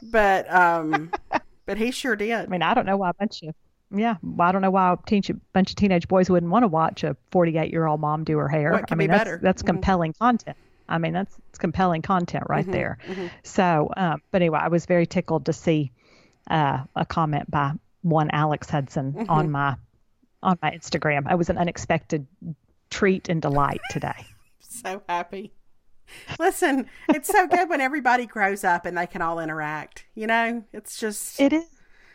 but 0.04 0.54
um, 0.54 1.10
but 1.66 1.78
he 1.78 1.90
sure 1.90 2.16
did. 2.18 2.34
I 2.34 2.46
mean, 2.48 2.62
I 2.62 2.74
don't 2.74 2.86
know 2.86 2.98
why 2.98 3.12
a 3.12 3.14
bunch 3.14 3.42
of 3.44 3.56
yeah, 3.92 4.16
well, 4.22 4.48
I 4.48 4.52
don't 4.52 4.62
know 4.62 4.72
why 4.72 4.94
a 4.94 4.98
teen, 5.06 5.22
bunch 5.54 5.70
of 5.72 5.76
teenage 5.76 6.08
boys 6.08 6.30
wouldn't 6.30 6.52
want 6.52 6.64
to 6.64 6.68
watch 6.68 7.04
a 7.04 7.16
48 7.32 7.72
year 7.72 7.86
old 7.86 8.02
mom 8.02 8.24
do 8.24 8.38
her 8.38 8.48
hair. 8.48 8.74
I 8.90 8.96
mean, 8.96 9.08
be 9.08 9.12
that's, 9.12 9.20
better? 9.24 9.40
that's 9.42 9.64
Mhm. 9.64 9.68
compelling 9.68 10.14
content. 10.14 10.58
I 10.90 10.98
mean, 10.98 11.14
that's 11.14 11.36
it's 11.50 11.60
compelling 11.60 12.02
content 12.02 12.46
right 12.48 12.66
Mhm, 12.66 12.72
there. 12.72 12.98
mhm. 13.08 13.30
So, 13.44 13.92
um, 13.98 14.22
but 14.32 14.42
anyway, 14.42 14.60
I 14.62 14.68
was 14.70 14.86
very 14.86 15.06
tickled 15.06 15.46
to 15.48 15.54
see 15.54 15.92
uh, 16.50 16.84
a 16.96 17.06
comment 17.06 17.52
by 17.52 17.74
one 18.04 18.30
Alex 18.32 18.70
Hudson 18.70 19.12
Mm-hmm. 19.14 19.30
on 19.30 19.52
my 19.52 19.76
on 20.44 20.58
my 20.62 20.72
Instagram. 20.72 21.30
It 21.30 21.36
was 21.38 21.50
an 21.50 21.58
unexpected 21.58 22.26
treat 22.90 23.28
and 23.28 23.42
delight 23.42 23.82
today. 23.90 24.26
So 24.60 25.02
happy. 25.10 25.52
Listen, 26.40 26.86
it's 27.10 27.28
so 27.30 27.48
good 27.48 27.68
when 27.68 27.82
everybody 27.82 28.26
grows 28.28 28.64
up 28.64 28.86
and 28.86 28.96
they 28.98 29.08
can 29.08 29.22
all 29.24 29.40
interact. 29.40 30.06
You 30.14 30.28
know, 30.28 30.64
it's 30.72 31.00
just 31.00 31.40
It 31.42 31.52
is. 31.52 31.66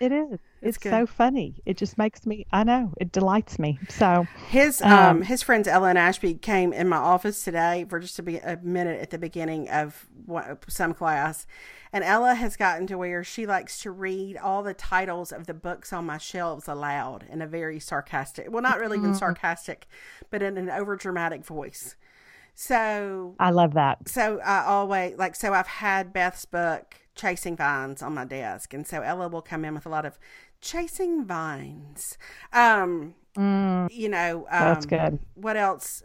It 0.00 0.12
is. 0.12 0.38
It's 0.62 0.76
It's, 0.76 0.84
so 0.84 1.06
funny. 1.06 1.60
It 1.66 1.76
just 1.76 1.98
makes 1.98 2.24
me. 2.24 2.46
I 2.52 2.62
know. 2.64 2.92
It 2.98 3.12
delights 3.12 3.58
me. 3.58 3.78
So. 3.88 4.26
His 4.48 4.80
um, 4.80 4.92
Um, 4.92 5.22
his 5.22 5.42
friends 5.42 5.66
Ella 5.66 5.88
and 5.88 5.98
Ashby 5.98 6.34
came 6.34 6.72
in 6.72 6.88
my 6.88 6.96
office 6.96 7.42
today 7.44 7.84
for 7.88 7.98
just 7.98 8.18
a, 8.18 8.22
be- 8.22 8.38
a 8.38 8.58
minute 8.62 9.00
at 9.00 9.10
the 9.10 9.18
beginning 9.18 9.68
of 9.68 10.06
one, 10.24 10.58
some 10.68 10.94
class, 10.94 11.46
and 11.92 12.04
Ella 12.04 12.34
has 12.34 12.56
gotten 12.56 12.86
to 12.86 12.96
where 12.96 13.24
she 13.24 13.44
likes 13.44 13.80
to 13.82 13.90
read 13.90 14.36
all 14.36 14.62
the 14.62 14.72
titles 14.74 15.32
of 15.32 15.46
the 15.46 15.54
books 15.54 15.92
on 15.92 16.06
my 16.06 16.16
shelves 16.18 16.68
aloud 16.68 17.26
in 17.28 17.42
a 17.42 17.46
very 17.46 17.80
sarcastic, 17.80 18.46
well, 18.50 18.62
not 18.62 18.78
really 18.78 18.98
even 18.98 19.14
sarcastic, 19.14 19.86
but 20.30 20.42
in 20.42 20.56
an 20.56 20.70
over 20.70 20.96
dramatic 20.96 21.44
voice. 21.44 21.96
So 22.54 23.34
I 23.40 23.50
love 23.50 23.74
that. 23.74 24.08
so 24.08 24.38
I 24.40 24.64
always 24.64 25.16
like 25.18 25.34
so 25.34 25.52
I've 25.54 25.66
had 25.66 26.12
Beth's 26.12 26.44
book 26.44 26.96
Chasing 27.14 27.56
Vines 27.56 28.02
on 28.02 28.14
my 28.14 28.24
desk, 28.24 28.74
and 28.74 28.86
so 28.86 29.00
Ella 29.02 29.28
will 29.28 29.42
come 29.42 29.64
in 29.64 29.74
with 29.74 29.86
a 29.86 29.88
lot 29.88 30.04
of 30.04 30.18
chasing 30.62 31.24
vines. 31.26 32.16
Um, 32.52 33.14
you 33.36 34.08
know, 34.08 34.46
um, 34.50 34.64
That's 34.64 34.86
good. 34.86 35.18
What 35.34 35.56
else? 35.56 36.02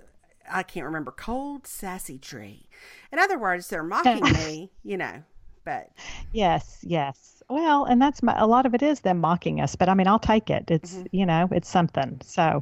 I 0.49 0.63
can't 0.63 0.85
remember. 0.85 1.11
Cold 1.11 1.67
sassy 1.67 2.17
tree. 2.17 2.67
In 3.11 3.19
other 3.19 3.37
words, 3.37 3.69
they're 3.69 3.83
mocking 3.95 4.23
me. 4.23 4.71
You 4.83 4.97
know, 4.97 5.23
but 5.63 5.91
Yes, 6.33 6.79
yes. 6.83 7.41
Well, 7.49 7.85
and 7.85 8.01
that's 8.01 8.21
my, 8.21 8.37
a 8.37 8.45
lot 8.45 8.65
of 8.65 8.73
it 8.73 8.81
is 8.81 9.01
them 9.01 9.19
mocking 9.19 9.61
us, 9.61 9.75
but 9.75 9.87
I 9.87 9.93
mean, 9.93 10.07
I'll 10.07 10.19
take 10.19 10.49
it. 10.49 10.65
It's 10.69 11.03
you 11.11 11.25
know, 11.25 11.47
it's 11.51 11.69
something. 11.69 12.19
So 12.23 12.61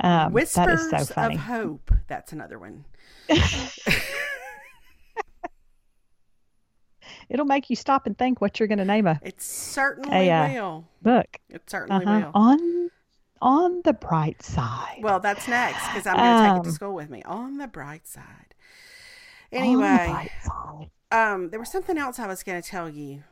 um, 0.00 0.32
whispers 0.32 0.80
is 0.80 0.90
so 0.90 1.04
funny. 1.04 1.34
of 1.34 1.40
hope. 1.40 1.90
That's 2.08 2.32
another 2.32 2.58
one. 2.58 2.84
It'll 7.32 7.46
make 7.46 7.70
you 7.70 7.76
stop 7.76 8.06
and 8.06 8.16
think 8.16 8.42
what 8.42 8.60
you're 8.60 8.66
going 8.68 8.78
to 8.78 8.84
name 8.84 9.06
a 9.06 9.18
It 9.22 9.40
certainly 9.40 10.30
uh, 10.30 10.52
will. 10.52 10.84
book. 11.00 11.40
It 11.48 11.68
certainly 11.68 12.04
Uh-huh. 12.04 12.30
will. 12.34 12.40
On 12.40 12.90
on 13.40 13.80
the 13.84 13.94
bright 13.94 14.40
side. 14.42 14.98
Well, 15.00 15.18
that's 15.18 15.48
next 15.48 15.84
because 15.88 16.06
I'm 16.06 16.16
going 16.16 16.36
to 16.36 16.42
take 16.42 16.56
it 16.58 16.62
to 16.64 16.68
Um, 16.68 16.74
school 16.74 16.94
with 16.94 17.08
me. 17.10 17.22
On 17.24 17.56
the 17.56 17.66
bright 17.66 18.06
side. 18.06 18.54
Anyway, 19.50 20.06
bright 20.06 20.30
side. 20.42 20.90
um, 21.10 21.48
there 21.50 21.58
was 21.58 21.70
something 21.70 21.96
else 21.98 22.18
I 22.18 22.26
was 22.26 22.42
going 22.42 22.60
to 22.62 22.68
tell 22.68 22.88
you. 22.88 23.24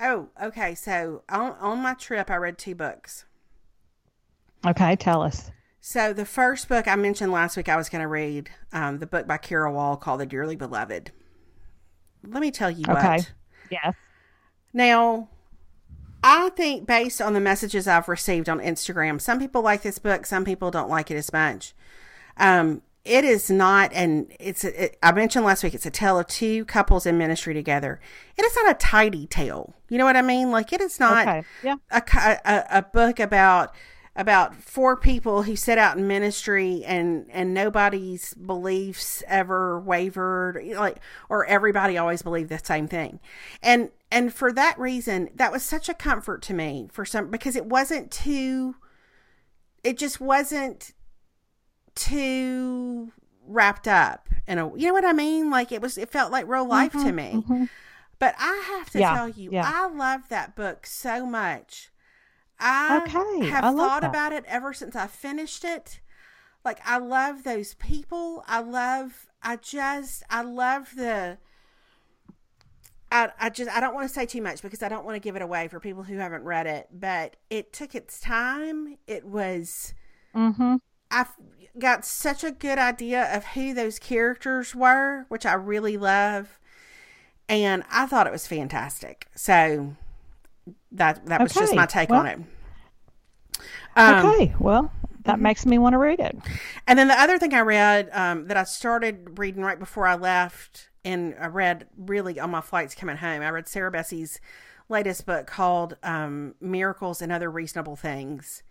Oh, 0.00 0.28
okay. 0.40 0.74
So 0.76 1.24
on 1.28 1.52
on 1.60 1.80
my 1.82 1.94
trip, 1.94 2.30
I 2.30 2.36
read 2.36 2.56
two 2.56 2.76
books. 2.76 3.24
Okay, 4.64 4.94
tell 4.96 5.22
us. 5.22 5.50
So 5.80 6.12
the 6.12 6.24
first 6.24 6.68
book 6.68 6.86
I 6.86 6.94
mentioned 6.96 7.32
last 7.32 7.56
week, 7.56 7.68
I 7.68 7.76
was 7.76 7.88
going 7.88 8.02
to 8.02 8.08
read 8.08 8.50
um, 8.72 8.98
the 8.98 9.06
book 9.06 9.26
by 9.26 9.38
Cara 9.38 9.72
Wall 9.72 9.96
called 9.96 10.20
"The 10.20 10.26
Dearly 10.26 10.54
Beloved." 10.56 11.10
Let 12.26 12.40
me 12.40 12.50
tell 12.50 12.70
you 12.70 12.84
Okay. 12.88 13.16
what. 13.16 13.32
Yes. 13.70 13.94
Now, 14.72 15.28
I 16.22 16.50
think 16.50 16.86
based 16.86 17.20
on 17.20 17.32
the 17.32 17.40
messages 17.40 17.88
I've 17.88 18.08
received 18.08 18.48
on 18.48 18.60
Instagram, 18.60 19.20
some 19.20 19.38
people 19.38 19.62
like 19.62 19.82
this 19.82 19.98
book, 19.98 20.26
some 20.26 20.44
people 20.44 20.70
don't 20.70 20.90
like 20.90 21.10
it 21.10 21.16
as 21.16 21.32
much. 21.32 21.74
Um, 22.36 22.82
it 23.04 23.24
is 23.24 23.50
not, 23.50 23.92
and 23.94 24.30
it's, 24.38 24.62
it, 24.62 24.98
I 25.02 25.12
mentioned 25.12 25.44
last 25.46 25.62
week, 25.64 25.72
it's 25.74 25.86
a 25.86 25.90
tale 25.90 26.18
of 26.18 26.26
two 26.26 26.66
couples 26.66 27.06
in 27.06 27.16
ministry 27.16 27.54
together. 27.54 27.98
It 28.36 28.44
is 28.44 28.54
not 28.56 28.70
a 28.70 28.74
tidy 28.74 29.26
tale. 29.26 29.74
You 29.88 29.96
know 29.96 30.04
what 30.04 30.16
I 30.16 30.22
mean? 30.22 30.50
Like 30.50 30.72
it 30.72 30.82
is 30.82 31.00
not 31.00 31.26
Okay. 31.26 31.44
Yeah. 31.62 31.76
a, 31.90 32.02
a, 32.44 32.64
a 32.78 32.82
book 32.82 33.18
about 33.18 33.74
about 34.16 34.56
four 34.56 34.96
people 34.96 35.44
who 35.44 35.54
set 35.54 35.78
out 35.78 35.96
in 35.96 36.06
ministry 36.06 36.82
and 36.84 37.26
and 37.30 37.54
nobody's 37.54 38.34
beliefs 38.34 39.22
ever 39.28 39.80
wavered 39.80 40.60
like 40.74 40.98
or 41.28 41.46
everybody 41.46 41.96
always 41.96 42.22
believed 42.22 42.48
the 42.50 42.58
same 42.58 42.88
thing. 42.88 43.20
And 43.62 43.90
and 44.10 44.34
for 44.34 44.52
that 44.52 44.78
reason 44.78 45.30
that 45.36 45.52
was 45.52 45.62
such 45.62 45.88
a 45.88 45.94
comfort 45.94 46.42
to 46.42 46.54
me 46.54 46.88
for 46.92 47.04
some 47.04 47.30
because 47.30 47.54
it 47.56 47.66
wasn't 47.66 48.10
too 48.10 48.74
it 49.84 49.96
just 49.96 50.20
wasn't 50.20 50.92
too 51.94 53.12
wrapped 53.46 53.88
up 53.88 54.28
in 54.46 54.58
a 54.58 54.76
you 54.76 54.86
know 54.88 54.92
what 54.92 55.04
i 55.04 55.12
mean? 55.12 55.50
Like 55.50 55.72
it 55.72 55.80
was 55.80 55.96
it 55.98 56.10
felt 56.10 56.32
like 56.32 56.48
real 56.48 56.66
life 56.66 56.92
mm-hmm, 56.92 57.06
to 57.06 57.12
me. 57.12 57.32
Mm-hmm. 57.36 57.64
but 58.18 58.34
i 58.38 58.62
have 58.78 58.90
to 58.90 58.98
Yeah, 58.98 59.14
tell 59.14 59.28
you 59.28 59.50
yeah. 59.52 59.70
i 59.72 59.88
love 59.88 60.28
that 60.28 60.54
book 60.56 60.86
so 60.86 61.24
much 61.26 61.89
i 62.60 62.98
Okay, 63.06 63.46
have 63.48 63.64
I 63.64 63.72
thought 63.72 64.02
that. 64.02 64.10
about 64.10 64.32
it 64.32 64.44
ever 64.46 64.72
since 64.72 64.94
i 64.94 65.06
finished 65.06 65.64
it 65.64 66.00
like 66.64 66.78
i 66.84 66.98
love 66.98 67.42
those 67.44 67.74
people 67.74 68.44
i 68.46 68.60
love 68.60 69.26
i 69.42 69.56
just 69.56 70.22
i 70.30 70.42
love 70.42 70.90
the 70.96 71.38
I, 73.12 73.30
I 73.40 73.50
just 73.50 73.68
I 73.70 73.80
don't 73.80 73.92
want 73.94 74.06
to 74.08 74.14
say 74.14 74.24
too 74.24 74.40
much 74.40 74.62
because 74.62 74.84
I 74.84 74.88
don't 74.88 75.04
want 75.04 75.16
to 75.16 75.20
give 75.20 75.34
it 75.34 75.42
away 75.42 75.66
for 75.66 75.80
people 75.80 76.04
who 76.04 76.18
haven't 76.18 76.44
read 76.44 76.68
it, 76.68 76.86
but 76.92 77.34
it 77.50 77.72
took 77.72 77.96
its 77.96 78.20
time. 78.20 78.98
It 79.08 79.24
was 79.24 79.94
Mm-hmm. 80.32 80.76
I 81.10 81.26
got 81.76 82.04
such 82.04 82.44
a 82.44 82.52
good 82.52 82.78
idea 82.78 83.34
of 83.36 83.44
who 83.46 83.74
those 83.74 83.98
characters 83.98 84.76
were, 84.76 85.24
which 85.28 85.44
I 85.44 85.54
really 85.54 85.96
love, 85.96 86.60
and 87.48 87.82
I 87.90 88.06
thought 88.06 88.28
it 88.28 88.32
was 88.32 88.46
fantastic. 88.46 89.26
So 89.34 89.96
that 90.92 91.26
that 91.26 91.40
was 91.42 91.52
just 91.52 91.74
my 91.74 91.86
take 91.86 92.10
well- 92.10 92.20
on 92.20 92.26
it. 92.28 92.38
Um, 93.96 94.26
okay. 94.26 94.54
Well, 94.58 94.92
that 95.24 95.40
makes 95.40 95.66
me 95.66 95.78
want 95.78 95.94
to 95.94 95.98
read 95.98 96.20
it. 96.20 96.36
And 96.86 96.98
then 96.98 97.08
the 97.08 97.20
other 97.20 97.38
thing 97.38 97.54
I 97.54 97.60
read 97.60 98.08
um, 98.12 98.46
that 98.48 98.56
I 98.56 98.64
started 98.64 99.38
reading 99.38 99.62
right 99.62 99.78
before 99.78 100.06
I 100.06 100.14
left 100.14 100.88
and 101.04 101.34
I 101.40 101.46
read 101.46 101.86
really 101.96 102.38
on 102.38 102.50
my 102.50 102.60
flights 102.60 102.94
coming 102.94 103.16
home. 103.16 103.42
I 103.42 103.50
read 103.50 103.68
Sarah 103.68 103.90
Bessey's 103.90 104.40
latest 104.88 105.26
book 105.26 105.46
called 105.46 105.96
um, 106.02 106.54
Miracles 106.60 107.22
and 107.22 107.32
Other 107.32 107.50
Reasonable 107.50 107.96
Things. 107.96 108.62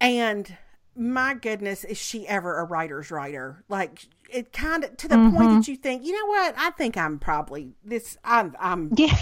And 0.00 0.56
my 0.96 1.34
goodness, 1.34 1.84
is 1.84 1.98
she 1.98 2.26
ever 2.28 2.58
a 2.58 2.64
writer's 2.64 3.10
writer? 3.10 3.64
Like 3.68 4.06
it 4.30 4.52
kind 4.52 4.84
of 4.84 4.96
to 4.98 5.08
the 5.08 5.16
mm-hmm. 5.16 5.36
point 5.36 5.50
that 5.50 5.68
you 5.68 5.76
think, 5.76 6.04
you 6.04 6.12
know 6.12 6.26
what? 6.26 6.54
I 6.56 6.70
think 6.70 6.96
I'm 6.96 7.18
probably 7.18 7.72
this. 7.84 8.16
I'm. 8.24 8.54
I'm. 8.60 8.92
Yeah. 8.96 9.16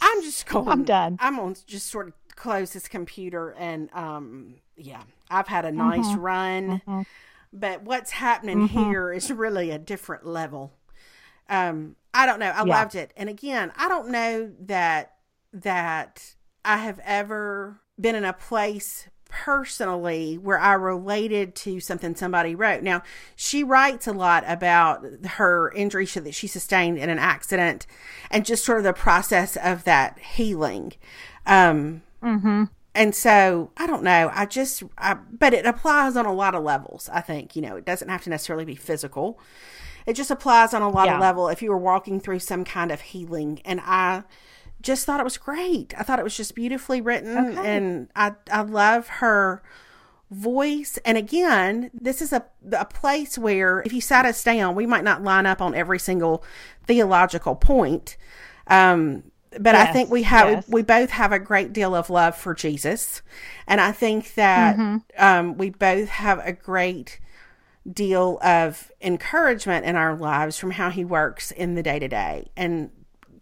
I'm 0.00 0.22
just 0.22 0.46
going. 0.46 0.68
I'm 0.68 0.84
done. 0.84 1.18
I'm 1.20 1.38
on 1.40 1.56
just 1.66 1.88
sort 1.88 2.08
of 2.08 2.14
close 2.38 2.72
this 2.72 2.88
computer 2.88 3.50
and 3.58 3.90
um. 3.92 4.54
Yeah, 4.80 5.02
I've 5.28 5.48
had 5.48 5.64
a 5.64 5.72
nice 5.72 6.06
mm-hmm. 6.06 6.20
run, 6.20 6.68
mm-hmm. 6.68 7.02
but 7.52 7.82
what's 7.82 8.12
happening 8.12 8.68
mm-hmm. 8.68 8.78
here 8.78 9.12
is 9.12 9.28
really 9.30 9.72
a 9.72 9.78
different 9.78 10.24
level. 10.24 10.72
Um, 11.48 11.96
I 12.14 12.26
don't 12.26 12.38
know. 12.38 12.50
I 12.50 12.64
yeah. 12.64 12.78
loved 12.78 12.94
it, 12.94 13.12
and 13.16 13.28
again, 13.28 13.72
I 13.76 13.88
don't 13.88 14.10
know 14.10 14.52
that 14.60 15.14
that 15.52 16.36
I 16.64 16.76
have 16.76 17.00
ever 17.04 17.80
been 18.00 18.14
in 18.14 18.24
a 18.24 18.32
place 18.32 19.08
personally 19.28 20.38
where 20.38 20.58
I 20.58 20.74
related 20.74 21.54
to 21.56 21.80
something 21.80 22.14
somebody 22.14 22.54
wrote. 22.54 22.82
Now, 22.82 23.02
she 23.36 23.62
writes 23.64 24.06
a 24.06 24.12
lot 24.12 24.44
about 24.46 25.04
her 25.24 25.70
injury 25.72 26.06
that 26.06 26.34
she 26.34 26.46
sustained 26.46 26.98
in 26.98 27.10
an 27.10 27.18
accident 27.18 27.86
and 28.30 28.44
just 28.44 28.64
sort 28.64 28.78
of 28.78 28.84
the 28.84 28.92
process 28.92 29.56
of 29.56 29.84
that 29.84 30.18
healing. 30.18 30.92
Um, 31.46 32.02
mm-hmm. 32.22 32.64
And 32.94 33.14
so 33.14 33.70
I 33.76 33.86
don't 33.86 34.02
know. 34.02 34.30
I 34.34 34.46
just, 34.46 34.82
I, 34.96 35.14
but 35.14 35.54
it 35.54 35.66
applies 35.66 36.16
on 36.16 36.26
a 36.26 36.32
lot 36.32 36.56
of 36.56 36.64
levels. 36.64 37.08
I 37.12 37.20
think 37.20 37.54
you 37.54 37.62
know 37.62 37.76
it 37.76 37.84
doesn't 37.84 38.08
have 38.08 38.24
to 38.24 38.30
necessarily 38.30 38.64
be 38.64 38.74
physical. 38.74 39.38
It 40.06 40.14
just 40.14 40.30
applies 40.30 40.72
on 40.74 40.82
a 40.82 40.88
lot 40.88 41.06
yeah. 41.06 41.14
of 41.14 41.20
level. 41.20 41.48
If 41.48 41.62
you 41.62 41.70
were 41.70 41.78
walking 41.78 42.18
through 42.18 42.38
some 42.40 42.64
kind 42.64 42.90
of 42.90 43.00
healing, 43.02 43.60
and 43.64 43.80
I 43.84 44.24
just 44.80 45.04
thought 45.04 45.20
it 45.20 45.24
was 45.24 45.36
great. 45.36 45.94
I 45.98 46.02
thought 46.02 46.18
it 46.18 46.24
was 46.24 46.36
just 46.36 46.54
beautifully 46.54 47.00
written 47.00 47.36
okay. 47.36 47.76
and 47.76 48.08
I 48.14 48.32
I 48.50 48.62
love 48.62 49.08
her 49.08 49.62
voice. 50.30 50.98
And 51.04 51.18
again, 51.18 51.90
this 51.92 52.22
is 52.22 52.32
a 52.32 52.44
a 52.72 52.84
place 52.84 53.38
where 53.38 53.80
if 53.80 53.92
you 53.92 54.00
sat 54.00 54.24
us 54.24 54.42
down, 54.42 54.74
we 54.74 54.86
might 54.86 55.04
not 55.04 55.22
line 55.22 55.46
up 55.46 55.60
on 55.60 55.74
every 55.74 55.98
single 55.98 56.44
theological 56.86 57.56
point. 57.56 58.16
Um 58.66 59.24
but 59.58 59.74
yes, 59.74 59.88
I 59.88 59.92
think 59.92 60.10
we 60.10 60.22
have 60.24 60.48
yes. 60.48 60.68
we 60.68 60.82
both 60.82 61.10
have 61.10 61.32
a 61.32 61.38
great 61.38 61.72
deal 61.72 61.94
of 61.94 62.10
love 62.10 62.36
for 62.36 62.54
Jesus, 62.54 63.22
and 63.66 63.80
I 63.80 63.92
think 63.92 64.34
that 64.34 64.76
mm-hmm. 64.76 64.96
um, 65.18 65.56
we 65.56 65.70
both 65.70 66.08
have 66.08 66.40
a 66.44 66.52
great 66.52 67.20
deal 67.90 68.38
of 68.42 68.92
encouragement 69.00 69.86
in 69.86 69.96
our 69.96 70.16
lives 70.16 70.58
from 70.58 70.72
how 70.72 70.90
He 70.90 71.04
works 71.04 71.50
in 71.50 71.74
the 71.74 71.82
day 71.82 71.98
to 71.98 72.08
day. 72.08 72.50
And 72.56 72.90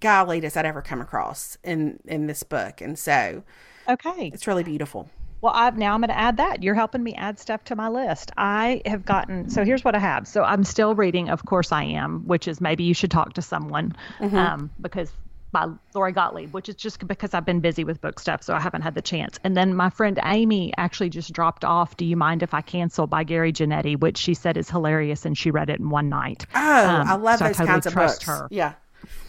golly, 0.01 0.41
does 0.41 0.55
that 0.55 0.65
ever 0.65 0.83
come 0.83 1.01
across 1.01 1.59
in 1.63 2.01
in 2.07 2.27
this 2.27 2.43
book? 2.43 2.81
And 2.81 2.99
so, 2.99 3.43
okay, 3.89 4.31
it's 4.33 4.47
really 4.47 4.65
beautiful. 4.65 5.11
Well, 5.43 5.53
I've 5.55 5.77
now 5.77 5.95
I'm 5.95 6.01
going 6.01 6.09
to 6.09 6.19
add 6.19 6.39
that. 6.39 6.63
You're 6.63 6.75
helping 6.75 7.03
me 7.03 7.15
add 7.15 7.39
stuff 7.39 7.63
to 7.65 7.77
my 7.77 7.89
list. 7.89 8.33
I 8.37 8.83
have 8.87 9.05
gotten 9.05 9.51
so 9.51 9.65
here's 9.65 9.85
what 9.85 9.95
I 9.95 9.99
have. 9.99 10.27
So 10.27 10.43
I'm 10.43 10.65
still 10.65 10.95
reading, 10.95 11.29
of 11.29 11.45
course 11.45 11.73
I 11.73 11.85
am, 11.85 12.27
which 12.27 12.49
is 12.49 12.61
maybe 12.61 12.85
you 12.85 12.95
should 12.95 13.11
talk 13.11 13.35
to 13.35 13.43
someone 13.43 13.95
mm-hmm. 14.19 14.37
um, 14.37 14.71
because 14.81 15.13
by 15.57 15.67
Lori 15.95 16.13
Gottlieb, 16.13 16.53
which 16.53 16.69
is 16.69 16.75
just 16.75 17.07
because 17.07 17.33
I've 17.33 17.47
been 17.47 17.61
busy 17.61 17.83
with 17.83 18.03
book 18.03 18.21
stuff, 18.21 18.43
so 18.43 18.53
I 18.53 18.61
haven't 18.61 18.83
had 18.83 18.95
the 18.95 19.01
chance. 19.01 19.39
And 19.43 19.57
then 19.57 19.75
my 19.75 19.89
friend 19.89 20.21
Amy 20.23 20.71
actually 20.77 21.09
just 21.09 21.33
dropped 21.33 21.65
off 21.65 21.97
Do 21.97 22.05
You 22.05 22.15
Mind 22.15 22.43
If 22.43 22.53
I 22.53 22.61
Cancel 22.61 23.07
by 23.07 23.25
Gary 23.25 23.55
Janetti, 23.55 23.99
which 23.99 24.19
she 24.19 24.35
said 24.35 24.59
is 24.59 24.69
hilarious 24.69 25.25
and 25.25 25.37
she 25.37 25.51
read 25.51 25.71
it 25.71 25.81
in 25.81 25.89
one 25.89 26.11
night. 26.11 26.45
Oh, 26.55 26.87
um, 26.87 27.09
I 27.09 27.15
love 27.15 27.39
so 27.39 27.47
those 27.47 27.55
I 27.55 27.65
totally 27.65 27.69
kinds 27.69 27.87
of 27.87 27.93
trust 27.95 28.27
books. 28.27 28.27
Her. 28.27 28.49
Yeah 28.51 28.75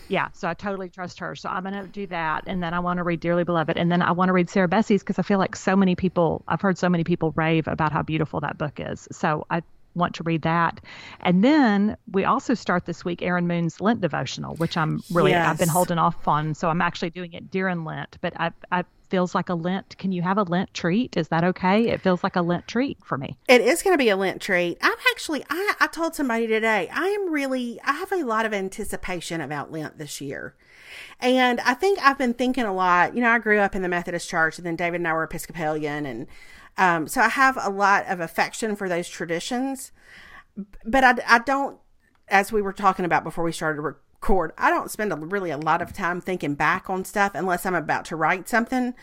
yeah, 0.09 0.30
so 0.34 0.47
I 0.47 0.53
totally 0.53 0.89
trust 0.89 1.19
her. 1.19 1.36
So 1.36 1.49
I'm 1.49 1.63
going 1.63 1.75
to 1.75 1.88
do 1.88 2.07
that. 2.07 2.43
And 2.47 2.63
then 2.63 2.73
I 2.73 2.80
want 2.80 2.97
to 2.97 3.03
read 3.03 3.19
Dearly 3.19 3.43
Beloved. 3.43 3.78
And 3.78 3.91
then 3.91 4.01
I 4.01 4.11
want 4.11 4.30
to 4.30 4.34
read 4.34 4.49
Sarah 4.49 4.67
Bessey's 4.67 5.01
because 5.03 5.19
I 5.19 5.21
feel 5.21 5.39
like 5.39 5.55
so 5.55 5.75
many 5.75 5.95
people, 5.95 6.43
I've 6.47 6.61
heard 6.61 6.78
so 6.78 6.89
many 6.89 7.03
people 7.03 7.34
rave 7.36 7.67
about 7.67 7.91
how 7.91 8.03
beautiful 8.03 8.39
that 8.41 8.57
book 8.57 8.80
is. 8.80 9.07
So 9.11 9.45
I 9.49 9.63
want 9.98 10.16
to 10.16 10.24
read 10.24 10.43
that. 10.43 10.80
And 11.22 11.43
then 11.43 11.98
we 12.12 12.26
also 12.26 12.54
start 12.54 12.86
this 12.86 13.04
week 13.04 13.22
Erin 13.22 13.48
Moon's 13.48 13.82
Lent 13.82 14.02
devotional, 14.02 14.56
which 14.56 14.78
I'm 14.78 15.02
really, 15.12 15.32
yes. 15.32 15.48
I've 15.48 15.60
been 15.60 15.70
holding 15.70 15.98
off 15.98 16.28
on. 16.28 16.54
So 16.54 16.70
I'm 16.70 16.82
actually 16.82 17.10
doing 17.10 17.34
it 17.34 17.52
during 17.52 17.84
Lent. 17.84 18.18
But 18.22 18.34
I, 18.39 18.52
I 18.72 18.84
feels 19.10 19.34
like 19.34 19.50
a 19.50 19.56
Lent. 19.56 19.98
Can 19.98 20.12
you 20.12 20.22
have 20.22 20.38
a 20.38 20.43
Lent 20.43 20.74
treat? 20.74 21.18
Is 21.18 21.30
that 21.30 21.43
okay? 21.43 21.89
It 21.89 22.02
feels 22.02 22.24
like 22.24 22.36
a 22.36 22.41
Lent 22.41 22.68
treat 22.68 22.98
for 23.04 23.18
me. 23.18 23.38
It 23.48 23.62
is 23.62 23.82
going 23.82 23.93
to 23.93 23.98
be 23.98 24.10
a 24.10 24.18
Lent 24.18 24.41
treat. 24.41 24.78
I'm 24.82 24.98
actually, 25.12 25.43
I, 25.50 25.74
I 25.80 25.88
told 25.88 26.16
somebody 26.16 26.48
today, 26.48 26.89
I 26.93 27.08
am 27.08 27.32
really, 27.32 27.80
I 27.84 27.93
have 27.93 28.12
a 28.12 28.24
lot 28.24 28.45
of 28.45 28.54
anticipation 28.54 29.41
about 29.41 29.72
Lent 29.72 29.98
this 29.98 30.22
year. 30.22 30.56
And 31.20 31.60
I 31.62 31.74
think 31.74 32.00
I've 32.02 32.18
been 32.18 32.34
thinking 32.34 32.64
a 32.64 32.74
lot. 32.74 33.16
You 33.16 33.22
know, 33.22 33.32
I 33.32 33.39
grew 33.39 33.60
up 33.60 33.76
in 33.76 33.82
the 33.82 33.89
Methodist 33.89 34.30
church 34.30 34.58
and 34.58 34.66
then 34.66 34.76
David 34.76 35.02
and 35.02 35.08
I 35.08 35.14
were 35.14 35.24
Episcopalian. 35.24 36.06
And 36.06 36.28
um, 36.78 37.07
so 37.07 37.21
I 37.21 37.30
have 37.30 37.57
a 37.59 37.69
lot 37.69 38.05
of 38.07 38.19
affection 38.19 38.75
for 38.75 38.88
those 38.88 39.09
traditions. 39.09 39.91
But 40.86 41.03
I, 41.03 41.15
I 41.28 41.39
don't, 41.39 41.80
as 42.28 42.51
we 42.51 42.61
were 42.61 42.73
talking 42.73 43.05
about 43.05 43.23
before 43.23 43.43
we 43.43 43.51
started 43.51 43.78
to 43.78 43.82
record, 43.82 44.53
I 44.57 44.69
don't 44.69 44.91
spend 44.91 45.11
a, 45.11 45.15
really 45.15 45.51
a 45.51 45.57
lot 45.57 45.82
of 45.82 45.93
time 45.93 46.21
thinking 46.21 46.55
back 46.55 46.89
on 46.89 47.05
stuff 47.05 47.34
unless 47.36 47.65
I'm 47.65 47.75
about 47.75 48.05
to 48.05 48.15
write 48.15 48.49
something. 48.49 48.93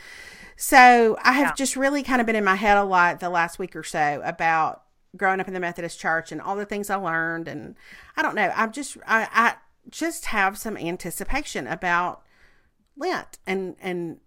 So 0.56 1.16
I 1.22 1.32
have 1.32 1.48
yeah. 1.48 1.54
just 1.54 1.76
really 1.76 2.02
kind 2.02 2.20
of 2.20 2.26
been 2.26 2.36
in 2.36 2.44
my 2.44 2.56
head 2.56 2.76
a 2.76 2.84
lot 2.84 3.20
the 3.20 3.30
last 3.30 3.58
week 3.58 3.74
or 3.74 3.82
so 3.82 4.20
about 4.24 4.82
growing 5.16 5.40
up 5.40 5.48
in 5.48 5.54
the 5.54 5.60
Methodist 5.60 5.98
church 5.98 6.32
and 6.32 6.40
all 6.40 6.56
the 6.56 6.64
things 6.64 6.90
I 6.90 6.96
learned. 6.96 7.48
And 7.48 7.76
I 8.16 8.22
don't 8.22 8.34
know, 8.34 8.52
I'm 8.54 8.72
just, 8.72 8.96
I, 9.06 9.28
I 9.32 9.54
just 9.90 10.26
have 10.26 10.58
some 10.58 10.76
anticipation 10.76 11.66
about 11.66 12.22
Lent 12.96 13.38
and, 13.46 13.76
and, 13.80 14.18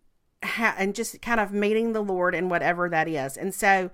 ha- 0.44 0.76
and 0.78 0.96
just 0.96 1.22
kind 1.22 1.40
of 1.40 1.52
meeting 1.52 1.94
the 1.94 2.02
Lord 2.02 2.36
and 2.36 2.50
whatever 2.50 2.90
that 2.90 3.08
is. 3.08 3.38
And 3.38 3.54
so 3.54 3.90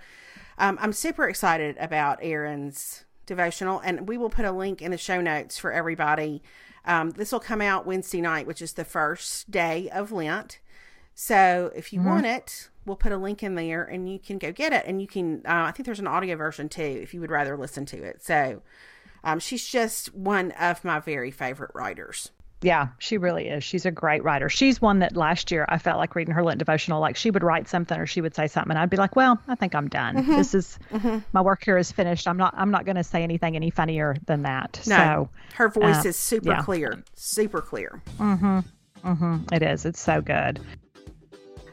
um, 0.58 0.78
I'm 0.82 0.94
super 0.94 1.28
excited 1.28 1.78
about 1.80 2.20
Erin's 2.22 3.06
devotional, 3.26 3.80
and 3.80 4.08
we 4.08 4.18
will 4.18 4.30
put 4.30 4.46
a 4.46 4.52
link 4.52 4.82
in 4.82 4.92
the 4.92 4.98
show 4.98 5.22
notes 5.22 5.58
for 5.58 5.72
everybody 5.72 6.44
um, 6.86 7.12
this 7.12 7.32
will 7.32 7.40
come 7.40 7.62
out 7.62 7.86
Wednesday 7.86 8.22
night, 8.22 8.48
which 8.48 8.62
is 8.62 8.74
the 8.74 8.86
first 8.86 9.50
day 9.50 9.90
of 9.90 10.12
Lent. 10.12 10.60
So 11.16 11.72
if 11.76 11.94
you 11.94 12.00
mm-hmm. 12.00 12.10
want 12.10 12.26
it, 12.26 12.70
we'll 12.86 12.96
put 12.96 13.12
a 13.12 13.18
link 13.18 13.44
in 13.44 13.56
there 13.56 13.84
and 13.84 14.12
you 14.12 14.20
can 14.20 14.38
go 14.38 14.52
get 14.52 14.74
it. 14.74 14.84
And 14.86 15.02
you 15.02 15.08
can, 15.08 15.38
uh, 15.46 15.64
I 15.68 15.72
think 15.72 15.86
there's 15.86 16.00
an 16.00 16.08
audio 16.08 16.36
version 16.36 16.70
too, 16.70 16.82
if 16.82 17.14
you 17.14 17.22
would 17.22 17.32
rather 17.32 17.56
listen 17.58 17.86
to 17.88 18.04
it. 18.04 18.24
So 18.24 18.62
um, 19.24 19.40
she's 19.40 19.66
just 19.66 20.14
one 20.14 20.52
of 20.52 20.84
my 20.84 21.00
very 21.00 21.32
favorite 21.32 21.72
writers. 21.74 22.32
Yeah, 22.64 22.88
she 22.98 23.18
really 23.18 23.50
is. 23.50 23.64
She's 23.64 23.86
a 23.86 23.92
great 23.92 24.24
writer. 24.24 24.48
She's 24.48 24.82
one 24.82 25.00
that 25.00 25.18
last 25.18 25.52
year 25.52 25.66
I 25.68 25.78
felt 25.78 25.98
like 25.98 26.16
reading 26.16 26.34
her 26.34 26.44
Lent 26.44 26.60
devotional. 26.60 27.02
Like 27.02 27.18
she 27.18 27.30
would 27.30 27.44
write 27.44 27.68
something 27.68 28.00
or 28.00 28.08
she 28.08 28.22
would 28.22 28.34
say 28.34 28.48
something, 28.48 28.72
and 28.72 28.80
I'd 28.80 28.90
be 28.90 28.98
like, 28.98 29.16
"Well, 29.16 29.38
I 29.48 29.56
think 29.56 29.76
I'm 29.76 29.90
done. 29.90 30.16
Mm-hmm. 30.16 30.36
This 30.38 30.56
is 30.56 30.80
mm-hmm. 30.92 31.20
my 31.34 31.42
work 31.42 31.64
here 31.64 31.78
is 31.78 31.92
finished. 31.92 32.28
I'm 32.28 32.38
not. 32.38 32.54
I'm 32.58 32.72
not 32.72 32.86
going 32.86 32.96
to 32.96 33.04
say 33.04 33.22
anything 33.22 33.56
any 33.56 33.70
funnier 33.70 34.16
than 34.26 34.44
that." 34.44 34.82
No, 34.88 34.96
so 34.96 35.30
her 35.56 35.70
voice 35.70 36.06
uh, 36.06 36.10
is 36.10 36.18
super 36.18 36.52
yeah. 36.52 36.62
clear, 36.62 37.04
super 37.16 37.62
clear. 37.62 38.02
Mm-hmm. 38.18 38.60
Mm-hmm. 39.04 39.54
It 39.54 39.62
is. 39.62 39.86
It's 39.86 40.00
so 40.00 40.22
good. 40.22 40.62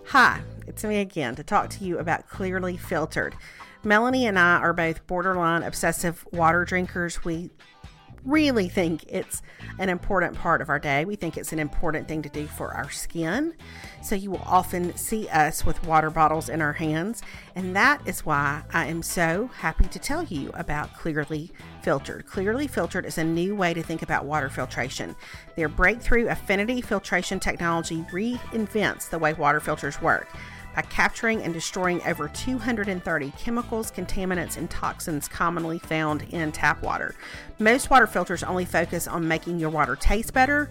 Hi, 0.06 0.40
it's 0.66 0.82
me 0.82 0.98
again 0.98 1.36
to 1.36 1.44
talk 1.44 1.70
to 1.70 1.84
you 1.84 1.98
about 1.98 2.28
Clearly 2.28 2.76
Filtered. 2.76 3.36
Melanie 3.84 4.26
and 4.26 4.38
I 4.38 4.56
are 4.56 4.72
both 4.72 5.06
borderline 5.06 5.62
obsessive 5.62 6.26
water 6.32 6.64
drinkers. 6.64 7.24
We 7.24 7.50
really 8.24 8.68
think 8.68 9.04
it's 9.08 9.42
an 9.78 9.88
important 9.88 10.36
part 10.36 10.60
of 10.60 10.68
our 10.68 10.78
day. 10.78 11.04
We 11.04 11.16
think 11.16 11.36
it's 11.36 11.52
an 11.52 11.58
important 11.58 12.08
thing 12.08 12.22
to 12.22 12.28
do 12.28 12.46
for 12.46 12.74
our 12.74 12.90
skin. 12.90 13.54
So 14.02 14.14
you 14.14 14.30
will 14.30 14.42
often 14.44 14.96
see 14.96 15.28
us 15.28 15.64
with 15.64 15.84
water 15.84 16.10
bottles 16.10 16.48
in 16.48 16.60
our 16.60 16.72
hands. 16.72 17.22
And 17.54 17.74
that 17.76 18.06
is 18.06 18.24
why 18.26 18.62
I 18.72 18.86
am 18.86 19.02
so 19.02 19.50
happy 19.58 19.86
to 19.86 19.98
tell 19.98 20.22
you 20.22 20.50
about 20.54 20.94
Clearly 20.94 21.50
Filtered. 21.82 22.26
Clearly 22.26 22.66
Filtered 22.66 23.06
is 23.06 23.18
a 23.18 23.24
new 23.24 23.54
way 23.54 23.74
to 23.74 23.82
think 23.82 24.02
about 24.02 24.24
water 24.24 24.48
filtration. 24.48 25.16
Their 25.56 25.68
breakthrough 25.68 26.28
affinity 26.28 26.80
filtration 26.80 27.40
technology 27.40 28.04
reinvents 28.12 29.08
the 29.08 29.18
way 29.18 29.32
water 29.32 29.60
filters 29.60 30.00
work 30.00 30.28
by 30.74 30.82
capturing 30.82 31.42
and 31.42 31.52
destroying 31.52 32.02
over 32.06 32.28
230 32.28 33.32
chemicals, 33.38 33.90
contaminants, 33.90 34.56
and 34.56 34.70
toxins 34.70 35.28
commonly 35.28 35.78
found 35.78 36.22
in 36.30 36.52
tap 36.52 36.82
water. 36.82 37.14
Most 37.58 37.90
water 37.90 38.06
filters 38.06 38.42
only 38.42 38.64
focus 38.64 39.06
on 39.06 39.26
making 39.26 39.58
your 39.58 39.70
water 39.70 39.96
taste 39.96 40.32
better, 40.32 40.70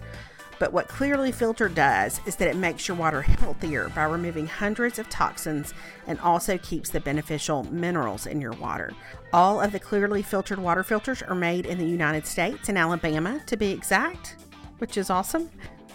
but 0.60 0.74
what 0.74 0.88
Clearly 0.88 1.32
Filter 1.32 1.70
does 1.70 2.20
is 2.26 2.36
that 2.36 2.48
it 2.48 2.56
makes 2.56 2.86
your 2.86 2.96
water 2.96 3.22
healthier 3.22 3.88
by 3.94 4.04
removing 4.04 4.46
hundreds 4.46 4.98
of 4.98 5.08
toxins 5.08 5.72
and 6.06 6.20
also 6.20 6.58
keeps 6.58 6.90
the 6.90 7.00
beneficial 7.00 7.64
minerals 7.72 8.26
in 8.26 8.42
your 8.42 8.52
water. 8.52 8.92
All 9.32 9.60
of 9.60 9.72
the 9.72 9.80
Clearly 9.80 10.20
Filtered 10.20 10.58
water 10.58 10.82
filters 10.82 11.22
are 11.22 11.34
made 11.34 11.64
in 11.64 11.78
the 11.78 11.86
United 11.86 12.26
States, 12.26 12.68
in 12.68 12.76
Alabama 12.76 13.40
to 13.46 13.56
be 13.56 13.70
exact, 13.70 14.36
which 14.78 14.98
is 14.98 15.08
awesome 15.08 15.50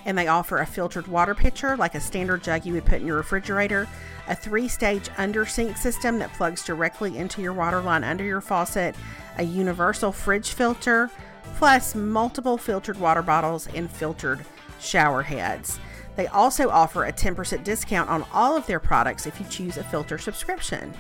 and 0.06 0.18
they 0.18 0.28
offer 0.28 0.60
a 0.60 0.66
filtered 0.66 1.08
water 1.08 1.36
pitcher 1.36 1.76
like 1.76 1.96
a 1.96 2.00
standard 2.00 2.44
jug 2.44 2.66
you 2.66 2.74
would 2.74 2.86
put 2.86 3.02
in 3.02 3.08
your 3.08 3.18
refrigerator, 3.18 3.88
a 4.28 4.36
three 4.36 4.68
stage 4.68 5.10
under 5.18 5.46
sink 5.46 5.76
system 5.78 6.20
that 6.20 6.34
plugs 6.34 6.64
directly 6.64 7.18
into 7.18 7.42
your 7.42 7.54
water 7.54 7.82
line 7.82 8.04
under 8.04 8.24
your 8.24 8.42
faucet, 8.42 8.96
a 9.38 9.44
universal 9.44 10.12
fridge 10.12 10.54
filter, 10.54 11.10
plus 11.58 11.96
multiple 11.96 12.58
filtered 12.58 13.00
water 13.00 13.22
bottles 13.22 13.68
and 13.76 13.90
filtered 13.90 14.46
shower 14.80 15.22
heads. 15.24 15.80
They 16.16 16.28
also 16.28 16.70
offer 16.70 17.06
a 17.06 17.14
10% 17.14 17.64
discount 17.64 18.10
on 18.10 18.26
all 18.34 18.56
of 18.56 18.66
their 18.68 18.80
products 18.80 19.26
if 19.26 19.40
you 19.40 19.46
choose 19.50 19.78
a 19.78 19.84
filter 19.84 20.18
subscription. 20.18 20.94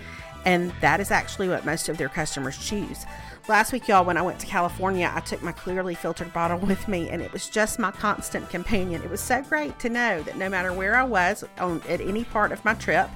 And 0.46 0.72
that 0.82 1.00
is 1.00 1.10
actually 1.10 1.50
what 1.50 1.66
most 1.66 1.90
of 1.90 1.98
their 1.98 2.10
customers 2.10 2.58
choose. 2.58 3.06
Last 3.48 3.72
week, 3.72 3.88
y'all, 3.88 4.06
when 4.06 4.18
I 4.18 4.22
went 4.22 4.40
to 4.40 4.46
California, 4.46 5.12
I 5.14 5.20
took 5.20 5.42
my 5.42 5.52
clearly 5.52 5.96
filtered 5.96 6.34
bottle 6.34 6.60
with 6.68 6.88
me, 6.88 7.10
and 7.10 7.22
it 7.22 7.32
was 7.32 7.50
just 7.50 7.80
my 7.80 7.92
constant 7.92 8.50
companion. 8.50 9.04
It 9.04 9.10
was 9.10 9.22
so 9.22 9.42
great 9.42 9.78
to 9.80 9.90
know 9.90 10.22
that 10.24 10.38
no 10.38 10.50
matter 10.50 10.74
where 10.74 10.96
I 10.96 11.04
was 11.04 11.44
on 11.60 11.82
at 11.88 12.02
any 12.02 12.24
part 12.24 12.52
of 12.52 12.64
my 12.66 12.74
trip, 12.74 13.10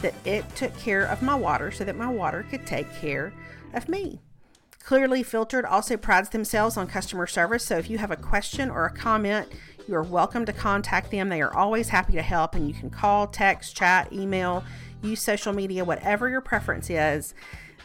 that 0.00 0.14
it 0.26 0.44
took 0.56 0.76
care 0.78 1.04
of 1.04 1.22
my 1.22 1.34
water 1.34 1.70
so 1.70 1.84
that 1.84 1.96
my 1.96 2.08
water 2.08 2.44
could 2.50 2.66
take 2.66 2.92
care 2.96 3.32
of 3.72 3.88
me. 3.88 4.20
Clearly 4.82 5.22
Filtered 5.22 5.64
also 5.64 5.96
prides 5.96 6.28
themselves 6.28 6.76
on 6.76 6.86
customer 6.86 7.26
service, 7.26 7.64
so 7.64 7.76
if 7.76 7.90
you 7.90 7.98
have 7.98 8.10
a 8.10 8.16
question 8.16 8.70
or 8.70 8.86
a 8.86 8.92
comment, 8.92 9.48
you 9.88 9.94
are 9.94 10.02
welcome 10.02 10.44
to 10.46 10.52
contact 10.52 11.10
them. 11.10 11.28
They 11.28 11.40
are 11.40 11.54
always 11.54 11.88
happy 11.88 12.14
to 12.14 12.22
help, 12.22 12.54
and 12.54 12.66
you 12.66 12.74
can 12.74 12.90
call, 12.90 13.26
text, 13.26 13.76
chat, 13.76 14.12
email, 14.12 14.64
use 15.02 15.22
social 15.22 15.52
media, 15.52 15.84
whatever 15.84 16.28
your 16.28 16.40
preference 16.40 16.90
is, 16.90 17.34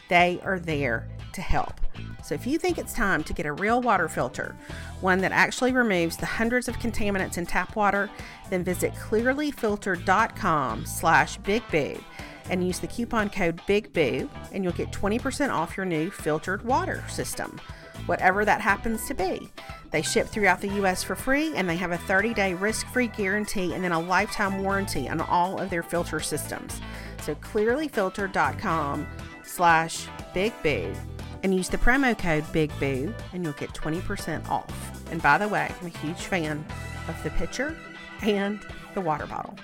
they 0.08 0.40
are 0.44 0.58
there 0.58 1.08
to 1.32 1.40
help. 1.40 1.80
So 2.24 2.34
if 2.34 2.46
you 2.46 2.58
think 2.58 2.78
it's 2.78 2.92
time 2.92 3.22
to 3.24 3.32
get 3.32 3.46
a 3.46 3.52
real 3.52 3.80
water 3.80 4.08
filter, 4.08 4.56
one 5.00 5.18
that 5.18 5.32
actually 5.32 5.72
removes 5.72 6.16
the 6.16 6.26
hundreds 6.26 6.68
of 6.68 6.78
contaminants 6.78 7.38
in 7.38 7.46
tap 7.46 7.76
water, 7.76 8.10
then 8.50 8.64
visit 8.64 8.92
clearlyfiltered.com 8.94 10.86
slash 10.86 11.38
bigboo 11.40 12.02
and 12.50 12.66
use 12.66 12.78
the 12.78 12.86
coupon 12.86 13.30
code 13.30 13.60
BIGBOO 13.68 14.28
and 14.52 14.64
you'll 14.64 14.72
get 14.72 14.90
20% 14.90 15.50
off 15.50 15.76
your 15.76 15.86
new 15.86 16.10
filtered 16.10 16.64
water 16.64 17.02
system, 17.08 17.60
whatever 18.06 18.44
that 18.44 18.60
happens 18.60 19.06
to 19.06 19.14
be. 19.14 19.48
They 19.90 20.02
ship 20.02 20.26
throughout 20.26 20.60
the 20.60 20.72
US 20.82 21.02
for 21.02 21.14
free 21.14 21.54
and 21.54 21.68
they 21.68 21.76
have 21.76 21.92
a 21.92 21.98
30 21.98 22.34
day 22.34 22.54
risk 22.54 22.86
free 22.88 23.08
guarantee 23.08 23.74
and 23.74 23.84
then 23.84 23.92
a 23.92 24.00
lifetime 24.00 24.62
warranty 24.62 25.08
on 25.08 25.20
all 25.20 25.58
of 25.58 25.70
their 25.70 25.82
filter 25.82 26.20
systems. 26.20 26.80
So 27.22 27.34
clearlyfiltered.com 27.36 29.06
slash 29.44 30.06
bigboo 30.34 30.96
and 31.42 31.54
use 31.54 31.68
the 31.68 31.78
promo 31.78 32.16
code 32.16 32.44
BIGBOO 32.44 33.12
and 33.32 33.44
you'll 33.44 33.52
get 33.54 33.72
20% 33.72 34.48
off. 34.48 34.72
And 35.10 35.20
by 35.20 35.38
the 35.38 35.48
way, 35.48 35.72
I'm 35.80 35.86
a 35.86 35.90
huge 35.90 36.22
fan 36.22 36.64
of 37.08 37.22
the 37.22 37.30
pitcher 37.30 37.76
and 38.22 38.64
the 38.94 39.00
water 39.00 39.26
bottle. 39.26 39.56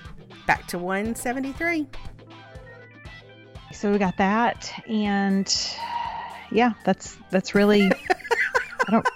Back 0.46 0.66
to 0.68 0.78
173. 0.78 1.86
So 3.72 3.92
we 3.92 3.98
got 3.98 4.16
that 4.16 4.72
and 4.88 5.46
yeah, 6.50 6.72
that's 6.84 7.16
that's 7.30 7.54
really 7.54 7.82
I 8.86 8.90
don't 8.90 9.06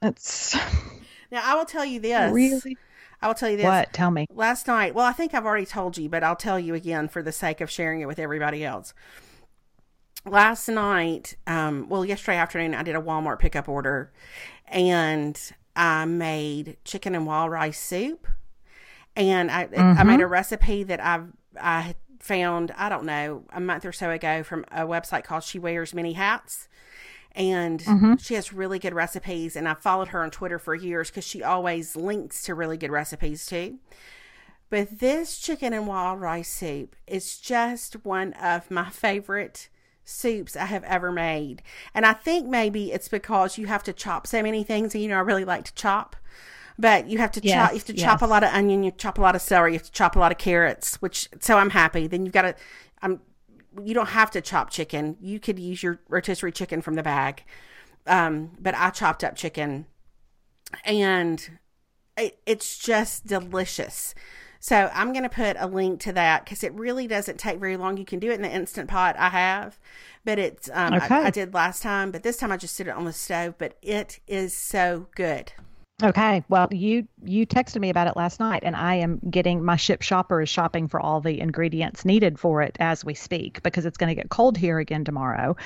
that's 0.00 0.56
Now 1.32 1.42
I 1.44 1.54
will 1.54 1.64
tell 1.64 1.84
you 1.84 2.00
this. 2.00 2.32
really 2.32 2.76
I 3.22 3.26
will 3.26 3.34
tell 3.34 3.50
you 3.50 3.58
this. 3.58 3.64
what? 3.64 3.92
Tell 3.92 4.10
me. 4.10 4.26
Last 4.32 4.66
night, 4.66 4.94
well, 4.94 5.04
I 5.04 5.12
think 5.12 5.34
I've 5.34 5.44
already 5.44 5.66
told 5.66 5.98
you, 5.98 6.08
but 6.08 6.24
I'll 6.24 6.36
tell 6.36 6.58
you 6.58 6.74
again 6.74 7.06
for 7.08 7.22
the 7.22 7.32
sake 7.32 7.60
of 7.60 7.70
sharing 7.70 8.00
it 8.00 8.06
with 8.06 8.18
everybody 8.18 8.64
else. 8.64 8.94
Last 10.24 10.68
night, 10.68 11.36
um, 11.46 11.88
well, 11.88 12.04
yesterday 12.04 12.38
afternoon, 12.38 12.74
I 12.74 12.82
did 12.82 12.96
a 12.96 13.00
Walmart 13.00 13.38
pickup 13.38 13.68
order 13.68 14.10
and 14.68 15.38
I 15.76 16.04
made 16.06 16.76
chicken 16.84 17.14
and 17.14 17.26
wild 17.26 17.50
rice 17.50 17.78
soup. 17.78 18.26
And 19.16 19.50
I, 19.50 19.68
I 19.76 20.04
made 20.04 20.20
a 20.20 20.26
recipe 20.26 20.84
that 20.84 21.00
I've, 21.04 21.26
I 21.60 21.94
found, 22.20 22.70
I 22.76 22.88
don't 22.88 23.04
know, 23.04 23.44
a 23.50 23.60
month 23.60 23.84
or 23.84 23.92
so 23.92 24.10
ago 24.10 24.42
from 24.42 24.64
a 24.70 24.82
website 24.82 25.24
called 25.24 25.42
She 25.42 25.58
Wears 25.58 25.94
Many 25.94 26.12
Hats. 26.12 26.68
And 27.32 27.80
mm-hmm. 27.80 28.16
she 28.16 28.34
has 28.34 28.52
really 28.52 28.78
good 28.78 28.94
recipes. 28.94 29.56
And 29.56 29.68
I've 29.68 29.80
followed 29.80 30.08
her 30.08 30.22
on 30.22 30.30
Twitter 30.30 30.58
for 30.58 30.74
years 30.74 31.10
because 31.10 31.26
she 31.26 31.42
always 31.42 31.96
links 31.96 32.42
to 32.42 32.54
really 32.54 32.76
good 32.76 32.90
recipes 32.90 33.46
too. 33.46 33.78
But 34.68 35.00
this 35.00 35.38
chicken 35.38 35.72
and 35.72 35.86
wild 35.86 36.20
rice 36.20 36.48
soup 36.48 36.94
is 37.06 37.38
just 37.38 38.04
one 38.04 38.32
of 38.34 38.70
my 38.70 38.90
favorite 38.90 39.68
soups 40.04 40.56
I 40.56 40.66
have 40.66 40.84
ever 40.84 41.10
made. 41.10 41.62
And 41.94 42.04
I 42.04 42.12
think 42.12 42.48
maybe 42.48 42.92
it's 42.92 43.08
because 43.08 43.58
you 43.58 43.66
have 43.66 43.82
to 43.84 43.92
chop 43.92 44.26
so 44.26 44.42
many 44.42 44.62
things. 44.62 44.94
And 44.94 45.02
you 45.02 45.08
know, 45.08 45.16
I 45.16 45.20
really 45.20 45.44
like 45.44 45.64
to 45.64 45.74
chop. 45.74 46.16
But 46.80 47.08
you 47.08 47.18
have 47.18 47.30
to 47.32 47.40
Yes, 47.42 47.54
chop. 47.54 47.72
You 47.72 47.78
have 47.78 47.86
to 47.86 47.92
chop 47.92 48.22
a 48.22 48.26
lot 48.26 48.42
of 48.42 48.54
onion. 48.54 48.82
You 48.82 48.90
chop 48.90 49.18
a 49.18 49.20
lot 49.20 49.36
of 49.36 49.42
celery. 49.42 49.72
You 49.72 49.78
have 49.78 49.86
to 49.86 49.92
chop 49.92 50.16
a 50.16 50.18
lot 50.18 50.32
of 50.32 50.38
carrots. 50.38 50.96
Which 51.02 51.28
so 51.38 51.58
I'm 51.58 51.70
happy. 51.70 52.06
Then 52.06 52.24
you've 52.24 52.32
got 52.32 52.42
to. 52.42 52.54
I'm. 53.02 53.20
You 53.84 53.94
don't 53.94 54.08
have 54.08 54.30
to 54.32 54.40
chop 54.40 54.70
chicken. 54.70 55.16
You 55.20 55.38
could 55.38 55.58
use 55.58 55.82
your 55.82 56.00
rotisserie 56.08 56.52
chicken 56.52 56.80
from 56.80 56.94
the 56.94 57.02
bag. 57.02 57.44
Um, 58.06 58.52
but 58.58 58.74
I 58.74 58.90
chopped 58.90 59.22
up 59.22 59.36
chicken, 59.36 59.86
and 60.84 61.50
it, 62.16 62.38
it's 62.46 62.78
just 62.78 63.26
delicious. 63.26 64.14
So 64.58 64.90
I'm 64.92 65.12
going 65.12 65.22
to 65.22 65.30
put 65.30 65.56
a 65.58 65.66
link 65.66 66.00
to 66.00 66.12
that 66.12 66.44
because 66.44 66.62
it 66.64 66.72
really 66.74 67.06
doesn't 67.06 67.38
take 67.38 67.58
very 67.58 67.76
long. 67.76 67.96
You 67.96 68.04
can 68.04 68.18
do 68.18 68.30
it 68.30 68.34
in 68.34 68.42
the 68.42 68.50
instant 68.50 68.90
pot 68.90 69.16
I 69.18 69.30
have, 69.30 69.78
but 70.24 70.38
it's 70.38 70.68
um, 70.72 70.94
Okay. 70.94 71.14
I, 71.14 71.26
I 71.26 71.30
did 71.30 71.54
last 71.54 71.82
time, 71.82 72.10
but 72.10 72.22
this 72.22 72.36
time 72.36 72.52
I 72.52 72.56
just 72.58 72.76
did 72.76 72.88
it 72.88 72.94
on 72.94 73.04
the 73.04 73.12
stove. 73.12 73.54
But 73.58 73.76
it 73.80 74.20
is 74.26 74.54
so 74.56 75.06
good. 75.14 75.52
Okay. 76.02 76.42
Well, 76.48 76.68
you 76.70 77.06
you 77.22 77.46
texted 77.46 77.80
me 77.80 77.90
about 77.90 78.06
it 78.06 78.16
last 78.16 78.40
night, 78.40 78.62
and 78.64 78.74
I 78.74 78.94
am 78.96 79.20
getting 79.30 79.62
my 79.62 79.76
Shipt 79.76 80.02
shopper 80.02 80.40
is 80.40 80.48
shopping 80.48 80.88
for 80.88 80.98
all 80.98 81.20
the 81.20 81.40
ingredients 81.40 82.04
needed 82.06 82.38
for 82.38 82.62
it 82.62 82.76
as 82.80 83.04
we 83.04 83.12
speak 83.12 83.62
because 83.62 83.84
it's 83.84 83.98
going 83.98 84.08
to 84.08 84.14
get 84.14 84.30
cold 84.30 84.56
here 84.56 84.78
again 84.78 85.04
tomorrow, 85.04 85.56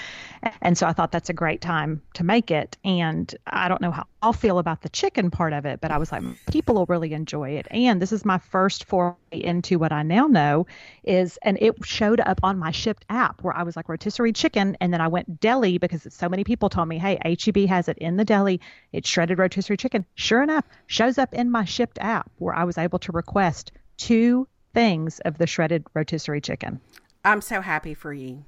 and 0.60 0.76
so 0.76 0.88
I 0.88 0.92
thought 0.92 1.12
that's 1.12 1.30
a 1.30 1.34
great 1.34 1.60
time 1.60 2.02
to 2.14 2.24
make 2.24 2.50
it. 2.50 2.76
And 2.84 3.32
I 3.46 3.68
don't 3.68 3.80
know 3.80 3.92
how 3.92 4.06
I'll 4.22 4.32
feel 4.32 4.58
about 4.58 4.82
the 4.82 4.88
chicken 4.88 5.30
part 5.30 5.52
of 5.52 5.66
it, 5.66 5.80
but 5.80 5.90
I 5.92 5.98
was 5.98 6.10
like, 6.10 6.22
people 6.50 6.74
will 6.74 6.86
really 6.86 7.12
enjoy 7.12 7.50
it. 7.50 7.68
And 7.70 8.02
this 8.02 8.10
is 8.10 8.24
my 8.24 8.38
first 8.38 8.86
foray 8.86 9.14
into 9.30 9.78
what 9.78 9.92
I 9.92 10.02
now 10.02 10.26
know 10.26 10.66
is, 11.04 11.38
and 11.42 11.58
it 11.60 11.74
showed 11.84 12.20
up 12.20 12.40
on 12.42 12.58
my 12.58 12.70
Shipt 12.72 13.04
app 13.08 13.42
where 13.44 13.56
I 13.56 13.62
was 13.62 13.76
like 13.76 13.88
rotisserie 13.88 14.32
chicken, 14.32 14.76
and 14.80 14.92
then 14.92 15.00
I 15.00 15.08
went 15.08 15.40
deli 15.40 15.78
because 15.78 16.06
so 16.10 16.28
many 16.28 16.42
people 16.42 16.70
told 16.70 16.88
me, 16.88 16.98
hey, 16.98 17.18
HEB 17.22 17.68
has 17.68 17.88
it 17.88 17.98
in 17.98 18.16
the 18.16 18.24
deli. 18.24 18.60
It's 18.92 19.08
shredded 19.08 19.38
rotisserie 19.38 19.76
chicken. 19.76 20.06
Sure 20.24 20.42
enough, 20.42 20.64
shows 20.86 21.18
up 21.18 21.34
in 21.34 21.50
my 21.50 21.64
Shipt 21.64 21.98
app 22.00 22.30
where 22.38 22.54
I 22.54 22.64
was 22.64 22.78
able 22.78 22.98
to 23.00 23.12
request 23.12 23.72
two 23.98 24.48
things 24.72 25.20
of 25.20 25.36
the 25.36 25.46
shredded 25.46 25.84
rotisserie 25.92 26.40
chicken. 26.40 26.80
I'm 27.26 27.42
so 27.42 27.60
happy 27.60 27.92
for 27.92 28.10
you. 28.10 28.42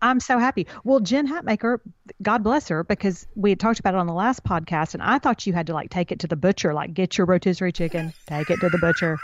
I'm 0.00 0.18
so 0.18 0.40
happy. 0.40 0.66
Well, 0.82 0.98
Jen 0.98 1.28
Hatmaker, 1.28 1.78
God 2.22 2.42
bless 2.42 2.66
her, 2.66 2.82
because 2.82 3.28
we 3.36 3.50
had 3.50 3.60
talked 3.60 3.78
about 3.78 3.94
it 3.94 3.98
on 3.98 4.08
the 4.08 4.12
last 4.12 4.42
podcast, 4.42 4.94
and 4.94 5.02
I 5.02 5.20
thought 5.20 5.46
you 5.46 5.52
had 5.52 5.68
to 5.68 5.74
like 5.74 5.90
take 5.90 6.10
it 6.10 6.18
to 6.18 6.26
the 6.26 6.34
butcher, 6.34 6.74
like 6.74 6.92
get 6.92 7.16
your 7.16 7.28
rotisserie 7.28 7.70
chicken, 7.70 8.12
take 8.26 8.50
it 8.50 8.58
to 8.58 8.68
the 8.68 8.78
butcher. 8.78 9.16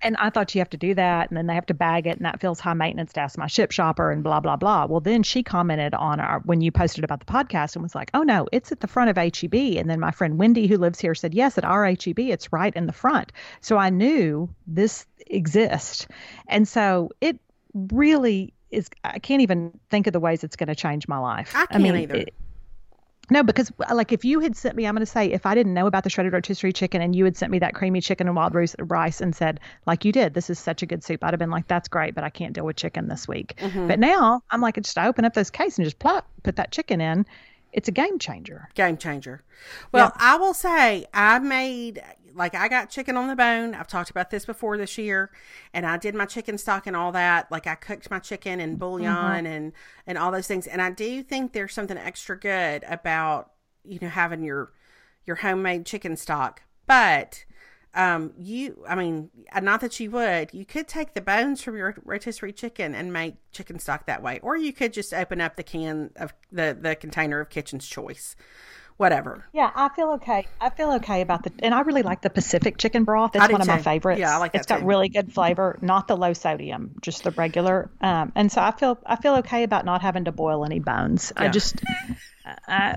And 0.00 0.16
I 0.18 0.30
thought 0.30 0.54
you 0.54 0.60
have 0.60 0.70
to 0.70 0.76
do 0.76 0.94
that, 0.94 1.28
and 1.28 1.36
then 1.36 1.46
they 1.46 1.54
have 1.54 1.66
to 1.66 1.74
bag 1.74 2.06
it, 2.06 2.16
and 2.16 2.24
that 2.24 2.40
feels 2.40 2.60
high 2.60 2.74
maintenance 2.74 3.12
to 3.14 3.20
ask 3.20 3.36
my 3.36 3.46
Shipt 3.46 3.72
shopper, 3.72 4.10
and 4.10 4.22
blah 4.22 4.40
blah 4.40 4.56
blah. 4.56 4.86
Well, 4.86 5.00
then 5.00 5.22
she 5.22 5.42
commented 5.42 5.92
on 5.94 6.20
our 6.20 6.40
when 6.40 6.60
you 6.60 6.70
posted 6.70 7.02
about 7.04 7.20
the 7.20 7.26
podcast 7.26 7.74
and 7.74 7.82
was 7.82 7.94
like, 7.94 8.10
"Oh 8.14 8.22
no, 8.22 8.46
it's 8.52 8.70
at 8.70 8.80
the 8.80 8.86
front 8.86 9.10
of 9.10 9.16
HEB." 9.16 9.54
And 9.78 9.90
then 9.90 9.98
my 10.00 10.10
friend 10.12 10.38
Wendy, 10.38 10.66
who 10.66 10.76
lives 10.76 11.00
here, 11.00 11.14
said, 11.14 11.34
"Yes, 11.34 11.58
at 11.58 11.64
our 11.64 11.84
HEB, 11.84 12.18
it's 12.30 12.52
right 12.52 12.74
in 12.74 12.86
the 12.86 12.92
front." 12.92 13.32
So 13.60 13.76
I 13.76 13.90
knew 13.90 14.48
this 14.66 15.04
exists, 15.26 16.06
and 16.46 16.66
so 16.68 17.10
it 17.20 17.40
really 17.74 18.52
is. 18.70 18.88
I 19.02 19.18
can't 19.18 19.42
even 19.42 19.78
think 19.90 20.06
of 20.06 20.12
the 20.12 20.20
ways 20.20 20.44
it's 20.44 20.56
going 20.56 20.68
to 20.68 20.74
change 20.76 21.08
my 21.08 21.18
life. 21.18 21.52
I 21.56 21.66
can't 21.66 21.82
either. 21.96 22.14
it- 22.16 22.34
no, 23.30 23.42
because 23.42 23.70
like 23.92 24.12
if 24.12 24.24
you 24.24 24.40
had 24.40 24.56
sent 24.56 24.76
me, 24.76 24.86
I'm 24.86 24.94
going 24.94 25.04
to 25.04 25.06
say 25.06 25.26
if 25.30 25.46
I 25.46 25.54
didn't 25.54 25.74
know 25.74 25.86
about 25.86 26.04
the 26.04 26.10
shredded 26.10 26.32
rotisserie 26.32 26.72
chicken 26.72 27.02
and 27.02 27.14
you 27.14 27.24
had 27.24 27.36
sent 27.36 27.52
me 27.52 27.58
that 27.60 27.74
creamy 27.74 28.00
chicken 28.00 28.26
and 28.26 28.36
wild 28.36 28.54
rice- 28.54 28.76
rice 28.78 29.20
and 29.20 29.34
said 29.34 29.60
like 29.86 30.04
you 30.04 30.12
did, 30.12 30.34
this 30.34 30.50
is 30.50 30.58
such 30.58 30.82
a 30.82 30.86
good 30.86 31.04
soup, 31.04 31.22
I'd 31.22 31.32
have 31.32 31.38
been 31.38 31.50
like, 31.50 31.68
that's 31.68 31.88
great, 31.88 32.14
but 32.14 32.24
I 32.24 32.30
can't 32.30 32.52
deal 32.52 32.64
with 32.64 32.76
chicken 32.76 33.08
this 33.08 33.28
week. 33.28 33.54
Mm-hmm. 33.58 33.88
But 33.88 33.98
now 33.98 34.42
I'm 34.50 34.60
like, 34.60 34.76
just 34.76 34.98
I 34.98 35.08
open 35.08 35.24
up 35.24 35.34
this 35.34 35.50
case 35.50 35.78
and 35.78 35.84
just 35.84 35.98
plop, 35.98 36.28
put 36.42 36.56
that 36.56 36.72
chicken 36.72 37.00
in. 37.00 37.26
It's 37.72 37.88
a 37.88 37.92
game 37.92 38.18
changer. 38.18 38.68
Game 38.74 38.96
changer. 38.96 39.42
Well, 39.92 40.12
I 40.16 40.36
will 40.36 40.54
say 40.54 41.06
I 41.12 41.38
made 41.38 42.02
like 42.34 42.54
I 42.54 42.68
got 42.68 42.90
chicken 42.90 43.16
on 43.16 43.28
the 43.28 43.36
bone. 43.36 43.74
I've 43.74 43.86
talked 43.86 44.10
about 44.10 44.30
this 44.30 44.44
before 44.44 44.76
this 44.76 44.98
year, 44.98 45.30
and 45.72 45.86
I 45.86 45.96
did 45.96 46.14
my 46.14 46.26
chicken 46.26 46.58
stock 46.58 46.86
and 46.86 46.96
all 46.96 47.12
that. 47.12 47.50
Like 47.50 47.66
I 47.66 47.74
cooked 47.74 48.10
my 48.10 48.18
chicken 48.18 48.60
and 48.60 48.78
bouillon 48.78 49.46
and 49.46 49.72
and 50.06 50.18
all 50.18 50.32
those 50.32 50.46
things. 50.46 50.66
And 50.66 50.80
I 50.80 50.90
do 50.90 51.22
think 51.22 51.52
there's 51.52 51.72
something 51.72 51.98
extra 51.98 52.38
good 52.38 52.84
about 52.88 53.52
you 53.84 53.98
know 54.00 54.08
having 54.08 54.42
your 54.42 54.72
your 55.26 55.36
homemade 55.36 55.86
chicken 55.86 56.16
stock. 56.16 56.62
But 56.86 57.44
um, 57.94 58.32
you, 58.38 58.84
I 58.88 58.94
mean, 58.94 59.30
uh, 59.52 59.60
not 59.60 59.80
that 59.80 59.98
you 59.98 60.10
would, 60.10 60.52
you 60.52 60.64
could 60.64 60.88
take 60.88 61.14
the 61.14 61.20
bones 61.20 61.62
from 61.62 61.76
your 61.76 61.96
rotisserie 62.04 62.52
chicken 62.52 62.94
and 62.94 63.12
make 63.12 63.36
chicken 63.50 63.78
stock 63.78 64.06
that 64.06 64.22
way, 64.22 64.40
or 64.42 64.56
you 64.56 64.72
could 64.72 64.92
just 64.92 65.14
open 65.14 65.40
up 65.40 65.56
the 65.56 65.62
can 65.62 66.10
of 66.16 66.32
the 66.52 66.76
the 66.80 66.94
container 66.94 67.40
of 67.40 67.50
Kitchen's 67.50 67.88
Choice, 67.88 68.36
whatever. 68.98 69.46
Yeah, 69.52 69.70
I 69.74 69.88
feel 69.88 70.10
okay. 70.14 70.46
I 70.60 70.68
feel 70.68 70.92
okay 70.94 71.22
about 71.22 71.44
the, 71.44 71.52
and 71.60 71.74
I 71.74 71.80
really 71.80 72.02
like 72.02 72.20
the 72.20 72.30
Pacific 72.30 72.76
chicken 72.76 73.04
broth. 73.04 73.34
It's 73.34 73.48
one 73.50 73.60
of 73.62 73.66
my 73.66 73.80
favorites. 73.80 74.20
Yeah, 74.20 74.34
I 74.34 74.38
like 74.38 74.52
that 74.52 74.58
It's 74.58 74.66
got 74.66 74.80
too. 74.80 74.86
really 74.86 75.08
good 75.08 75.32
flavor, 75.32 75.78
not 75.80 76.08
the 76.08 76.16
low 76.16 76.34
sodium, 76.34 76.94
just 77.00 77.24
the 77.24 77.30
regular. 77.30 77.90
Um, 78.02 78.32
and 78.34 78.52
so 78.52 78.60
I 78.60 78.72
feel 78.72 78.98
I 79.06 79.16
feel 79.16 79.36
okay 79.36 79.62
about 79.62 79.86
not 79.86 80.02
having 80.02 80.26
to 80.26 80.32
boil 80.32 80.64
any 80.64 80.80
bones. 80.80 81.32
I 81.36 81.48
just, 81.48 81.76
uh, 82.66 82.96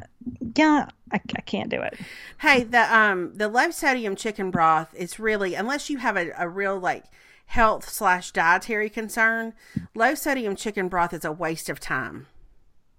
yeah, 0.55 0.87
I, 1.11 1.21
I 1.35 1.41
can't 1.41 1.69
do 1.69 1.81
it. 1.81 1.97
Hey, 2.39 2.63
the 2.63 2.93
um 2.95 3.33
the 3.35 3.47
low 3.47 3.69
sodium 3.71 4.15
chicken 4.15 4.51
broth 4.51 4.93
is 4.95 5.19
really 5.19 5.53
unless 5.53 5.89
you 5.89 5.99
have 5.99 6.17
a, 6.17 6.31
a 6.37 6.49
real 6.49 6.79
like 6.79 7.05
health 7.45 7.87
slash 7.87 8.31
dietary 8.31 8.89
concern, 8.89 9.53
low 9.93 10.15
sodium 10.15 10.55
chicken 10.55 10.87
broth 10.87 11.13
is 11.13 11.23
a 11.25 11.31
waste 11.31 11.69
of 11.69 11.79
time. 11.79 12.27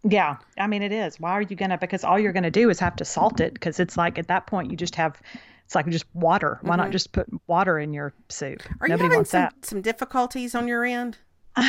Yeah, 0.04 0.38
I 0.58 0.66
mean 0.66 0.82
it 0.82 0.92
is. 0.92 1.20
Why 1.20 1.32
are 1.32 1.42
you 1.42 1.54
gonna? 1.54 1.78
Because 1.78 2.02
all 2.02 2.18
you're 2.18 2.32
gonna 2.32 2.50
do 2.50 2.70
is 2.70 2.80
have 2.80 2.96
to 2.96 3.04
salt 3.04 3.40
it. 3.40 3.54
Because 3.54 3.78
it's 3.78 3.96
like 3.96 4.18
at 4.18 4.28
that 4.28 4.46
point 4.46 4.70
you 4.70 4.76
just 4.76 4.96
have, 4.96 5.20
it's 5.64 5.74
like 5.74 5.86
just 5.88 6.06
water. 6.12 6.58
Why 6.62 6.76
not 6.76 6.84
mm-hmm. 6.84 6.92
just 6.92 7.12
put 7.12 7.28
water 7.46 7.78
in 7.78 7.94
your 7.94 8.12
soup? 8.28 8.62
Are 8.80 8.88
Nobody 8.88 9.04
you 9.04 9.10
having 9.10 9.24
some, 9.24 9.40
that. 9.42 9.64
some 9.64 9.80
difficulties 9.80 10.54
on 10.54 10.68
your 10.68 10.84
end? 10.84 11.18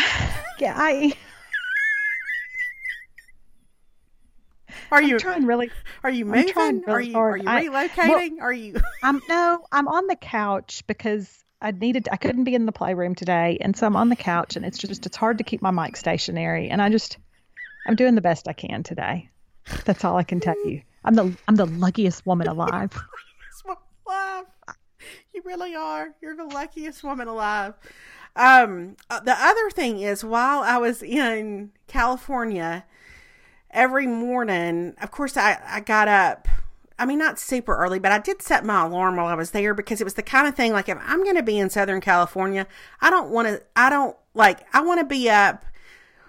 Yeah, 0.59 0.75
I. 0.77 1.13
Are 4.91 5.01
you 5.01 5.15
I'm 5.15 5.19
trying 5.19 5.45
really. 5.47 5.71
are 6.03 6.11
you 6.11 6.25
moving? 6.25 6.53
Are 6.55 6.97
really 6.97 7.09
you 7.09 7.17
are 7.17 7.37
hard. 7.37 7.43
you 7.43 7.49
I- 7.49 7.87
relocating? 7.87 8.39
are 8.39 8.53
you 8.53 8.75
I'm 9.03 9.19
no. 9.27 9.65
I'm 9.71 9.87
on 9.87 10.05
the 10.05 10.15
couch 10.15 10.83
because 10.85 11.43
I 11.59 11.71
needed. 11.71 12.07
I 12.11 12.17
couldn't 12.17 12.43
be 12.43 12.53
in 12.53 12.67
the 12.67 12.71
playroom 12.71 13.15
today, 13.15 13.57
and 13.61 13.75
so 13.75 13.87
I'm 13.87 13.95
on 13.95 14.09
the 14.09 14.15
couch, 14.15 14.55
and 14.55 14.63
it's 14.63 14.77
just 14.77 15.05
it's 15.07 15.17
hard 15.17 15.39
to 15.39 15.43
keep 15.43 15.61
my 15.61 15.71
mic 15.71 15.97
stationary, 15.97 16.69
and 16.69 16.81
I 16.81 16.89
just 16.89 17.17
I'm 17.85 17.95
doing 17.95 18.15
the 18.15 18.21
best 18.21 18.47
I 18.47 18.53
can 18.53 18.83
today. 18.83 19.29
That's 19.85 20.03
all 20.03 20.17
I 20.17 20.23
can 20.23 20.39
tell 20.39 20.55
you. 20.65 20.81
I'm 21.05 21.15
the 21.15 21.35
I'm 21.47 21.55
the 21.55 21.65
luckiest 21.65 22.25
woman 22.25 22.47
alive. 22.47 22.91
alive. 24.07 24.45
You 25.33 25.41
really 25.45 25.75
are. 25.75 26.09
You're 26.21 26.35
the 26.35 26.45
luckiest 26.45 27.03
woman 27.03 27.27
alive. 27.27 27.73
Um, 28.35 28.95
uh, 29.09 29.19
the 29.19 29.35
other 29.37 29.69
thing 29.69 29.99
is, 29.99 30.23
while 30.23 30.61
I 30.63 30.77
was 30.77 31.03
in 31.03 31.71
California, 31.87 32.85
every 33.69 34.07
morning, 34.07 34.95
of 35.01 35.11
course, 35.11 35.37
I, 35.37 35.59
I 35.65 35.79
got 35.81 36.07
up. 36.07 36.47
I 36.97 37.05
mean, 37.05 37.19
not 37.19 37.39
super 37.39 37.75
early, 37.75 37.99
but 37.99 38.11
I 38.11 38.19
did 38.19 38.41
set 38.41 38.63
my 38.63 38.85
alarm 38.85 39.15
while 39.17 39.25
I 39.25 39.33
was 39.33 39.51
there 39.51 39.73
because 39.73 39.99
it 39.99 40.03
was 40.03 40.13
the 40.13 40.23
kind 40.23 40.47
of 40.47 40.55
thing 40.55 40.71
like 40.73 40.87
if 40.87 40.97
I'm 41.01 41.23
going 41.23 41.35
to 41.35 41.43
be 41.43 41.57
in 41.57 41.69
Southern 41.69 42.01
California, 42.01 42.67
I 43.01 43.09
don't 43.09 43.29
want 43.29 43.47
to, 43.47 43.61
I 43.75 43.89
don't 43.89 44.15
like, 44.35 44.59
I 44.73 44.81
want 44.81 44.99
to 44.99 45.05
be 45.05 45.29
up 45.29 45.65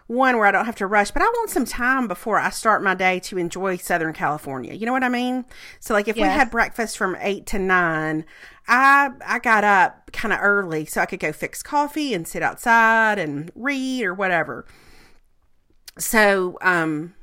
one 0.07 0.37
where 0.37 0.47
I 0.47 0.51
don't 0.51 0.67
have 0.67 0.77
to 0.77 0.87
rush, 0.87 1.11
but 1.11 1.23
I 1.23 1.27
want 1.27 1.51
some 1.51 1.65
time 1.65 2.09
before 2.09 2.39
I 2.39 2.51
start 2.51 2.83
my 2.83 2.95
day 2.95 3.21
to 3.21 3.39
enjoy 3.39 3.77
Southern 3.79 4.13
California. 4.13 4.75
You 4.75 4.85
know 4.85 4.93
what 4.93 5.05
I 5.05 5.09
mean? 5.09 5.47
So 5.81 5.95
like 5.95 6.09
if 6.09 6.17
we 6.17 6.23
had 6.23 6.51
breakfast 6.51 6.99
from 6.99 7.17
eight 7.21 7.47
to 7.47 7.59
nine, 7.59 8.27
I 8.69 9.11
I 9.25 9.39
got 9.39 9.65
up 9.65 10.13
kind 10.13 10.33
of 10.33 10.41
early 10.43 10.85
so 10.85 11.01
I 11.01 11.07
could 11.07 11.21
go 11.21 11.33
fix 11.33 11.63
coffee 11.63 12.13
and 12.13 12.29
sit 12.29 12.43
outside 12.43 13.19
and 13.19 13.51
read 13.55 14.05
or 14.05 14.13
whatever. 14.13 14.67
So 15.99 16.59
um 16.61 17.15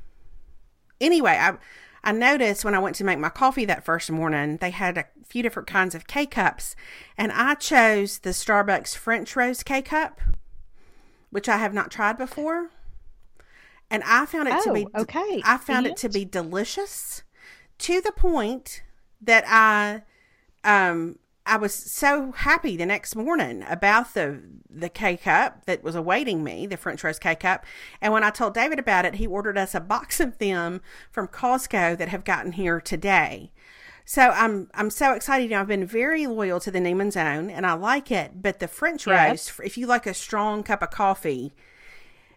anyway, 1.00 1.38
I 1.40 1.58
I 2.04 2.10
noticed 2.10 2.64
when 2.64 2.74
I 2.74 2.80
went 2.80 2.96
to 2.96 3.04
make 3.04 3.20
my 3.20 3.28
coffee 3.28 3.64
that 3.66 3.84
first 3.84 4.10
morning, 4.10 4.56
they 4.56 4.70
had 4.70 4.98
a 4.98 5.04
few 5.24 5.40
different 5.40 5.68
kinds 5.68 5.94
of 5.94 6.08
K 6.08 6.26
cups, 6.26 6.74
and 7.16 7.30
I 7.30 7.54
chose 7.54 8.18
the 8.18 8.30
Starbucks 8.30 8.96
French 8.96 9.36
Roast 9.36 9.64
K 9.64 9.82
cup, 9.82 10.20
which 11.32 11.48
I 11.48 11.56
have 11.56 11.74
not 11.74 11.90
tried 11.90 12.16
before. 12.18 12.70
And 13.90 14.02
I 14.04 14.24
found 14.26 14.48
it 14.48 14.62
to 14.62 14.70
Oh, 14.70 14.74
be 14.74 14.86
okay. 14.96 15.42
I 15.44 15.56
found 15.58 15.86
it 15.86 15.96
to 15.98 16.08
be 16.08 16.24
delicious 16.24 17.22
to 17.78 18.00
the 18.00 18.12
point 18.12 18.82
that 19.20 19.44
I 19.48 20.02
um 20.64 21.18
I 21.44 21.56
was 21.56 21.74
so 21.74 22.30
happy 22.32 22.76
the 22.76 22.86
next 22.86 23.16
morning 23.16 23.64
about 23.68 24.14
the 24.14 24.42
the 24.70 24.88
K 24.88 25.16
cup 25.16 25.66
that 25.66 25.82
was 25.82 25.94
awaiting 25.96 26.44
me, 26.44 26.66
the 26.66 26.76
French 26.76 27.02
roast 27.02 27.20
K 27.20 27.34
cup. 27.34 27.64
And 28.00 28.12
when 28.12 28.24
I 28.24 28.30
told 28.30 28.54
David 28.54 28.78
about 28.78 29.04
it, 29.04 29.16
he 29.16 29.26
ordered 29.26 29.58
us 29.58 29.74
a 29.74 29.80
box 29.80 30.20
of 30.20 30.38
them 30.38 30.80
from 31.10 31.28
Costco 31.28 31.98
that 31.98 32.08
have 32.08 32.24
gotten 32.24 32.52
here 32.52 32.80
today. 32.80 33.52
So 34.04 34.30
I'm 34.30 34.68
I'm 34.74 34.90
so 34.90 35.12
excited. 35.12 35.44
You 35.44 35.50
know, 35.50 35.60
I've 35.60 35.68
been 35.68 35.86
very 35.86 36.26
loyal 36.26 36.60
to 36.60 36.70
the 36.70 36.80
Newman's 36.80 37.16
Own, 37.16 37.50
and 37.50 37.66
I 37.66 37.74
like 37.74 38.10
it. 38.10 38.42
But 38.42 38.58
the 38.58 38.68
French 38.68 39.06
Yes. 39.06 39.48
roast, 39.48 39.60
if 39.64 39.78
you 39.78 39.86
like 39.86 40.06
a 40.06 40.14
strong 40.14 40.62
cup 40.62 40.82
of 40.82 40.90
coffee, 40.90 41.52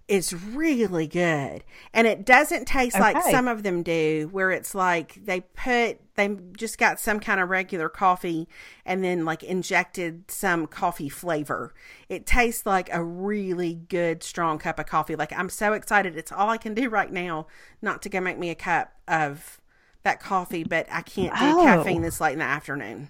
is 0.07 0.33
really 0.33 1.07
good. 1.07 1.63
And 1.91 2.05
it 2.05 2.25
doesn't 2.25 2.65
taste 2.65 2.99
like 2.99 3.19
some 3.23 3.47
of 3.47 3.63
them 3.63 3.81
do, 3.81 4.29
where 4.31 4.51
it's 4.51 4.75
like 4.75 5.15
they 5.25 5.41
put, 5.41 5.97
they 6.13 6.37
just 6.55 6.77
got 6.77 6.99
some 6.99 7.19
kind 7.19 7.39
of 7.39 7.49
regular 7.49 7.89
coffee 7.89 8.47
and 8.85 9.03
then 9.03 9.25
like 9.25 9.41
injected 9.43 10.29
some 10.29 10.67
coffee 10.67 11.09
flavor. 11.09 11.73
It 12.07 12.27
tastes 12.27 12.67
like 12.67 12.93
a 12.93 13.03
really 13.03 13.73
good, 13.73 14.21
strong 14.21 14.59
cup 14.59 14.77
of 14.77 14.85
coffee. 14.85 15.15
Like 15.15 15.33
I'm 15.33 15.49
so 15.49 15.73
excited. 15.73 16.15
It's 16.15 16.31
all 16.31 16.49
I 16.49 16.57
can 16.57 16.75
do 16.75 16.87
right 16.87 17.11
now 17.11 17.47
not 17.81 18.03
to 18.03 18.09
go 18.09 18.19
make 18.19 18.37
me 18.37 18.51
a 18.51 18.55
cup 18.55 18.93
of 19.07 19.59
that 20.05 20.21
coffee, 20.21 20.63
but 20.63 20.87
I 20.89 21.01
can't 21.01 21.35
do 21.37 21.45
Oh. 21.59 21.63
caffeine 21.63 22.01
this 22.01 22.21
late 22.21 22.33
in 22.33 22.39
the 22.39 22.45
afternoon. 22.45 23.09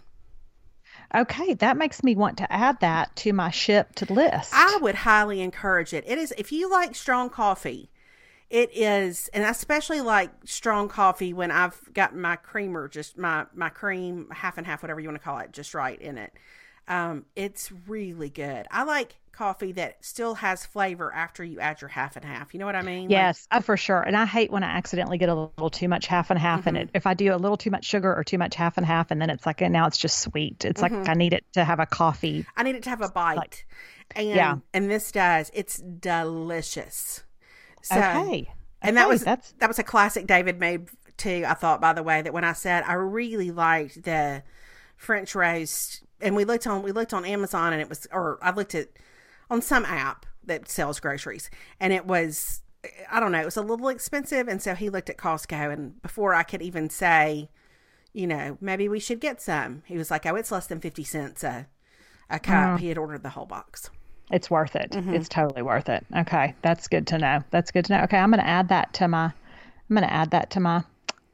Okay, 1.14 1.54
that 1.56 1.78
makes 1.78 2.04
me 2.04 2.16
want 2.16 2.38
to 2.40 2.52
add 2.52 2.80
that 2.80 3.16
to 3.18 3.32
my 3.32 3.50
Shipt 3.50 4.10
list. 4.10 4.52
I 4.54 4.80
would 4.82 4.96
highly 4.96 5.42
encourage 5.42 5.94
it. 5.94 6.04
It 6.08 6.18
is 6.18 6.34
if 6.38 6.52
you 6.52 6.70
like 6.70 6.96
strong 6.96 7.30
coffee, 7.30 7.92
it 8.50 8.70
is, 8.76 9.30
and 9.34 9.46
I 9.46 9.50
especially 9.50 10.02
like 10.02 10.32
strong 10.46 10.90
coffee 10.90 11.32
when 11.32 11.52
I've 11.52 11.80
got 11.94 12.16
my 12.16 12.36
creamer, 12.36 12.88
just 12.88 13.18
my 13.18 13.46
my 13.54 13.70
cream, 13.70 14.28
half 14.32 14.58
and 14.58 14.66
half, 14.66 14.82
whatever 14.82 15.00
you 15.00 15.08
want 15.08 15.20
to 15.20 15.24
call 15.24 15.40
it, 15.40 15.52
just 15.52 15.74
right 15.74 16.00
in 16.02 16.18
it. 16.18 16.34
Um, 16.88 17.26
it's 17.36 17.72
really 17.88 18.30
good. 18.30 18.68
I 18.72 18.84
like 18.84 19.16
coffee 19.32 19.74
that 19.74 19.98
still 20.06 20.36
has 20.36 20.66
flavor 20.66 21.12
after 21.14 21.44
you 21.44 21.60
add 21.60 21.82
your 21.82 21.90
half 21.90 22.16
and 22.16 22.24
half. 22.24 22.54
You 22.54 22.60
know 22.60 22.66
what 22.66 22.76
I 22.76 22.82
mean? 22.84 23.04
Like- 23.04 23.12
Yes, 23.12 23.48
uh, 23.52 23.60
for 23.60 23.76
sure. 23.76 24.02
And 24.02 24.16
I 24.16 24.26
hate 24.26 24.50
when 24.52 24.64
I 24.64 24.78
accidentally 24.78 25.18
get 25.18 25.28
a 25.28 25.36
little 25.36 25.70
too 25.70 25.90
much 25.90 26.08
half 26.08 26.30
and 26.30 26.40
half 26.40 26.68
in 26.68 26.76
it. 26.78 26.88
Mm-hmm. 26.88 26.96
If 26.98 27.06
I 27.06 27.16
do 27.16 27.34
a 27.34 27.38
little 27.38 27.58
too 27.58 27.70
much 27.72 27.84
sugar 27.86 28.16
or 28.16 28.24
too 28.24 28.38
much 28.38 28.56
half 28.56 28.78
and 28.78 28.86
half, 28.86 29.12
and 29.12 29.20
then 29.22 29.30
it's 29.30 29.46
like 29.46 29.62
and 29.62 29.74
now 29.74 29.88
it's 29.88 29.98
just 29.98 30.20
sweet. 30.22 30.64
It's 30.64 30.82
Mm-hmm. 30.82 30.96
like 31.00 31.10
I 31.10 31.16
need 31.16 31.34
it 31.34 31.44
to 31.54 31.66
have 31.66 31.80
a 31.80 31.86
coffee. 31.86 32.46
I 32.56 32.64
need 32.64 32.76
it 32.76 32.84
to 32.84 32.90
have 32.90 33.02
a 33.02 33.10
bite. 33.10 33.66
and 34.16 34.28
Yeah. 34.30 34.56
and 34.74 34.90
this 34.90 35.12
does. 35.12 35.52
It's 35.54 35.78
delicious. 35.80 37.24
So, 37.82 37.98
okay. 37.98 38.50
And 38.82 38.96
that 38.98 39.10
was 39.10 39.24
that's 39.24 39.52
that 39.60 39.68
was 39.68 39.80
a 39.80 39.84
classic 39.84 40.28
David 40.28 40.60
made 40.60 40.88
too. 41.18 41.44
I 41.48 41.56
thought, 41.56 41.82
by 41.82 41.94
the 41.94 42.04
way, 42.04 42.22
that 42.22 42.32
when 42.34 42.44
I 42.44 42.54
said 42.54 42.84
I 42.88 42.94
really 42.94 43.52
liked 43.52 44.04
the 44.04 44.44
French 44.96 45.34
roast, 45.36 46.04
and 46.26 46.36
we 46.36 46.44
looked 46.44 46.68
on 46.68 46.84
we 46.84 46.92
looked 46.92 47.14
on 47.14 47.24
Amazon, 47.26 47.72
and 47.74 47.82
it 47.82 47.88
was, 47.90 48.08
or 48.12 48.38
I 48.42 48.52
looked 48.52 48.76
at 48.76 48.90
on 49.50 49.62
some 49.62 49.86
app 49.86 50.26
that 50.44 50.68
sells 50.70 51.00
groceries, 51.00 51.50
and 51.80 51.94
it 51.94 52.06
was, 52.06 52.62
I 53.12 53.20
don't 53.20 53.32
know, 53.32 53.40
it 53.42 53.46
was 53.46 53.58
a 53.58 53.62
little 53.62 53.88
expensive, 53.90 54.48
and 54.48 54.62
so 54.62 54.76
he 54.76 54.90
looked 54.90 55.10
at 55.10 55.18
Costco, 55.18 55.72
and 55.72 56.02
before 56.02 56.34
I 56.34 56.44
could 56.44 56.62
even 56.62 56.90
say, 56.90 57.50
you 58.14 58.28
know, 58.28 58.58
maybe 58.62 58.90
we 58.90 59.00
should 59.00 59.20
get 59.20 59.42
some, 59.42 59.84
he 59.86 59.98
was 59.98 60.12
like, 60.12 60.26
oh, 60.26 60.36
it's 60.36 60.52
less 60.52 60.68
than 60.68 60.80
fifty 60.80 61.04
cents 61.04 61.44
a 61.44 61.68
a 62.30 62.40
cup. 62.40 62.80
He 62.80 62.90
had 62.90 62.98
ordered 62.98 63.22
the 63.24 63.30
whole 63.30 63.46
box. 63.46 63.90
it's 64.32 64.50
worth 64.50 64.76
it. 64.76 64.90
Mm-hmm. 64.92 65.14
It's 65.14 65.30
totally 65.30 65.62
worth 65.62 65.88
it. 65.90 66.04
Okay, 66.18 66.56
that's 66.64 66.88
good 66.88 67.06
to 67.08 67.18
know. 67.20 67.44
That's 67.52 67.70
good 67.72 67.86
to 67.86 67.94
know. 67.98 68.04
Okay, 68.06 68.18
I'm 68.18 68.32
going 68.32 68.42
to 68.42 68.48
add 68.48 68.70
that 68.70 68.94
to 68.96 69.08
my 69.08 69.26
I'm 69.26 69.96
going 69.96 70.08
to 70.08 70.12
add 70.12 70.32
that 70.32 70.50
to 70.52 70.60
my 70.60 70.84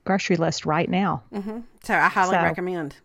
grocery 0.04 0.36
list 0.36 0.66
right 0.66 0.90
now. 0.90 1.24
So 1.86 1.94
I 1.96 2.10
highly 2.10 2.36
So- 2.36 2.42
recommend. 2.44 2.98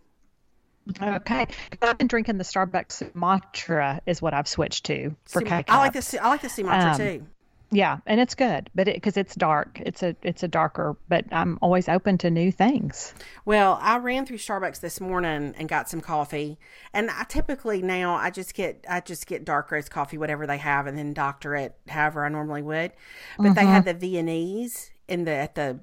Okay, 1.02 1.46
I've 1.82 1.98
been 1.98 2.06
drinking 2.06 2.38
the 2.38 2.44
Starbucks 2.44 2.92
Sumatra 2.92 4.00
is 4.06 4.22
what 4.22 4.34
I've 4.34 4.48
switched 4.48 4.84
to 4.86 5.14
for 5.24 5.42
K 5.42 5.64
I 5.68 5.78
like 5.78 5.92
this. 5.92 6.14
I 6.14 6.28
like 6.28 6.42
the 6.42 6.48
Sumatra 6.48 6.90
Um, 6.90 6.96
too. 6.96 7.26
Yeah, 7.72 7.98
and 8.06 8.20
it's 8.20 8.36
good, 8.36 8.70
but 8.76 8.86
because 8.86 9.16
it's 9.16 9.34
dark, 9.34 9.80
it's 9.84 10.00
a 10.00 10.14
it's 10.22 10.44
a 10.44 10.48
darker. 10.48 10.96
But 11.08 11.24
I'm 11.32 11.58
always 11.60 11.88
open 11.88 12.16
to 12.18 12.30
new 12.30 12.52
things. 12.52 13.12
Well, 13.44 13.80
I 13.82 13.98
ran 13.98 14.24
through 14.24 14.38
Starbucks 14.38 14.78
this 14.78 15.00
morning 15.00 15.52
and 15.58 15.68
got 15.68 15.88
some 15.88 16.00
coffee. 16.00 16.58
And 16.92 17.10
I 17.10 17.24
typically 17.24 17.82
now 17.82 18.14
I 18.14 18.30
just 18.30 18.54
get 18.54 18.84
I 18.88 19.00
just 19.00 19.26
get 19.26 19.44
dark 19.44 19.72
roast 19.72 19.90
coffee, 19.90 20.16
whatever 20.16 20.46
they 20.46 20.58
have, 20.58 20.86
and 20.86 20.96
then 20.96 21.12
doctor 21.12 21.56
it 21.56 21.74
however 21.88 22.24
I 22.24 22.28
normally 22.28 22.62
would. 22.62 22.92
But 23.36 23.56
they 23.56 23.66
had 23.66 23.84
the 23.84 23.94
Viennese 23.94 24.92
in 25.08 25.24
the, 25.24 25.32
at 25.32 25.56
the 25.56 25.80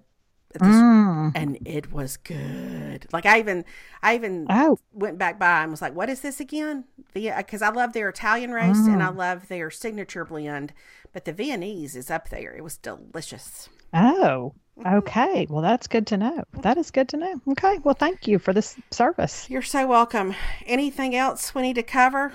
Mm. 0.59 1.31
and 1.35 1.57
it 1.65 1.91
was 1.91 2.17
good. 2.17 3.07
Like 3.11 3.25
I 3.25 3.39
even 3.39 3.65
I 4.01 4.15
even 4.15 4.47
Oh, 4.49 4.77
went 4.93 5.17
back 5.17 5.39
by 5.39 5.63
and 5.63 5.71
was 5.71 5.81
like, 5.81 5.95
"What 5.95 6.09
is 6.09 6.21
this 6.21 6.39
again?" 6.39 6.85
Because 7.13 7.61
I 7.61 7.69
love 7.69 7.93
their 7.93 8.09
Italian 8.09 8.51
roast 8.51 8.87
and 8.87 9.01
I 9.01 9.07
Mm. 9.07 9.17
love 9.17 9.47
their 9.47 9.69
signature 9.71 10.25
blend, 10.25 10.73
but 11.11 11.25
the 11.25 11.33
Viennese 11.33 11.95
is 11.95 12.09
up 12.11 12.29
there. 12.29 12.53
It 12.55 12.63
was 12.63 12.77
delicious. 12.77 13.69
oh, 13.93 14.53
okay. 14.85 15.45
Well, 15.49 15.61
that's 15.61 15.87
good 15.87 16.07
to 16.07 16.17
know. 16.17 16.43
That 16.61 16.77
is 16.77 16.89
good 16.91 17.09
to 17.09 17.17
know. 17.17 17.41
Okay. 17.51 17.77
Well, 17.83 17.95
thank 17.95 18.27
you 18.27 18.39
for 18.39 18.53
this 18.53 18.75
service. 18.91 19.47
You're 19.49 19.61
so 19.61 19.85
welcome. 19.87 20.33
Anything 20.65 21.15
else 21.15 21.53
we 21.53 21.61
need 21.61 21.75
to 21.75 21.83
cover? 21.83 22.33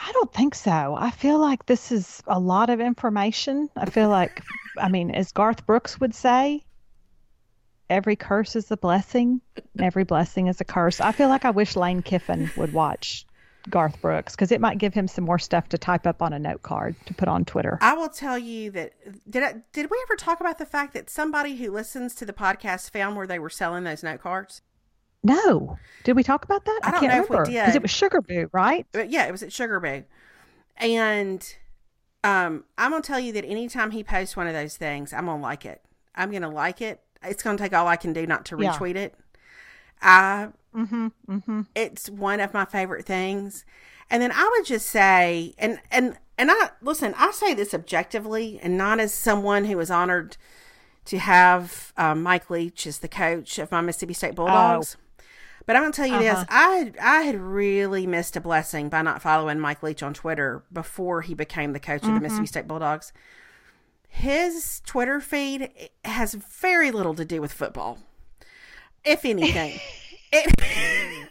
I 0.00 0.12
don't 0.12 0.32
think 0.32 0.54
so. 0.54 0.96
I 0.98 1.10
feel 1.10 1.38
like 1.38 1.66
this 1.66 1.90
is 1.90 2.22
a 2.26 2.38
lot 2.38 2.70
of 2.70 2.80
information. 2.80 3.68
I 3.76 3.86
feel 3.90 4.08
like, 4.08 4.42
I 4.78 4.88
mean, 4.88 5.10
as 5.10 5.32
Garth 5.32 5.66
Brooks 5.66 6.00
would 6.00 6.14
say, 6.14 6.64
every 7.90 8.16
curse 8.16 8.56
is 8.56 8.70
a 8.70 8.76
blessing, 8.76 9.40
and 9.56 9.82
every 9.82 10.04
blessing 10.04 10.46
is 10.46 10.60
a 10.60 10.64
curse. 10.64 11.00
I 11.00 11.12
feel 11.12 11.28
like 11.28 11.44
I 11.44 11.50
wish 11.50 11.76
Lane 11.76 12.02
Kiffin 12.02 12.50
would 12.56 12.72
watch 12.72 13.26
Garth 13.68 14.00
Brooks 14.00 14.34
because 14.34 14.52
it 14.52 14.60
might 14.60 14.78
give 14.78 14.94
him 14.94 15.08
some 15.08 15.24
more 15.24 15.38
stuff 15.38 15.68
to 15.70 15.78
type 15.78 16.06
up 16.06 16.22
on 16.22 16.32
a 16.32 16.38
note 16.38 16.62
card 16.62 16.96
to 17.06 17.14
put 17.14 17.28
on 17.28 17.44
Twitter. 17.44 17.78
I 17.80 17.94
will 17.94 18.08
tell 18.08 18.38
you 18.38 18.70
that 18.72 18.92
did 19.28 19.42
I, 19.42 19.54
did 19.72 19.90
we 19.90 19.98
ever 20.06 20.16
talk 20.16 20.40
about 20.40 20.58
the 20.58 20.66
fact 20.66 20.94
that 20.94 21.10
somebody 21.10 21.56
who 21.56 21.70
listens 21.70 22.14
to 22.16 22.24
the 22.24 22.32
podcast 22.32 22.90
found 22.92 23.16
where 23.16 23.26
they 23.26 23.38
were 23.38 23.50
selling 23.50 23.84
those 23.84 24.02
note 24.02 24.20
cards? 24.20 24.62
No, 25.22 25.76
did 26.04 26.14
we 26.14 26.22
talk 26.22 26.44
about 26.44 26.64
that? 26.64 26.80
I, 26.82 26.90
don't 26.92 27.00
can't 27.00 27.12
know 27.12 27.22
remember 27.22 27.42
if 27.42 27.48
we 27.48 27.54
did 27.54 27.60
because 27.60 27.74
it 27.74 27.82
was 27.82 27.90
Sugar 27.90 28.22
Boo, 28.22 28.48
right? 28.52 28.86
But 28.92 29.10
yeah, 29.10 29.26
it 29.26 29.32
was 29.32 29.42
at 29.42 29.52
Sugar 29.52 29.80
Boo, 29.80 30.04
and 30.76 31.54
um, 32.24 32.64
I'm 32.76 32.90
gonna 32.90 33.02
tell 33.02 33.20
you 33.20 33.32
that 33.32 33.44
anytime 33.44 33.90
he 33.92 34.02
posts 34.04 34.36
one 34.36 34.46
of 34.46 34.54
those 34.54 34.76
things, 34.76 35.12
I'm 35.12 35.26
gonna 35.26 35.42
like 35.42 35.64
it. 35.64 35.82
I'm 36.14 36.30
gonna 36.32 36.50
like 36.50 36.80
it. 36.80 37.00
It's 37.22 37.42
gonna 37.42 37.58
take 37.58 37.72
all 37.72 37.86
I 37.86 37.96
can 37.96 38.12
do 38.12 38.26
not 38.26 38.44
to 38.46 38.56
Yeah. 38.60 38.72
retweet 38.74 38.96
it. 38.96 39.14
I 40.00 40.48
Mm-hmm. 40.74 41.08
Mm-hmm. 41.28 41.60
it's 41.74 42.10
one 42.10 42.40
of 42.40 42.52
my 42.54 42.64
favorite 42.64 43.04
things. 43.06 43.64
And 44.10 44.22
then 44.22 44.30
I 44.32 44.48
would 44.56 44.66
just 44.66 44.86
say, 44.86 45.54
and 45.58 45.80
and 45.90 46.18
and 46.36 46.50
I 46.50 46.70
listen. 46.80 47.14
I 47.16 47.30
say 47.32 47.52
this 47.54 47.74
objectively, 47.74 48.58
and 48.62 48.76
not 48.78 49.00
as 49.00 49.12
someone 49.12 49.64
who 49.64 49.76
was 49.76 49.90
honored 49.90 50.36
to 51.06 51.18
have 51.18 51.92
um, 51.96 52.22
Mike 52.22 52.48
Leach 52.50 52.86
as 52.86 52.98
the 52.98 53.08
coach 53.08 53.58
of 53.58 53.70
my 53.70 53.80
Mississippi 53.80 54.14
State 54.14 54.34
Bulldogs. 54.34 54.96
But 55.68 55.76
I'm 55.76 55.82
gonna 55.82 55.92
tell 55.92 56.06
you 56.06 56.14
Uh-huh. 56.14 56.22
this: 56.40 56.46
I 56.48 56.68
had, 56.76 56.96
I 56.96 57.20
had 57.24 57.36
really 57.38 58.06
missed 58.06 58.36
a 58.36 58.40
blessing 58.40 58.88
by 58.88 59.02
not 59.02 59.20
following 59.20 59.60
Mike 59.60 59.82
Leach 59.82 60.02
on 60.02 60.14
Twitter 60.14 60.62
before 60.72 61.20
he 61.20 61.34
became 61.34 61.74
the 61.74 61.78
coach 61.78 62.02
of 62.04 62.14
the 62.14 62.20
Mississippi 62.20 62.46
State 62.46 62.66
Bulldogs. 62.66 63.12
His 64.08 64.80
Twitter 64.86 65.20
feed 65.20 65.68
has 66.06 66.32
very 66.32 66.90
little 66.90 67.14
to 67.14 67.24
do 67.26 67.42
with 67.42 67.52
football, 67.52 67.98
if 69.04 69.26
anything. 69.26 69.78
it, 70.32 71.30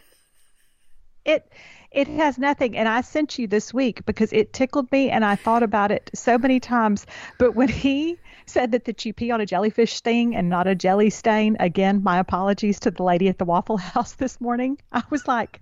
It 1.24 1.52
it 1.90 2.06
has 2.06 2.38
nothing, 2.38 2.76
and 2.76 2.88
I 2.88 3.00
sent 3.00 3.40
you 3.40 3.48
this 3.48 3.74
week 3.74 4.06
because 4.06 4.32
it 4.32 4.52
tickled 4.52 4.92
me, 4.92 5.10
and 5.10 5.24
I 5.24 5.34
thought 5.34 5.64
about 5.64 5.90
it 5.90 6.10
so 6.14 6.38
many 6.38 6.60
times. 6.60 7.06
But 7.38 7.56
when 7.56 7.68
he 7.68 8.18
said 8.48 8.72
that 8.72 8.84
that 8.86 9.04
you 9.04 9.12
pee 9.12 9.30
on 9.30 9.40
a 9.40 9.46
jellyfish 9.46 9.94
sting 9.94 10.34
and 10.34 10.48
not 10.48 10.66
a 10.66 10.74
jelly 10.74 11.10
stain, 11.10 11.56
again, 11.60 12.02
my 12.02 12.18
apologies 12.18 12.80
to 12.80 12.90
the 12.90 13.02
lady 13.02 13.28
at 13.28 13.38
the 13.38 13.44
Waffle 13.44 13.76
House 13.76 14.14
this 14.14 14.40
morning. 14.40 14.78
I 14.92 15.02
was 15.10 15.26
like, 15.28 15.60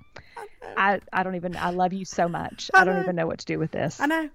I 0.77 1.01
I 1.13 1.23
don't 1.23 1.35
even. 1.35 1.57
I 1.57 1.71
love 1.71 1.93
you 1.93 2.05
so 2.05 2.29
much. 2.29 2.71
I, 2.75 2.85
don't 2.85 3.03
even 3.03 3.17
know 3.17 3.27
what 3.27 3.39
to 3.41 3.47
do 3.47 3.59
with 3.59 3.73
this. 3.73 4.01
I 4.01 4.07
know, 4.07 4.31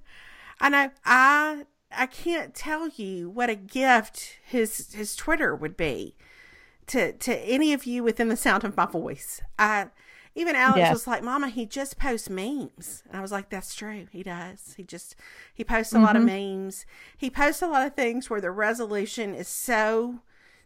I 0.59 0.69
know. 0.69 0.91
I 1.05 1.65
I 1.91 2.05
can't 2.05 2.53
tell 2.53 2.87
you 2.89 3.29
what 3.29 3.49
a 3.49 3.55
gift 3.55 4.37
his 4.45 4.93
his 4.93 5.15
Twitter 5.15 5.55
would 5.55 5.75
be 5.75 6.15
to 6.87 7.13
to 7.13 7.35
any 7.37 7.73
of 7.73 7.85
you 7.85 8.03
within 8.03 8.29
the 8.29 8.37
sound 8.37 8.63
of 8.63 8.77
my 8.77 8.85
voice. 8.85 9.41
I 9.57 9.87
even 10.36 10.55
Alex 10.55 10.77
Yes. 10.77 10.93
was 10.93 11.07
like, 11.07 11.23
"Mama, 11.23 11.49
he 11.49 11.65
just 11.65 11.97
posts 11.97 12.29
memes," 12.29 13.03
and 13.07 13.17
I 13.17 13.21
was 13.21 13.32
like, 13.32 13.49
"That's 13.49 13.75
true. 13.75 14.07
He 14.11 14.23
does. 14.23 14.73
He 14.77 14.84
just 14.84 15.15
he 15.53 15.63
posts 15.63 15.93
a 15.93 15.99
lot 15.99 16.15
of 16.15 16.23
mm-hmm. 16.23 16.63
memes. 16.65 16.86
He 17.17 17.29
posts 17.29 17.61
a 17.61 17.67
lot 17.67 17.86
of 17.86 17.95
things 17.95 18.29
where 18.29 18.41
the 18.41 18.51
resolution 18.51 19.34
is 19.36 19.47
so." 19.47 20.19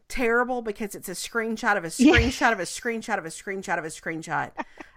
Terrible 0.08 0.62
because 0.62 0.94
it's 0.94 1.10
a 1.10 1.14
screenshot 1.14 1.78
of 1.78 1.84
a 1.84 1.92
Yeah. 1.98 2.14
screenshot 2.14 2.52
of 2.52 2.60
a 2.60 2.64
screenshot 2.64 3.18
of 3.18 3.26
a 3.26 3.30
screenshot 3.30 3.80
of 3.80 3.86
a 3.86 3.88
screenshot 3.88 4.52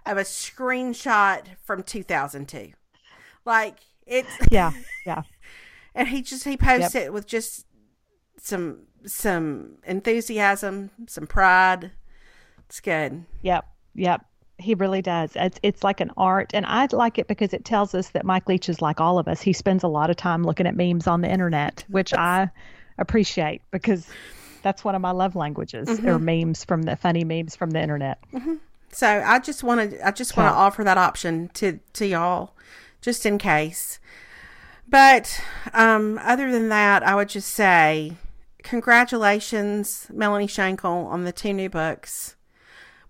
of 0.05 0.17
a 0.19 0.21
screenshot 0.21 1.45
from 1.63 1.81
2002. 1.81 2.73
Like 3.43 3.79
it's 4.05 4.29
Yeah, 4.51 4.71
yeah. 5.07 5.23
and 5.95 6.09
he 6.09 6.21
just 6.21 6.43
he 6.43 6.57
posts 6.57 6.93
it 6.93 7.11
with 7.11 7.25
just 7.25 7.65
some 8.37 8.83
some 9.05 9.77
enthusiasm, 9.83 10.91
some 11.07 11.25
pride. 11.25 11.91
It's 12.67 12.79
good. 12.79 13.25
Yep, 13.41 13.65
yep. 13.95 14.25
He 14.59 14.73
really 14.75 15.01
does. 15.01 15.31
It's 15.35 15.59
it's 15.63 15.83
like 15.83 16.01
an 16.01 16.11
art, 16.17 16.51
and 16.53 16.65
I 16.65 16.87
like 16.91 17.17
it 17.17 17.27
because 17.27 17.53
it 17.53 17.63
tells 17.65 17.95
us 17.95 18.09
that 18.09 18.25
Mike 18.25 18.47
Leach 18.47 18.67
is 18.69 18.81
like 18.81 18.99
all 18.99 19.17
of 19.17 19.27
us. 19.27 19.41
He 19.41 19.53
spends 19.53 19.83
a 19.83 19.87
lot 19.87 20.09
of 20.09 20.15
time 20.17 20.43
looking 20.43 20.67
at 20.67 20.75
memes 20.75 21.07
on 21.07 21.21
the 21.21 21.29
internet, 21.31 21.85
which 21.87 22.13
I 22.13 22.49
appreciate 22.97 23.61
because 23.71 24.07
that's 24.61 24.83
one 24.83 24.95
of 24.95 25.01
my 25.01 25.11
love 25.11 25.35
languages, 25.37 25.87
or 26.03 26.19
memes 26.19 26.65
from 26.65 26.81
the 26.81 26.95
funny 26.97 27.23
memes 27.23 27.55
from 27.55 27.69
the 27.71 27.81
internet. 27.81 28.19
So 28.91 29.23
I 29.25 29.39
just 29.39 29.63
want 29.63 29.91
to 29.91 30.05
I 30.07 30.11
just 30.11 30.35
want 30.35 30.49
to 30.49 30.53
So- 30.53 30.59
offer 30.59 30.83
that 30.83 30.97
option 30.97 31.49
to 31.53 31.79
to 31.93 32.05
y'all, 32.05 32.53
just 33.01 33.25
in 33.25 33.37
case. 33.37 33.99
But 34.89 35.39
um, 35.73 36.19
other 36.23 36.51
than 36.51 36.69
that, 36.69 37.03
I 37.03 37.15
would 37.15 37.29
just 37.29 37.49
say 37.51 38.13
congratulations, 38.63 40.07
Melanie 40.11 40.47
Shankle, 40.47 41.05
on 41.07 41.23
the 41.23 41.31
two 41.31 41.53
new 41.53 41.69
books. 41.69 42.35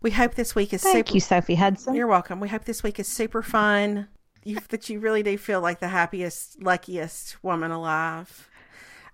We 0.02 0.12
hope 0.12 0.36
this 0.36 0.56
week 0.56 0.74
is 0.74 0.82
super 0.82 0.94
Thank 0.94 1.08
super. 1.08 1.16
you, 1.16 1.20
Sophie 1.22 1.56
Hudson. 1.56 1.94
You're 1.94 2.08
welcome. 2.08 2.40
We 2.40 2.48
hope 2.48 2.64
this 2.64 2.84
week 2.84 3.00
is 3.00 3.08
super 3.08 3.42
fun. 3.42 4.08
You, 4.46 4.60
that 4.70 4.90
you 4.90 5.00
really 5.00 5.24
do 5.24 5.38
feel 5.38 5.60
like 5.60 5.80
the 5.80 5.90
happiest, 5.90 6.62
luckiest 6.64 7.44
woman 7.44 7.72
alive. 7.72 8.50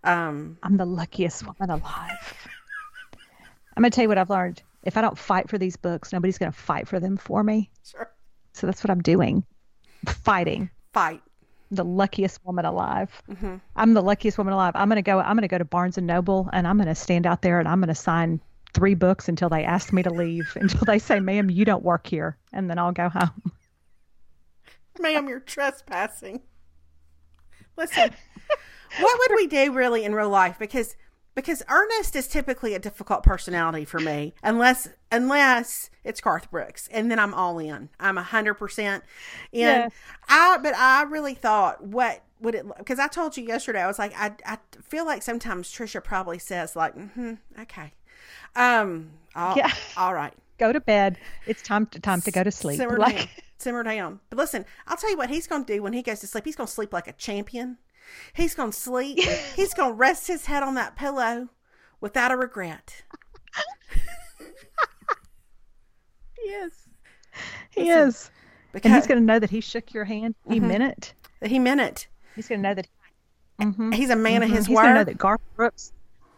Um, 0.03 0.59
I'm 0.61 0.77
the 0.77 0.85
luckiest 0.85 1.43
woman 1.43 1.71
alive. 1.71 2.37
I'm 3.75 3.81
gonna 3.81 3.89
tell 3.89 4.03
you 4.03 4.07
what 4.07 4.19
I've 4.19 4.29
learned. 4.29 4.61
If 4.83 4.95
I 4.95 5.01
don't 5.01 5.17
fight 5.17 5.49
for 5.49 5.57
these 5.57 5.75
books, 5.75 6.13
nobody's 6.13 6.37
gonna 6.37 6.51
fight 6.51 6.87
for 6.87 6.99
them 6.99 7.17
for 7.17 7.43
me. 7.43 7.71
sure. 7.83 8.11
So 8.53 8.67
that's 8.67 8.83
what 8.83 8.91
I'm 8.91 9.01
doing. 9.01 9.43
Fighting. 10.07 10.69
Fight. 10.93 11.21
the 11.71 11.83
luckiest 11.83 12.39
woman 12.45 12.63
alive. 12.63 13.21
I'm 13.75 13.93
the 13.95 14.01
luckiest 14.03 14.37
woman 14.37 14.53
alive. 14.53 14.73
I'm 14.75 14.87
gonna 14.87 15.01
go. 15.01 15.19
I'm 15.19 15.35
gonna 15.35 15.47
go 15.47 15.57
to 15.57 15.65
Barnes 15.65 15.97
and 15.97 16.05
Noble, 16.07 16.47
and 16.53 16.67
I'm 16.67 16.77
gonna 16.77 16.95
stand 16.95 17.25
out 17.25 17.41
there, 17.41 17.59
and 17.59 17.67
I'm 17.67 17.79
gonna 17.81 17.95
sign 17.95 18.39
three 18.75 18.93
books 18.93 19.27
until 19.27 19.49
they 19.49 19.63
ask 19.63 19.91
me 19.91 20.03
to 20.03 20.11
leave. 20.11 20.51
Until 20.55 20.81
they 20.85 20.99
say, 20.99 21.19
"Ma'am, 21.19 21.49
you 21.49 21.65
don't 21.65 21.83
work 21.83 22.05
here," 22.05 22.37
and 22.53 22.69
then 22.69 22.77
I'll 22.77 22.91
go 22.91 23.09
home. 23.09 23.51
Ma'am, 24.99 25.27
you're 25.27 25.39
trespassing. 25.39 26.41
Listen, 27.77 28.11
what 28.99 29.19
would 29.19 29.35
we 29.35 29.47
do 29.47 29.73
really 29.73 30.05
in 30.05 30.13
real 30.13 30.29
life? 30.29 30.57
Because 30.59 30.95
because 31.35 31.61
Ernest 31.67 32.15
is 32.15 32.27
typically 32.27 32.73
a 32.73 32.79
difficult 32.79 33.23
personality 33.23 33.83
for 33.83 33.99
me, 33.99 34.33
unless 34.43 34.87
unless 35.11 35.89
it's 36.03 36.21
Garth 36.21 36.49
Brooks, 36.49 36.87
and 36.91 37.11
then 37.11 37.19
I'm 37.19 37.33
all 37.33 37.59
in. 37.59 37.89
I'm 37.99 38.17
a 38.17 38.23
hundred 38.23 38.55
percent 38.55 39.03
in. 39.51 39.61
Yes. 39.61 39.91
I 40.29 40.57
but 40.61 40.75
I 40.75 41.03
really 41.03 41.33
thought 41.33 41.83
what 41.83 42.21
would 42.39 42.55
it 42.55 42.65
because 42.77 42.99
I 42.99 43.07
told 43.07 43.35
you 43.35 43.43
yesterday 43.43 43.81
I 43.81 43.87
was 43.87 43.99
like 43.99 44.13
I 44.17 44.33
I 44.45 44.57
feel 44.81 45.05
like 45.05 45.23
sometimes 45.23 45.69
Trisha 45.71 46.03
probably 46.03 46.39
says 46.39 46.75
like 46.75 46.95
mm-hmm, 46.95 47.33
okay, 47.59 47.93
um, 48.55 49.09
all, 49.35 49.57
Yeah. 49.57 49.71
all 49.97 50.13
right. 50.13 50.33
Go 50.57 50.71
to 50.71 50.79
bed. 50.79 51.17
It's 51.47 51.61
time 51.61 51.85
to 51.87 51.99
time 51.99 52.21
to 52.21 52.31
go 52.31 52.43
to 52.43 52.51
sleep. 52.51 52.77
Simmer 52.77 52.97
Like 52.97 53.17
down. 53.17 53.27
Simmer 53.57 53.83
down. 53.83 54.19
But 54.29 54.37
listen, 54.37 54.65
I'll 54.87 54.97
tell 54.97 55.09
you 55.11 55.17
what 55.17 55.29
he's 55.29 55.47
going 55.47 55.65
to 55.65 55.73
do 55.75 55.83
when 55.83 55.93
he 55.93 56.01
goes 56.01 56.19
to 56.21 56.27
sleep. 56.27 56.45
He's 56.45 56.55
going 56.55 56.67
to 56.67 56.73
sleep 56.73 56.93
like 56.93 57.07
a 57.07 57.13
champion. 57.13 57.77
He's 58.33 58.55
going 58.55 58.71
to 58.71 58.77
sleep. 58.77 59.19
he's 59.55 59.73
going 59.73 59.91
to 59.91 59.95
rest 59.95 60.27
his 60.27 60.45
head 60.45 60.63
on 60.63 60.75
that 60.75 60.95
pillow 60.95 61.49
without 61.99 62.31
a 62.31 62.37
regret. 62.37 63.03
yes, 66.43 66.71
he 67.71 67.83
Listen, 67.85 68.07
is, 68.09 68.31
Because 68.71 68.91
and 68.91 68.95
he's 69.01 69.07
gonna 69.07 69.21
know 69.21 69.39
that 69.39 69.49
he 69.49 69.61
shook 69.61 69.93
your 69.93 70.05
hand. 70.05 70.35
He 70.47 70.59
Mm-hmm. 70.59 70.67
meant 70.67 70.83
it. 70.83 71.13
he 71.49 71.59
meant 71.59 71.81
it. 71.81 72.07
He's 72.35 72.47
gonna 72.47 72.61
know 72.61 72.73
that. 72.73 72.87
Mhm. 73.59 73.93
He's 73.93 74.09
a 74.09 74.15
man 74.15 74.43
of 74.43 74.49
his 74.49 74.65
He's 74.67 74.75
gonna 74.75 74.93
know 74.93 74.99
word. 75.01 75.07
that 75.07 75.17
Garth 75.17 75.41
Brooks. 75.55 75.91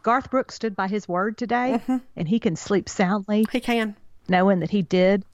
Garth 0.08 0.32
Brooks 0.32 0.56
stood 0.56 0.74
by 0.74 0.88
his 0.88 1.06
word 1.06 1.38
today, 1.38 1.82
Mm-hmm. 1.82 1.98
and 2.16 2.28
he 2.30 2.40
can 2.40 2.56
sleep 2.56 2.88
soundly, 2.88 3.46
He 3.52 3.60
can. 3.60 3.98
knowing 4.30 4.62
that 4.62 4.70
he 4.70 4.82
did 4.82 5.26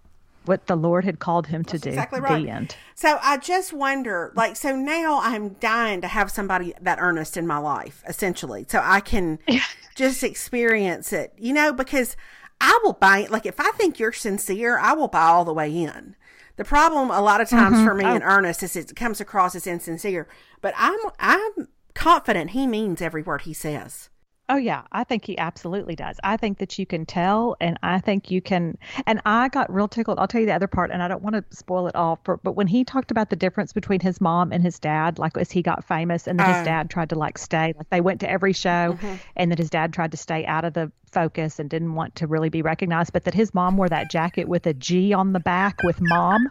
what 0.46 0.66
the 0.66 0.76
Lord 0.76 1.06
had 1.06 1.20
called 1.20 1.46
him 1.46 1.64
to 1.66 1.78
do. 1.78 1.90
exactly 1.90 2.20
right. 2.20 2.44
The 2.44 2.50
end. 2.50 2.76
So 2.96 3.20
I 3.22 3.38
just 3.38 3.72
wonder, 3.72 4.34
like, 4.36 4.56
so 4.56 4.76
now 4.76 5.20
I'm 5.22 5.50
dying 5.60 6.02
to 6.02 6.08
have 6.08 6.32
somebody 6.32 6.74
that 6.82 6.98
earnest 7.00 7.38
in 7.38 7.46
my 7.46 7.60
life, 7.60 8.04
essentially, 8.08 8.66
so 8.68 8.82
I 8.84 9.00
can 9.00 9.38
just 9.96 10.24
experience 10.24 11.14
it, 11.14 11.34
you 11.38 11.54
know, 11.54 11.72
because 11.72 12.18
I 12.60 12.78
will 12.84 12.94
buy, 12.94 13.20
it. 13.20 13.30
like, 13.32 13.46
if 13.46 13.60
I 13.60 13.70
think 13.78 14.00
you're 14.00 14.12
sincere, 14.12 14.80
I 14.80 14.94
will 14.94 15.08
buy 15.08 15.28
all 15.28 15.46
the 15.46 15.54
way 15.54 15.70
in. 15.72 16.16
The 16.56 16.66
problem 16.66 17.12
a 17.12 17.22
lot 17.22 17.42
of 17.42 17.48
times 17.48 17.84
for 17.86 17.94
me 17.94 18.06
in 18.06 18.24
earnest 18.24 18.64
is 18.64 18.76
it 18.76 18.96
comes 18.96 19.22
across 19.22 19.54
as 19.56 19.68
insincere, 19.68 20.28
but 20.62 20.74
I'm 20.78 21.00
I'm 21.20 21.68
confident 21.94 22.50
he 22.52 22.66
means 22.68 23.02
every 23.04 23.22
word 23.22 23.42
he 23.44 23.54
says. 23.54 24.10
Oh 24.50 24.58
yeah, 24.58 24.84
I 24.92 25.06
think 25.06 25.24
he 25.24 25.38
absolutely 25.38 25.96
does. 25.96 26.20
I 26.22 26.36
think 26.36 26.58
that 26.58 26.78
you 26.78 26.86
can 26.86 27.06
tell, 27.06 27.56
and 27.62 27.80
I 27.82 28.00
think 28.00 28.30
you 28.30 28.42
can. 28.42 28.78
And 29.08 29.22
I 29.26 29.48
got 29.48 29.74
real 29.74 29.88
tickled. 29.88 30.20
I'll 30.20 30.28
tell 30.28 30.42
you 30.42 30.48
the 30.48 30.54
other 30.54 30.68
part, 30.68 30.92
and 30.92 31.02
I 31.02 31.08
don't 31.08 31.24
want 31.24 31.36
to 31.36 31.56
spoil 31.56 31.88
it 31.88 31.96
all. 31.96 32.20
For, 32.26 32.38
but 32.38 32.52
when 32.52 32.68
he 32.68 32.84
talked 32.84 33.10
about 33.10 33.30
the 33.30 33.38
difference 33.38 33.72
between 33.72 34.02
his 34.02 34.20
mom 34.20 34.52
and 34.52 34.62
his 34.62 34.80
dad, 34.80 35.18
like 35.18 35.38
as 35.38 35.50
he 35.50 35.62
got 35.62 35.86
famous, 35.86 36.28
and 36.28 36.38
then 36.38 36.46
Oh. 36.50 36.54
his 36.54 36.66
dad 36.66 36.90
tried 36.90 37.10
to 37.12 37.16
like 37.16 37.38
stay, 37.38 37.74
like 37.78 37.90
they 37.90 38.02
went 38.02 38.20
to 38.20 38.30
every 38.30 38.52
show, 38.52 38.98
Mm-hmm. 39.00 39.16
and 39.38 39.50
that 39.52 39.60
his 39.60 39.70
dad 39.70 39.94
tried 39.94 40.12
to 40.12 40.18
stay 40.18 40.46
out 40.46 40.66
of 40.66 40.74
the 40.74 40.92
focus 41.10 41.58
and 41.60 41.70
didn't 41.70 41.96
want 41.96 42.16
to 42.16 42.28
really 42.28 42.50
be 42.50 42.62
recognized, 42.62 43.14
but 43.14 43.24
that 43.24 43.34
his 43.34 43.54
mom 43.54 43.78
wore 43.78 43.88
that 43.88 44.10
jacket 44.10 44.50
with 44.50 44.68
a 44.68 44.74
G 44.74 45.14
on 45.14 45.32
the 45.32 45.40
back 45.40 45.84
with 45.84 46.02
mom. 46.02 46.50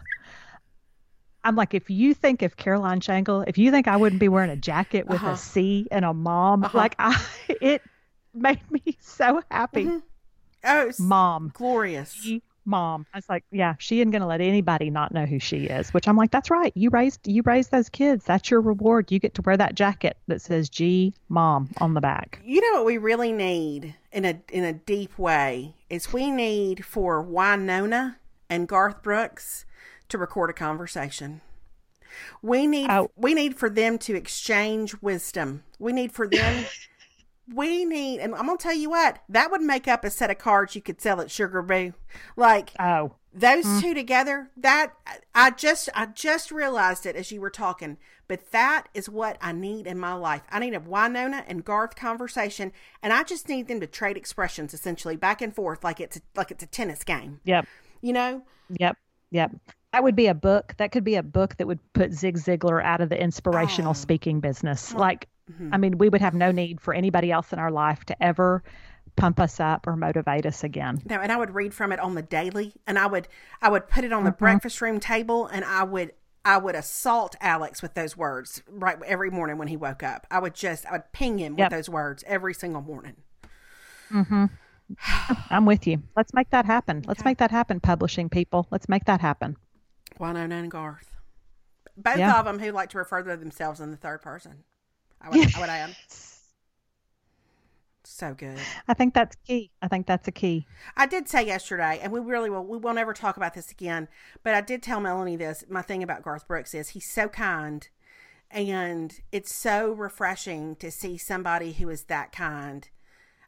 I'm 1.43 1.55
like, 1.55 1.73
if 1.73 1.89
you 1.89 2.13
think 2.13 2.41
if 2.41 2.55
Caroline 2.55 2.99
Shankle, 3.01 3.43
if 3.47 3.57
you 3.57 3.69
think 3.71 3.87
I 3.87 3.97
wouldn't 3.97 4.19
be 4.19 4.29
wearing 4.29 4.49
a 4.49 4.55
jacket 4.55 5.07
with 5.07 5.21
Uh-huh. 5.21 5.31
a 5.31 5.37
C 5.37 5.87
and 5.91 6.05
a 6.05 6.13
mom, 6.13 6.63
Uh-huh. 6.63 6.77
like 6.77 6.95
I, 6.99 7.21
it 7.61 7.81
made 8.33 8.59
me 8.71 8.81
so 8.99 9.41
happy. 9.51 9.89
Oh, 10.65 10.87
it's 10.87 10.99
Mom, 10.99 11.51
glorious. 11.53 12.13
G 12.13 12.41
mom. 12.65 13.05
I 13.13 13.17
was 13.17 13.27
like, 13.27 13.43
yeah, 13.51 13.75
she 13.77 13.99
isn't 13.99 14.11
going 14.11 14.21
to 14.21 14.25
let 14.27 14.39
anybody 14.39 14.89
not 14.89 15.13
know 15.13 15.25
who 15.25 15.37
she 15.37 15.65
is. 15.65 15.93
Which 15.93 16.07
I'm 16.07 16.15
like, 16.15 16.31
that's 16.31 16.49
right. 16.49 16.71
You 16.75 16.89
raised 16.91 17.27
you 17.27 17.41
raised 17.45 17.71
those 17.71 17.89
kids. 17.89 18.23
That's 18.23 18.49
your 18.49 18.61
reward. 18.61 19.11
You 19.11 19.19
get 19.19 19.33
to 19.33 19.41
wear 19.41 19.57
that 19.57 19.75
jacket 19.75 20.15
that 20.27 20.41
says 20.41 20.69
G 20.69 21.13
Mom 21.27 21.69
on 21.81 21.93
the 21.93 21.99
back. 21.99 22.39
You 22.45 22.61
know 22.61 22.77
what 22.77 22.85
we 22.85 22.97
really 22.97 23.33
need 23.33 23.95
in 24.13 24.23
a 24.23 24.39
in 24.49 24.63
a 24.63 24.71
deep 24.71 25.17
way 25.19 25.75
is 25.89 26.13
we 26.13 26.31
need 26.31 26.85
for 26.85 27.21
Wynonna 27.21 28.15
and 28.49 28.65
Garth 28.65 29.03
Brooks 29.03 29.65
to 30.13 30.17
record 30.17 30.49
a 30.49 30.53
conversation. 30.53 31.41
We 32.41 32.67
need 32.67 32.89
oh. 32.89 33.11
we 33.15 33.33
need 33.33 33.57
for 33.57 33.69
them 33.69 33.97
to 33.99 34.15
exchange 34.15 34.95
wisdom. 35.01 35.63
We 35.79 35.91
need 35.91 36.11
for 36.11 36.27
them 36.27 36.65
we 37.53 37.83
need 37.83 38.19
and 38.19 38.33
I'm 38.35 38.45
gonna 38.45 38.57
tell 38.57 38.75
you 38.75 38.89
what, 38.89 39.19
that 39.29 39.51
would 39.51 39.61
make 39.61 39.87
up 39.87 40.05
a 40.05 40.09
set 40.09 40.31
of 40.31 40.37
cards 40.37 40.75
you 40.75 40.81
could 40.81 41.01
sell 41.01 41.19
at 41.19 41.31
Sugar 41.31 41.61
Boo. 41.61 41.93
Like 42.35 42.71
oh 42.79 43.15
those 43.33 43.65
mm. 43.65 43.81
two 43.81 43.93
together, 43.93 44.51
that 44.57 44.93
I 45.33 45.49
just 45.51 45.89
I 45.95 46.05
just 46.05 46.51
realized 46.51 47.05
it 47.05 47.15
as 47.15 47.31
you 47.31 47.41
were 47.41 47.49
talking, 47.49 47.97
but 48.27 48.51
that 48.51 48.87
is 48.93 49.09
what 49.09 49.37
I 49.41 49.51
need 49.51 49.87
in 49.87 49.97
my 49.97 50.13
life. 50.13 50.43
I 50.51 50.59
need 50.59 50.75
a 50.75 50.79
Wynonna 50.79 51.43
and 51.47 51.65
Garth 51.65 51.95
conversation, 51.95 52.71
and 53.01 53.11
I 53.11 53.23
just 53.23 53.49
need 53.49 53.67
them 53.67 53.79
to 53.79 53.87
trade 53.87 54.17
expressions 54.17 54.73
essentially 54.73 55.15
back 55.15 55.41
and 55.41 55.53
forth 55.53 55.83
like 55.83 55.99
it's 55.99 56.17
a, 56.17 56.21
like 56.35 56.51
it's 56.51 56.63
a 56.63 56.67
tennis 56.67 57.03
game. 57.03 57.39
Yep. 57.45 57.65
You 58.01 58.13
know. 58.13 58.43
Yep. 58.69 58.97
Yep. 59.31 59.51
That 59.93 60.03
would 60.03 60.15
be 60.15 60.25
a 60.25 60.33
book. 60.33 60.73
That 60.77 60.91
could 60.91 61.03
be 61.03 61.15
a 61.15 61.23
book 61.23 61.55
that 61.57 61.67
would 61.67 61.79
put 61.93 62.13
Zig 62.13 62.35
Ziglar 62.37 62.83
out 62.83 62.99
of 62.99 63.09
the 63.09 63.21
inspirational 63.21 63.91
oh. 63.91 63.93
speaking 63.93 64.39
business. 64.39 64.91
Like, 64.93 65.29
mm-hmm. 65.51 65.69
I 65.71 65.77
mean, 65.77 65.99
we 65.99 66.09
would 66.09 66.19
have 66.19 66.33
no 66.33 66.51
need 66.51 66.81
for 66.81 66.95
anybody 66.95 67.31
else 67.31 67.53
in 67.53 67.59
our 67.59 67.69
life 67.69 68.03
to 68.05 68.23
ever 68.23 68.63
pump 69.15 69.39
us 69.39 69.59
up 69.59 69.85
or 69.85 69.95
motivate 69.95 70.47
us 70.47 70.63
again. 70.63 70.99
No, 71.07 71.19
and 71.19 71.31
I 71.31 71.37
would 71.37 71.53
read 71.53 71.75
from 71.75 71.91
it 71.91 71.99
on 71.99 72.15
the 72.15 72.23
daily, 72.23 72.73
and 72.87 72.97
I 72.97 73.05
would 73.05 73.27
I 73.61 73.69
would 73.69 73.87
put 73.87 74.03
it 74.03 74.11
on 74.11 74.23
the 74.23 74.31
mm-hmm. 74.31 74.39
breakfast 74.43 74.81
room 74.81 74.99
table, 74.99 75.45
and 75.45 75.63
I 75.63 75.83
would 75.83 76.13
I 76.43 76.57
would 76.57 76.73
assault 76.73 77.35
Alex 77.39 77.83
with 77.83 77.93
those 77.93 78.17
words 78.17 78.63
right 78.67 78.97
every 79.05 79.29
morning 79.29 79.59
when 79.59 79.67
he 79.67 79.77
woke 79.77 80.01
up. 80.01 80.25
I 80.31 80.39
would 80.39 80.55
just 80.55 80.87
I 80.87 80.93
would 80.93 81.11
ping 81.11 81.37
him 81.37 81.55
yep. 81.55 81.69
with 81.69 81.77
those 81.77 81.89
words 81.89 82.23
every 82.25 82.55
single 82.55 82.81
morning. 82.81 83.17
Mm-hmm. 84.11 84.45
I'm 85.51 85.67
with 85.67 85.85
you. 85.85 86.01
Let's 86.15 86.33
make 86.33 86.49
that 86.49 86.65
happen. 86.65 87.03
Let's 87.05 87.21
okay. 87.21 87.29
make 87.29 87.37
that 87.37 87.51
happen, 87.51 87.79
publishing 87.79 88.29
people. 88.29 88.67
Let's 88.71 88.89
make 88.89 89.05
that 89.05 89.21
happen. 89.21 89.55
Wynonna 90.19 90.59
and 90.59 90.71
Garth. 90.71 91.15
Both 91.95 92.17
yeah. 92.17 92.39
of 92.39 92.45
them 92.45 92.59
who 92.59 92.71
like 92.71 92.89
to 92.89 92.97
refer 92.97 93.21
to 93.21 93.37
themselves 93.37 93.79
in 93.79 93.91
the 93.91 93.97
third 93.97 94.21
person. 94.21 94.63
I 95.21 95.29
would, 95.29 95.55
I 95.55 95.59
would 95.59 95.69
add. 95.69 95.95
So 98.05 98.33
good. 98.33 98.59
I 98.87 98.93
think 98.93 99.13
that's 99.13 99.35
key. 99.47 99.71
I 99.81 99.87
think 99.87 100.07
that's 100.07 100.27
a 100.27 100.31
key. 100.31 100.67
I 100.97 101.05
did 101.05 101.29
say 101.29 101.45
yesterday, 101.45 101.99
and 102.01 102.11
we 102.11 102.19
really 102.19 102.49
will, 102.49 102.65
we 102.65 102.77
will 102.77 102.93
never 102.93 103.13
talk 103.13 103.37
about 103.37 103.53
this 103.53 103.71
again, 103.71 104.09
but 104.43 104.53
I 104.53 104.61
did 104.61 104.83
tell 104.83 104.99
Melanie 104.99 105.37
this. 105.37 105.63
My 105.69 105.81
thing 105.81 106.03
about 106.03 106.21
Garth 106.21 106.47
Brooks 106.47 106.73
is 106.73 106.89
he's 106.89 107.09
so 107.09 107.29
kind, 107.29 107.87
and 108.51 109.19
it's 109.31 109.55
so 109.55 109.93
refreshing 109.93 110.75
to 110.77 110.91
see 110.91 111.17
somebody 111.17 111.73
who 111.73 111.89
is 111.89 112.03
that 112.03 112.31
kind 112.33 112.89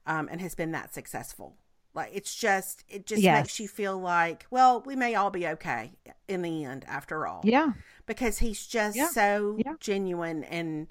um, 0.07 0.29
and 0.31 0.39
has 0.41 0.55
been 0.55 0.71
that 0.71 0.93
successful. 0.93 1.57
Like 1.95 2.11
it's 2.13 2.35
just 2.35 2.83
it 2.89 3.05
just 3.05 3.21
yes. 3.21 3.41
makes 3.41 3.59
you 3.59 3.67
feel 3.67 3.97
like, 3.97 4.45
well, 4.51 4.83
we 4.85 4.95
may 4.95 5.15
all 5.15 5.29
be 5.31 5.47
okay 5.47 5.93
in 6.27 6.41
the 6.41 6.65
end 6.65 6.83
after 6.87 7.25
all. 7.25 7.41
Yeah. 7.43 7.71
Because 8.05 8.39
he's 8.39 8.67
just 8.67 8.97
yeah. 8.97 9.07
so 9.07 9.55
yeah. 9.57 9.73
genuine 9.79 10.43
and 10.43 10.87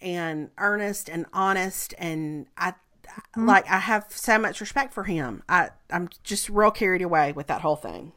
and 0.00 0.50
earnest 0.58 1.08
and 1.08 1.26
honest 1.32 1.94
and 1.96 2.46
I 2.58 2.72
mm-hmm. 2.72 3.46
like 3.46 3.70
I 3.70 3.78
have 3.78 4.06
so 4.08 4.36
much 4.36 4.60
respect 4.60 4.92
for 4.92 5.04
him. 5.04 5.44
I 5.48 5.70
I'm 5.90 6.08
just 6.24 6.48
real 6.48 6.72
carried 6.72 7.02
away 7.02 7.32
with 7.32 7.46
that 7.46 7.60
whole 7.60 7.76
thing. 7.76 8.12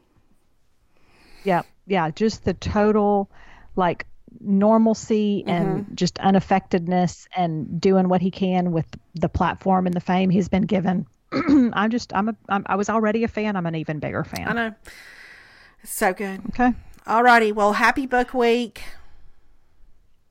Yeah. 1.44 1.62
Yeah, 1.86 2.10
just 2.10 2.44
the 2.44 2.56
total 2.56 3.30
like 3.76 4.08
normalcy 4.40 5.44
and 5.46 5.84
mm-hmm. 5.84 5.96
just 5.96 6.18
unaffectedness 6.20 7.28
and 7.38 7.80
doing 7.80 8.10
what 8.10 8.22
he 8.22 8.32
can 8.32 8.72
with 8.72 8.88
the 9.14 9.30
platform 9.30 9.86
and 9.86 9.94
the 9.94 10.02
fame 10.02 10.32
he's 10.32 10.50
been 10.50 10.64
given. 10.64 11.06
I'm 11.74 11.90
just 11.90 12.14
I'm 12.16 12.30
a 12.30 12.36
I'm, 12.50 12.64
I 12.68 12.76
was 12.76 12.90
already 12.90 13.24
a 13.24 13.28
fan. 13.28 13.56
I'm 13.56 13.66
an 13.66 13.76
even 13.76 14.00
bigger 14.00 14.24
fan. 14.24 14.48
I 14.48 14.54
know. 14.54 14.76
It's 15.84 15.92
So 15.92 16.14
good. 16.14 16.42
Okay. 16.50 16.74
Alrighty. 17.06 17.54
Well, 17.54 17.74
happy 17.74 18.06
book 18.08 18.34
week. 18.34 18.84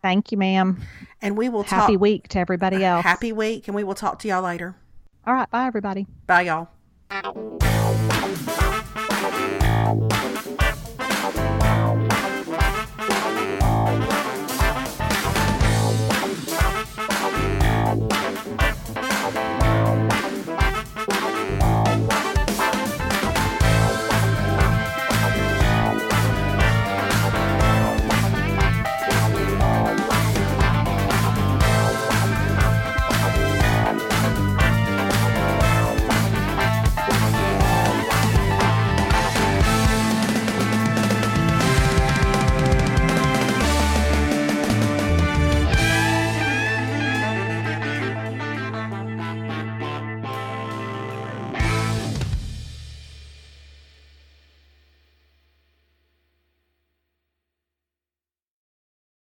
Thank 0.03 0.33
you, 0.33 0.39
ma'am. 0.39 0.83
And 1.23 1.37
we 1.37 1.49
will 1.49 1.63
happy 1.63 1.95
talk, 1.95 2.01
week 2.01 2.29
to 2.29 2.39
everybody 2.39 2.85
else. 2.85 3.05
Happy 3.05 3.33
week, 3.33 3.69
and 3.69 3.75
we 3.75 3.85
will 3.85 3.95
talk 3.95 4.19
to 4.21 4.29
y'all 4.29 4.43
later. 4.43 4.75
All 5.27 5.35
right. 5.35 5.51
Bye, 5.51 5.67
everybody. 5.67 6.07
Bye, 6.27 6.43
y'all. 6.43 8.11